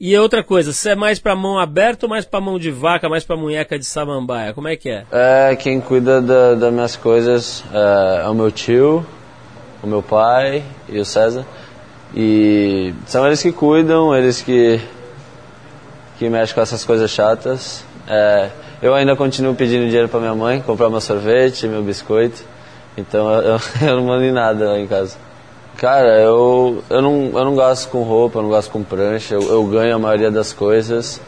E 0.00 0.16
outra 0.16 0.44
coisa, 0.44 0.72
você 0.72 0.90
é 0.90 0.94
mais 0.94 1.18
para 1.18 1.34
mão 1.34 1.58
aberta 1.58 2.06
ou 2.06 2.10
mais 2.10 2.24
para 2.24 2.40
mão 2.40 2.56
de 2.56 2.70
vaca, 2.70 3.08
mais 3.08 3.24
para 3.24 3.36
munheca 3.36 3.76
de 3.76 3.84
samambaia? 3.84 4.54
Como 4.54 4.68
é 4.68 4.76
que 4.76 4.88
é? 4.88 5.04
É, 5.10 5.56
quem 5.56 5.80
cuida 5.80 6.22
da, 6.22 6.54
das 6.54 6.72
minhas 6.72 6.94
coisas 6.94 7.64
é, 7.72 8.22
é, 8.24 8.28
o 8.28 8.34
meu 8.34 8.48
tio, 8.52 9.04
o 9.82 9.86
meu 9.88 10.00
pai 10.00 10.62
e 10.88 11.00
o 11.00 11.04
César. 11.04 11.44
E 12.14 12.94
são 13.06 13.26
eles 13.26 13.42
que 13.42 13.50
cuidam, 13.50 14.14
eles 14.14 14.40
que, 14.40 14.80
que 16.16 16.30
mexem 16.30 16.54
com 16.54 16.60
essas 16.60 16.84
coisas 16.84 17.10
chatas. 17.10 17.84
É, 18.06 18.50
eu 18.80 18.94
ainda 18.94 19.16
continuo 19.16 19.56
pedindo 19.56 19.86
dinheiro 19.86 20.08
para 20.08 20.20
minha 20.20 20.34
mãe, 20.34 20.60
comprar 20.60 20.88
meu 20.88 21.00
sorvete, 21.00 21.66
meu 21.66 21.82
biscoito. 21.82 22.44
Então 22.96 23.28
eu, 23.42 23.58
eu 23.82 23.96
não 23.96 24.04
mando 24.04 24.22
em 24.22 24.32
nada 24.32 24.70
lá 24.70 24.78
em 24.78 24.86
casa. 24.86 25.16
Cara, 25.78 26.18
eu, 26.18 26.82
eu, 26.90 27.00
não, 27.00 27.26
eu 27.38 27.44
não 27.44 27.54
gasto 27.54 27.88
com 27.88 28.02
roupa, 28.02 28.40
eu 28.40 28.42
não 28.42 28.50
gasto 28.50 28.68
com 28.68 28.82
prancha, 28.82 29.36
eu, 29.36 29.42
eu 29.42 29.64
ganho 29.64 29.94
a 29.94 29.98
maioria 29.98 30.28
das 30.28 30.52
coisas. 30.52 31.22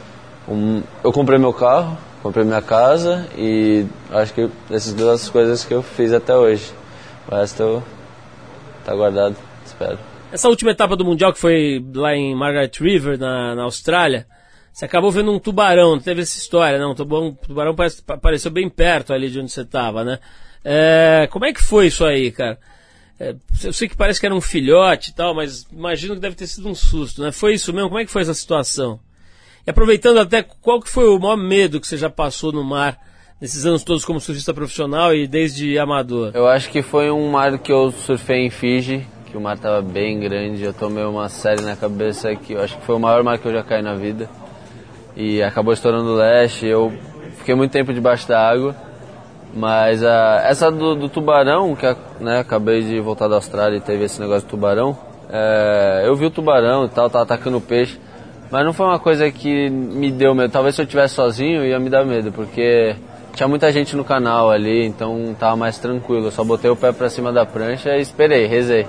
Um, 0.49 0.83
eu 1.05 1.13
comprei 1.13 1.39
meu 1.39 1.53
carro, 1.53 1.97
comprei 2.21 2.45
minha 2.45 2.61
casa 2.61 3.29
e 3.39 3.87
acho 4.11 4.35
que 4.35 4.51
essas 4.69 4.93
duas 4.93 5.29
coisas 5.29 5.65
que 5.65 5.73
eu 5.73 5.85
fiz 5.85 6.13
até 6.13 6.37
hoje. 6.37 6.73
O 7.31 7.35
resto 7.37 7.63
eu, 7.63 7.83
tá 8.85 8.93
guardado, 8.93 9.37
espero. 9.65 9.97
Essa 10.33 10.49
última 10.49 10.73
etapa 10.73 10.97
do 10.97 11.05
Mundial 11.05 11.33
que 11.33 11.39
foi 11.39 11.81
lá 11.95 12.17
em 12.17 12.35
Margaret 12.35 12.73
River, 12.77 13.21
na, 13.21 13.55
na 13.55 13.63
Austrália, 13.63 14.27
você 14.73 14.85
acabou 14.85 15.13
vendo 15.13 15.31
um 15.31 15.39
tubarão, 15.39 15.97
teve 16.01 16.23
essa 16.23 16.37
história, 16.37 16.77
não? 16.77 16.91
O 16.91 16.95
tubarão, 16.97 17.39
tubarão 17.41 17.77
apareceu 18.09 18.51
bem 18.51 18.69
perto 18.69 19.13
ali 19.13 19.31
de 19.31 19.39
onde 19.39 19.53
você 19.53 19.61
estava, 19.61 20.03
né? 20.03 20.19
É, 20.65 21.29
como 21.31 21.45
é 21.45 21.53
que 21.53 21.63
foi 21.63 21.87
isso 21.87 22.05
aí, 22.05 22.33
cara? 22.33 22.59
É, 23.21 23.35
eu 23.63 23.73
sei 23.75 23.87
que 23.87 23.95
parece 23.95 24.19
que 24.19 24.25
era 24.25 24.35
um 24.35 24.41
filhote 24.41 25.11
e 25.11 25.13
tal, 25.13 25.35
mas 25.35 25.67
imagino 25.71 26.15
que 26.15 26.23
deve 26.23 26.35
ter 26.35 26.47
sido 26.47 26.67
um 26.67 26.75
susto, 26.75 27.21
né? 27.21 27.31
Foi 27.31 27.53
isso 27.53 27.71
mesmo? 27.71 27.91
Como 27.91 28.01
é 28.01 28.05
que 28.07 28.11
foi 28.11 28.23
essa 28.23 28.33
situação? 28.33 28.99
E 29.67 29.71
aproveitando 29.71 30.19
até, 30.19 30.43
qual 30.43 30.81
que 30.81 30.89
foi 30.89 31.07
o 31.07 31.19
maior 31.19 31.37
medo 31.37 31.79
que 31.79 31.87
você 31.87 31.99
já 31.99 32.09
passou 32.09 32.51
no 32.51 32.65
mar 32.65 32.99
nesses 33.39 33.67
anos 33.67 33.85
todos 33.85 34.07
como 34.07 34.19
surfista 34.19 34.55
profissional 34.55 35.15
e 35.15 35.29
desde 35.29 35.79
amador? 35.79 36.31
Eu 36.33 36.49
acho 36.49 36.71
que 36.71 36.81
foi 36.81 37.11
um 37.11 37.31
mar 37.31 37.59
que 37.59 37.71
eu 37.71 37.93
surfei 37.93 38.39
em 38.39 38.49
Fiji, 38.49 39.07
que 39.31 39.37
o 39.37 39.41
mar 39.41 39.57
estava 39.57 39.83
bem 39.83 40.19
grande, 40.19 40.63
eu 40.63 40.73
tomei 40.73 41.05
uma 41.05 41.29
série 41.29 41.61
na 41.61 41.77
cabeça 41.77 42.35
que 42.35 42.55
eu 42.55 42.63
acho 42.63 42.79
que 42.79 42.87
foi 42.87 42.97
o 42.97 42.99
maior 42.99 43.23
mar 43.23 43.39
que 43.39 43.47
eu 43.47 43.53
já 43.53 43.63
caí 43.63 43.83
na 43.83 43.95
vida. 43.95 44.31
E 45.15 45.43
acabou 45.43 45.75
estourando 45.75 46.09
o 46.09 46.17
leste, 46.17 46.65
eu 46.65 46.91
fiquei 47.37 47.55
muito 47.55 47.71
tempo 47.71 47.93
debaixo 47.93 48.27
da 48.27 48.41
água 48.41 48.75
mas 49.55 50.03
uh, 50.03 50.07
essa 50.45 50.71
do, 50.71 50.95
do, 50.95 51.09
tubarão, 51.09 51.75
que 51.75 51.87
né, 52.21 52.39
acabei 52.39 52.83
de 52.83 53.01
voltar 53.01 53.29
da 53.29 53.37
Austrália 53.37 53.77
e 53.77 53.81
teve 53.81 54.05
esse 54.05 54.21
negócio 54.21 54.47
do 54.47 54.51
tubarão, 54.51 54.97
é, 55.33 56.03
eu 56.07 56.17
vi 56.17 56.27
o 56.27 56.31
tubarão 56.31 56.85
e 56.85 56.89
tal, 56.89 57.09
tava 57.09 57.25
atacando 57.25 57.57
o 57.59 57.61
peixe, 57.61 57.99
mas 58.51 58.65
não 58.65 58.73
foi 58.73 58.87
uma 58.87 58.99
coisa 58.99 59.31
que 59.31 59.71
me 59.71 60.11
deu 60.11 60.35
medo. 60.35 60.53
Talvez 60.53 60.75
se 60.75 60.81
eu 60.81 60.85
estivesse 60.85 61.15
sozinho 61.15 61.65
ia 61.65 61.79
me 61.79 61.89
dar 61.89 62.05
medo, 62.05 62.33
porque 62.33 62.97
tinha 63.33 63.49
muita 63.49 63.71
gente 63.71 63.95
no 63.95 64.05
canal 64.05 64.51
ali, 64.51 64.85
então 64.85 65.35
tava 65.39 65.57
mais 65.57 65.79
tranquilo. 65.79 66.27
Eu 66.27 66.31
só 66.33 66.43
botei 66.43 66.71
o 66.71 66.77
pé 66.77 66.93
pra 66.93 67.09
cima 67.09 67.33
da 67.33 67.47
prancha 67.47 67.97
e 67.97 68.01
esperei, 68.01 68.47
rezei. 68.47 68.87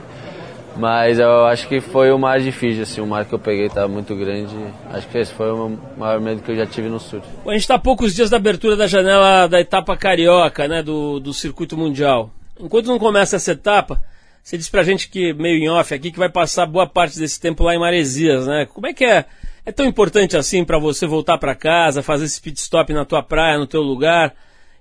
Mas 0.75 1.19
eu 1.19 1.45
acho 1.45 1.67
que 1.67 1.81
foi 1.81 2.11
o 2.11 2.17
mais 2.17 2.43
difícil, 2.43 2.83
assim, 2.83 3.01
o 3.01 3.07
mar 3.07 3.25
que 3.25 3.33
eu 3.33 3.39
peguei 3.39 3.65
estava 3.65 3.87
muito 3.87 4.15
grande. 4.15 4.55
Acho 4.91 5.07
que 5.07 5.17
esse 5.17 5.33
foi 5.33 5.51
o 5.51 5.77
maior 5.97 6.19
medo 6.19 6.41
que 6.41 6.51
eu 6.51 6.55
já 6.55 6.65
tive 6.65 6.87
no 6.87 6.99
surf. 6.99 7.27
Bom, 7.43 7.49
a 7.49 7.53
gente 7.53 7.63
está 7.63 7.75
a 7.75 7.79
poucos 7.79 8.15
dias 8.15 8.29
da 8.29 8.37
abertura 8.37 8.75
da 8.75 8.87
janela 8.87 9.47
da 9.47 9.59
etapa 9.59 9.95
carioca, 9.97 10.67
né, 10.67 10.81
do, 10.81 11.19
do 11.19 11.33
circuito 11.33 11.77
mundial. 11.77 12.31
Enquanto 12.59 12.87
não 12.87 12.99
começa 12.99 13.35
essa 13.35 13.51
etapa, 13.51 14.01
você 14.41 14.57
disse 14.57 14.71
pra 14.71 14.83
gente 14.83 15.09
que, 15.09 15.33
meio 15.33 15.57
em 15.57 15.69
off 15.69 15.93
aqui, 15.93 16.11
que 16.11 16.19
vai 16.19 16.29
passar 16.29 16.65
boa 16.65 16.87
parte 16.87 17.19
desse 17.19 17.39
tempo 17.39 17.63
lá 17.63 17.75
em 17.75 17.79
Maresias, 17.79 18.47
né? 18.47 18.65
Como 18.65 18.87
é 18.87 18.93
que 18.93 19.05
é? 19.05 19.25
É 19.65 19.71
tão 19.71 19.85
importante 19.85 20.35
assim 20.35 20.63
para 20.63 20.79
você 20.79 21.05
voltar 21.05 21.37
para 21.37 21.53
casa, 21.53 22.01
fazer 22.01 22.25
esse 22.25 22.41
pit 22.41 22.59
stop 22.59 22.91
na 22.93 23.05
tua 23.05 23.21
praia, 23.21 23.59
no 23.59 23.67
teu 23.67 23.81
lugar? 23.81 24.33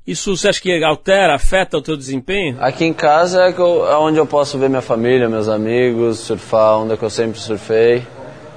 Isso 0.07 0.35
você 0.35 0.49
acha 0.49 0.61
que 0.61 0.83
altera, 0.83 1.35
afeta 1.35 1.77
o 1.77 1.83
teu 1.83 1.97
desempenho? 1.97 2.57
Aqui 2.59 2.85
em 2.85 2.93
casa 2.93 3.43
é, 3.43 3.51
eu, 3.51 3.87
é 3.87 3.97
onde 3.97 4.19
eu 4.19 4.27
posso 4.27 4.59
ver 4.59 4.71
minha 4.71 4.81
família, 4.81 5.29
meus 5.29 5.47
amigos, 5.47 6.21
surfar 6.21 6.79
onde 6.79 6.95
é 6.95 6.97
que 6.97 7.03
eu 7.03 7.11
sempre 7.11 7.39
surfei. 7.39 8.03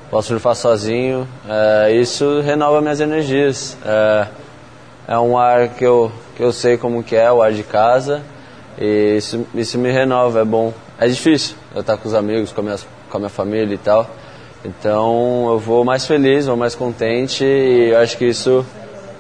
Posso 0.09 0.29
surfar 0.29 0.55
sozinho. 0.55 1.27
É, 1.47 1.91
isso 1.91 2.39
renova 2.41 2.81
minhas 2.81 3.01
energias. 3.01 3.77
É, 3.85 4.27
é 5.09 5.19
um 5.19 5.37
ar 5.37 5.69
que 5.69 5.83
eu, 5.83 6.11
que 6.35 6.41
eu 6.41 6.53
sei 6.53 6.77
como 6.77 7.03
que 7.03 7.15
é, 7.15 7.29
o 7.29 7.41
ar 7.41 7.51
de 7.51 7.63
casa. 7.63 8.23
E 8.79 9.17
isso, 9.17 9.45
isso 9.53 9.77
me 9.77 9.91
renova, 9.91 10.41
é 10.41 10.45
bom. 10.45 10.73
É 10.97 11.07
difícil 11.07 11.57
eu 11.75 11.81
estar 11.81 11.97
com 11.97 12.07
os 12.07 12.13
amigos, 12.13 12.53
com 12.53 12.61
a 12.61 12.63
minha, 12.63 12.77
com 13.09 13.17
a 13.17 13.19
minha 13.19 13.29
família 13.29 13.75
e 13.75 13.77
tal. 13.77 14.09
Então 14.63 15.47
eu 15.49 15.59
vou 15.59 15.83
mais 15.83 16.07
feliz, 16.07 16.45
vou 16.45 16.55
mais 16.55 16.73
contente 16.73 17.43
e 17.43 17.89
eu 17.89 17.99
acho 17.99 18.17
que 18.17 18.25
isso 18.25 18.65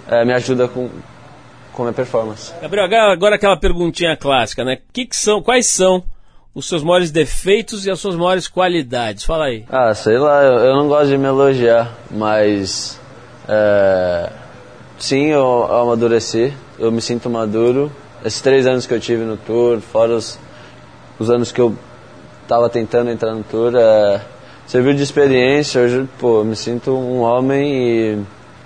é, 0.07 0.23
me 0.23 0.31
ajuda 0.31 0.69
com, 0.69 0.89
com 1.73 1.81
a 1.81 1.85
minha 1.85 1.93
performance. 1.93 2.53
Gabriel, 2.61 3.11
agora 3.11 3.35
aquela 3.35 3.57
perguntinha 3.57 4.15
clássica, 4.15 4.63
né? 4.63 4.77
Que 4.93 5.05
que 5.05 5.15
são, 5.15 5.41
quais 5.41 5.67
são 5.67 6.03
os 6.55 6.67
seus 6.67 6.83
maiores 6.83 7.11
defeitos 7.11 7.85
e 7.85 7.91
as 7.91 7.99
suas 7.99 8.15
maiores 8.15 8.47
qualidades? 8.47 9.23
Fala 9.23 9.45
aí. 9.45 9.65
Ah, 9.69 9.93
sei 9.93 10.17
lá, 10.17 10.43
eu, 10.43 10.75
não 10.75 10.87
gosto 10.87 11.07
de 11.07 11.17
me 11.17 11.27
elogiar, 11.27 11.91
mas 12.11 12.99
é, 13.49 14.29
sim, 14.99 15.27
eu, 15.27 15.39
eu 15.39 15.81
amadureci, 15.81 16.53
eu 16.77 16.91
me 16.91 17.01
sinto 17.01 17.29
maduro. 17.29 17.91
Esses 18.23 18.39
três 18.39 18.65
anos 18.65 18.85
que 18.85 18.93
eu 18.93 18.99
tive 18.99 19.23
no 19.23 19.35
tour, 19.35 19.81
fora 19.81 20.13
os, 20.13 20.39
os 21.19 21.29
anos 21.29 21.51
que 21.51 21.59
eu 21.59 21.75
estava 22.43 22.69
tentando 22.69 23.09
entrar 23.09 23.33
no 23.33 23.43
tour, 23.43 23.73
é, 23.75 24.21
serviu 24.67 24.93
de 24.93 25.03
experiência. 25.03 25.81
Hoje, 25.81 26.07
pô, 26.19 26.39
eu 26.39 26.45
me 26.45 26.55
sinto 26.55 26.91
um 26.91 27.21
homem 27.21 27.73
e 27.73 28.19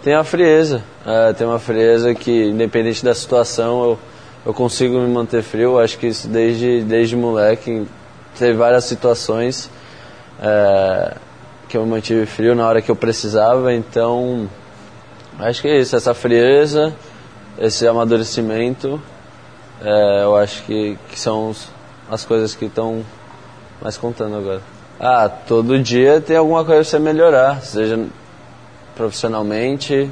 tenho 0.04 0.20
a 0.20 0.24
frieza. 0.24 0.84
É, 1.10 1.32
tenho 1.32 1.52
uma 1.52 1.60
frieza 1.60 2.14
que, 2.14 2.50
independente 2.50 3.02
da 3.02 3.16
situação, 3.16 3.82
eu, 3.82 4.00
eu 4.48 4.54
consigo 4.54 5.00
me 5.00 5.08
manter 5.08 5.42
frio. 5.42 5.80
Acho 5.80 5.98
que 5.98 6.08
isso 6.08 6.28
desde, 6.28 6.82
desde 6.82 7.16
moleque. 7.16 7.88
Teve 8.38 8.58
várias 8.58 8.84
situações 8.84 9.70
é, 10.42 11.16
que 11.70 11.78
eu 11.78 11.86
me 11.86 11.92
mantive 11.92 12.26
frio 12.26 12.54
na 12.54 12.68
hora 12.68 12.82
que 12.82 12.92
eu 12.92 12.96
precisava. 12.96 13.74
Então, 13.74 14.50
acho 15.40 15.62
que 15.62 15.70
é 15.70 15.80
isso. 15.80 15.96
Essa 15.96 16.14
frieza, 16.14 16.94
esse 17.58 17.88
amadurecimento, 17.88 19.02
é, 19.82 20.24
eu 20.24 20.36
acho 20.36 20.62
que, 20.64 21.00
que 21.08 21.18
são 21.18 21.52
os, 21.52 21.70
as 22.12 22.26
coisas 22.26 22.54
que 22.54 22.66
estão 22.66 23.02
mais 23.82 23.96
contando 23.96 24.36
agora. 24.36 24.62
Ah, 25.00 25.30
todo 25.30 25.80
dia 25.80 26.20
tem 26.20 26.36
alguma 26.36 26.66
coisa 26.66 26.82
pra 26.82 26.90
você 26.90 27.00
melhorar, 27.00 27.62
seja 27.62 27.98
profissionalmente, 28.94 30.12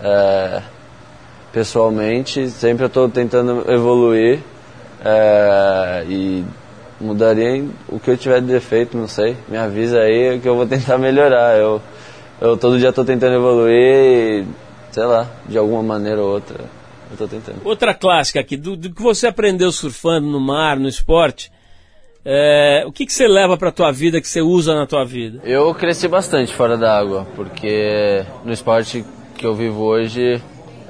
é, 0.00 0.62
pessoalmente, 1.52 2.48
sempre 2.50 2.84
eu 2.84 2.88
estou 2.88 3.08
tentando 3.08 3.64
evoluir 3.70 4.40
é, 5.04 6.04
e 6.08 6.44
mudaria 7.00 7.64
o 7.88 8.00
que 8.00 8.10
eu 8.10 8.16
tiver 8.16 8.40
de 8.40 8.46
defeito, 8.46 8.96
não 8.96 9.06
sei, 9.06 9.36
me 9.48 9.56
avisa 9.56 10.00
aí 10.00 10.40
que 10.40 10.48
eu 10.48 10.56
vou 10.56 10.66
tentar 10.68 10.98
melhorar. 10.98 11.56
Eu, 11.56 11.80
eu 12.40 12.56
todo 12.56 12.78
dia 12.78 12.88
estou 12.88 13.04
tentando 13.04 13.34
evoluir 13.34 14.42
e, 14.42 14.46
sei 14.90 15.04
lá, 15.04 15.28
de 15.48 15.58
alguma 15.58 15.82
maneira 15.82 16.20
ou 16.20 16.32
outra, 16.32 16.58
eu 16.58 17.12
estou 17.12 17.28
tentando. 17.28 17.60
Outra 17.64 17.94
clássica 17.94 18.40
aqui, 18.40 18.56
do, 18.56 18.76
do 18.76 18.90
que 18.90 19.02
você 19.02 19.26
aprendeu 19.26 19.70
surfando 19.70 20.26
no 20.26 20.40
mar, 20.40 20.78
no 20.78 20.88
esporte, 20.88 21.52
é, 22.24 22.84
o 22.86 22.92
que, 22.92 23.04
que 23.04 23.12
você 23.12 23.28
leva 23.28 23.56
para 23.56 23.68
a 23.68 23.72
tua 23.72 23.92
vida, 23.92 24.20
que 24.20 24.28
você 24.28 24.40
usa 24.40 24.74
na 24.74 24.86
tua 24.86 25.04
vida? 25.04 25.40
Eu 25.44 25.74
cresci 25.74 26.08
bastante 26.08 26.54
fora 26.54 26.76
da 26.76 26.98
água, 26.98 27.26
porque 27.36 28.24
no 28.44 28.52
esporte 28.52 29.04
que 29.44 29.48
eu 29.48 29.54
vivo 29.54 29.82
hoje 29.82 30.40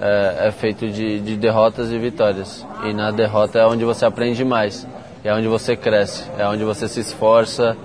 é, 0.00 0.46
é 0.46 0.52
feito 0.52 0.86
de, 0.86 1.18
de, 1.18 1.36
derrotas 1.36 1.90
e 1.90 1.98
vitórias. 1.98 2.64
E 2.84 2.92
na 2.92 3.10
derrota 3.10 3.58
é 3.58 3.66
onde 3.66 3.84
você 3.84 4.04
aprende 4.04 4.44
mais, 4.44 4.86
é 5.24 5.34
onde 5.34 5.48
você 5.48 5.74
cresce, 5.74 6.30
é 6.38 6.46
onde 6.46 6.62
você 6.62 6.86
se 6.86 7.00
esforça, 7.00 7.76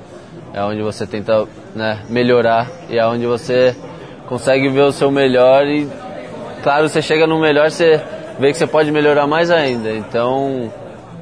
é 0.53 0.63
onde 0.63 0.83
você 0.83 1.07
tenta 1.07 1.47
né, 1.73 2.03
melhorar 2.07 2.69
e 2.87 2.99
é 2.99 3.07
onde 3.07 3.25
você 3.25 3.75
consegue 4.27 4.69
ver 4.69 4.83
o 4.83 4.91
seu 4.91 5.09
melhor 5.09 5.65
e, 5.65 5.89
claro, 6.61 6.87
você 6.87 7.01
chega 7.01 7.25
no 7.25 7.39
melhor, 7.39 7.71
você 7.71 7.99
vê 8.39 8.51
que 8.51 8.57
você 8.59 8.67
pode 8.67 8.91
melhorar 8.91 9.25
mais 9.25 9.49
ainda. 9.49 9.91
Então, 9.91 10.71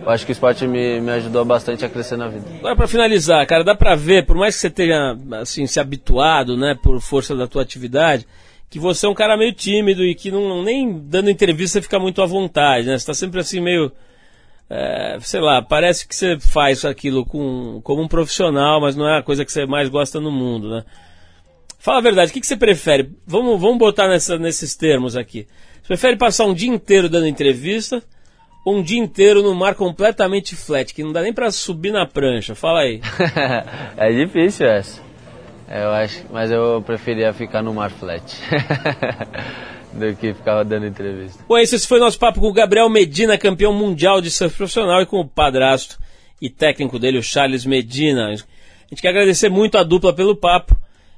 eu 0.03 0.09
acho 0.09 0.25
que 0.25 0.31
o 0.31 0.33
esporte 0.33 0.67
me, 0.67 0.99
me 0.99 1.11
ajudou 1.11 1.45
bastante 1.45 1.85
a 1.85 1.89
crescer 1.89 2.17
na 2.17 2.27
vida. 2.27 2.43
Agora 2.59 2.75
para 2.75 2.87
finalizar, 2.89 3.47
cara, 3.47 3.63
dá 3.63 3.75
para 3.75 3.95
ver, 3.95 4.25
por 4.25 4.35
mais 4.35 4.55
que 4.55 4.59
você 4.59 4.69
tenha 4.69 5.17
assim 5.39 5.65
se 5.65 5.79
habituado, 5.79 6.57
né, 6.57 6.77
por 6.83 6.99
força 6.99 7.33
da 7.33 7.47
tua 7.47 7.61
atividade, 7.61 8.27
que 8.69 8.79
você 8.79 9.05
é 9.05 9.09
um 9.09 9.13
cara 9.13 9.37
meio 9.37 9.53
tímido 9.53 10.03
e 10.03 10.13
que 10.13 10.31
não 10.31 10.63
nem 10.63 10.99
dando 10.99 11.29
entrevista 11.29 11.81
fica 11.81 11.99
muito 11.99 12.21
à 12.21 12.25
vontade, 12.25 12.87
né? 12.87 12.97
Você 12.97 13.05
tá 13.05 13.13
sempre 13.13 13.39
assim 13.39 13.59
meio 13.59 13.91
é, 14.69 15.17
sei 15.21 15.39
lá, 15.39 15.61
parece 15.61 16.07
que 16.07 16.15
você 16.15 16.37
faz 16.39 16.83
aquilo 16.83 17.25
com, 17.25 17.79
como 17.83 18.01
um 18.01 18.07
profissional, 18.07 18.81
mas 18.81 18.95
não 18.95 19.07
é 19.07 19.17
a 19.17 19.23
coisa 19.23 19.45
que 19.45 19.51
você 19.51 19.65
mais 19.65 19.89
gosta 19.89 20.19
no 20.19 20.31
mundo, 20.31 20.69
né? 20.69 20.83
Fala 21.79 21.99
a 21.99 22.01
verdade, 22.01 22.31
o 22.31 22.33
que, 22.33 22.41
que 22.41 22.47
você 22.47 22.57
prefere? 22.57 23.11
Vamos, 23.25 23.59
vamos 23.61 23.77
botar 23.77 24.09
nessa, 24.09 24.37
nesses 24.37 24.75
termos 24.75 25.15
aqui. 25.15 25.47
Você 25.81 25.87
prefere 25.87 26.17
passar 26.17 26.45
um 26.45 26.53
dia 26.53 26.69
inteiro 26.69 27.07
dando 27.07 27.27
entrevista 27.27 28.03
um 28.69 28.81
dia 28.81 28.99
inteiro 28.99 29.41
no 29.41 29.55
mar 29.55 29.75
completamente 29.75 30.55
flat, 30.55 30.93
que 30.93 31.03
não 31.03 31.13
dá 31.13 31.21
nem 31.21 31.33
para 31.33 31.49
subir 31.51 31.91
na 31.91 32.05
prancha. 32.05 32.53
Fala 32.53 32.81
aí. 32.81 32.99
é 33.95 34.11
difícil 34.11 34.67
essa. 34.67 35.06
Eu 35.67 35.89
acho, 35.91 36.25
mas 36.31 36.49
eu 36.49 36.81
preferia 36.81 37.33
ficar 37.33 37.61
no 37.61 37.73
mar 37.73 37.91
flat. 37.91 38.23
do 39.93 40.15
que 40.15 40.33
ficar 40.33 40.63
dando 40.63 40.85
entrevista. 40.85 41.43
Bom, 41.47 41.57
esse 41.57 41.85
foi 41.87 41.99
nosso 41.99 42.19
papo 42.19 42.39
com 42.39 42.47
o 42.47 42.53
Gabriel 42.53 42.89
Medina, 42.89 43.37
campeão 43.37 43.73
mundial 43.73 44.21
de 44.21 44.29
surf 44.29 44.55
profissional, 44.55 45.01
e 45.01 45.05
com 45.05 45.19
o 45.19 45.27
padrasto 45.27 45.97
e 46.41 46.49
técnico 46.49 46.99
dele, 46.99 47.17
o 47.17 47.23
Charles 47.23 47.65
Medina. 47.65 48.27
A 48.27 48.35
gente 48.89 49.01
quer 49.01 49.09
agradecer 49.09 49.49
muito 49.49 49.77
a 49.77 49.83
dupla 49.83 50.13
pelo 50.13 50.35
papo 50.35 50.77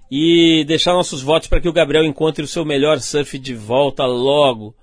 e 0.09 0.63
deixar 0.65 0.93
nossos 0.93 1.21
votos 1.21 1.47
para 1.47 1.59
que 1.59 1.69
o 1.69 1.73
Gabriel 1.73 2.05
encontre 2.05 2.43
o 2.43 2.47
seu 2.47 2.65
melhor 2.65 2.99
surf 2.99 3.37
de 3.37 3.53
volta 3.53 4.05
logo. 4.05 4.73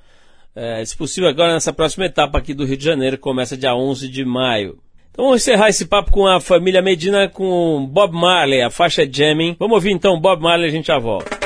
É, 0.55 0.85
se 0.85 0.97
possível, 0.97 1.29
agora 1.29 1.55
nessa 1.55 1.73
próxima 1.73 2.07
etapa 2.07 2.39
aqui 2.39 2.55
do 2.55 2.65
Rio 2.65 2.77
de 2.77 2.85
Janeiro, 2.85 3.17
que 3.17 3.23
começa 3.23 3.57
dia 3.57 3.75
11 3.75 4.09
de 4.09 4.25
maio. 4.25 4.79
Então 5.17 5.25
vamos 5.25 5.41
encerrar 5.41 5.71
esse 5.71 5.87
papo 5.87 6.13
com 6.13 6.27
a 6.27 6.39
família 6.39 6.83
Medina 6.83 7.27
com 7.27 7.89
Bob 7.91 8.15
Marley, 8.15 8.61
a 8.61 8.69
faixa 8.69 9.11
Jamming. 9.11 9.57
Vamos 9.59 9.77
ouvir 9.77 9.91
então 9.91 10.21
Bob 10.21 10.43
Marley 10.43 10.69
a 10.69 10.71
gente 10.71 10.89
já 10.89 10.99
volta. 10.99 11.46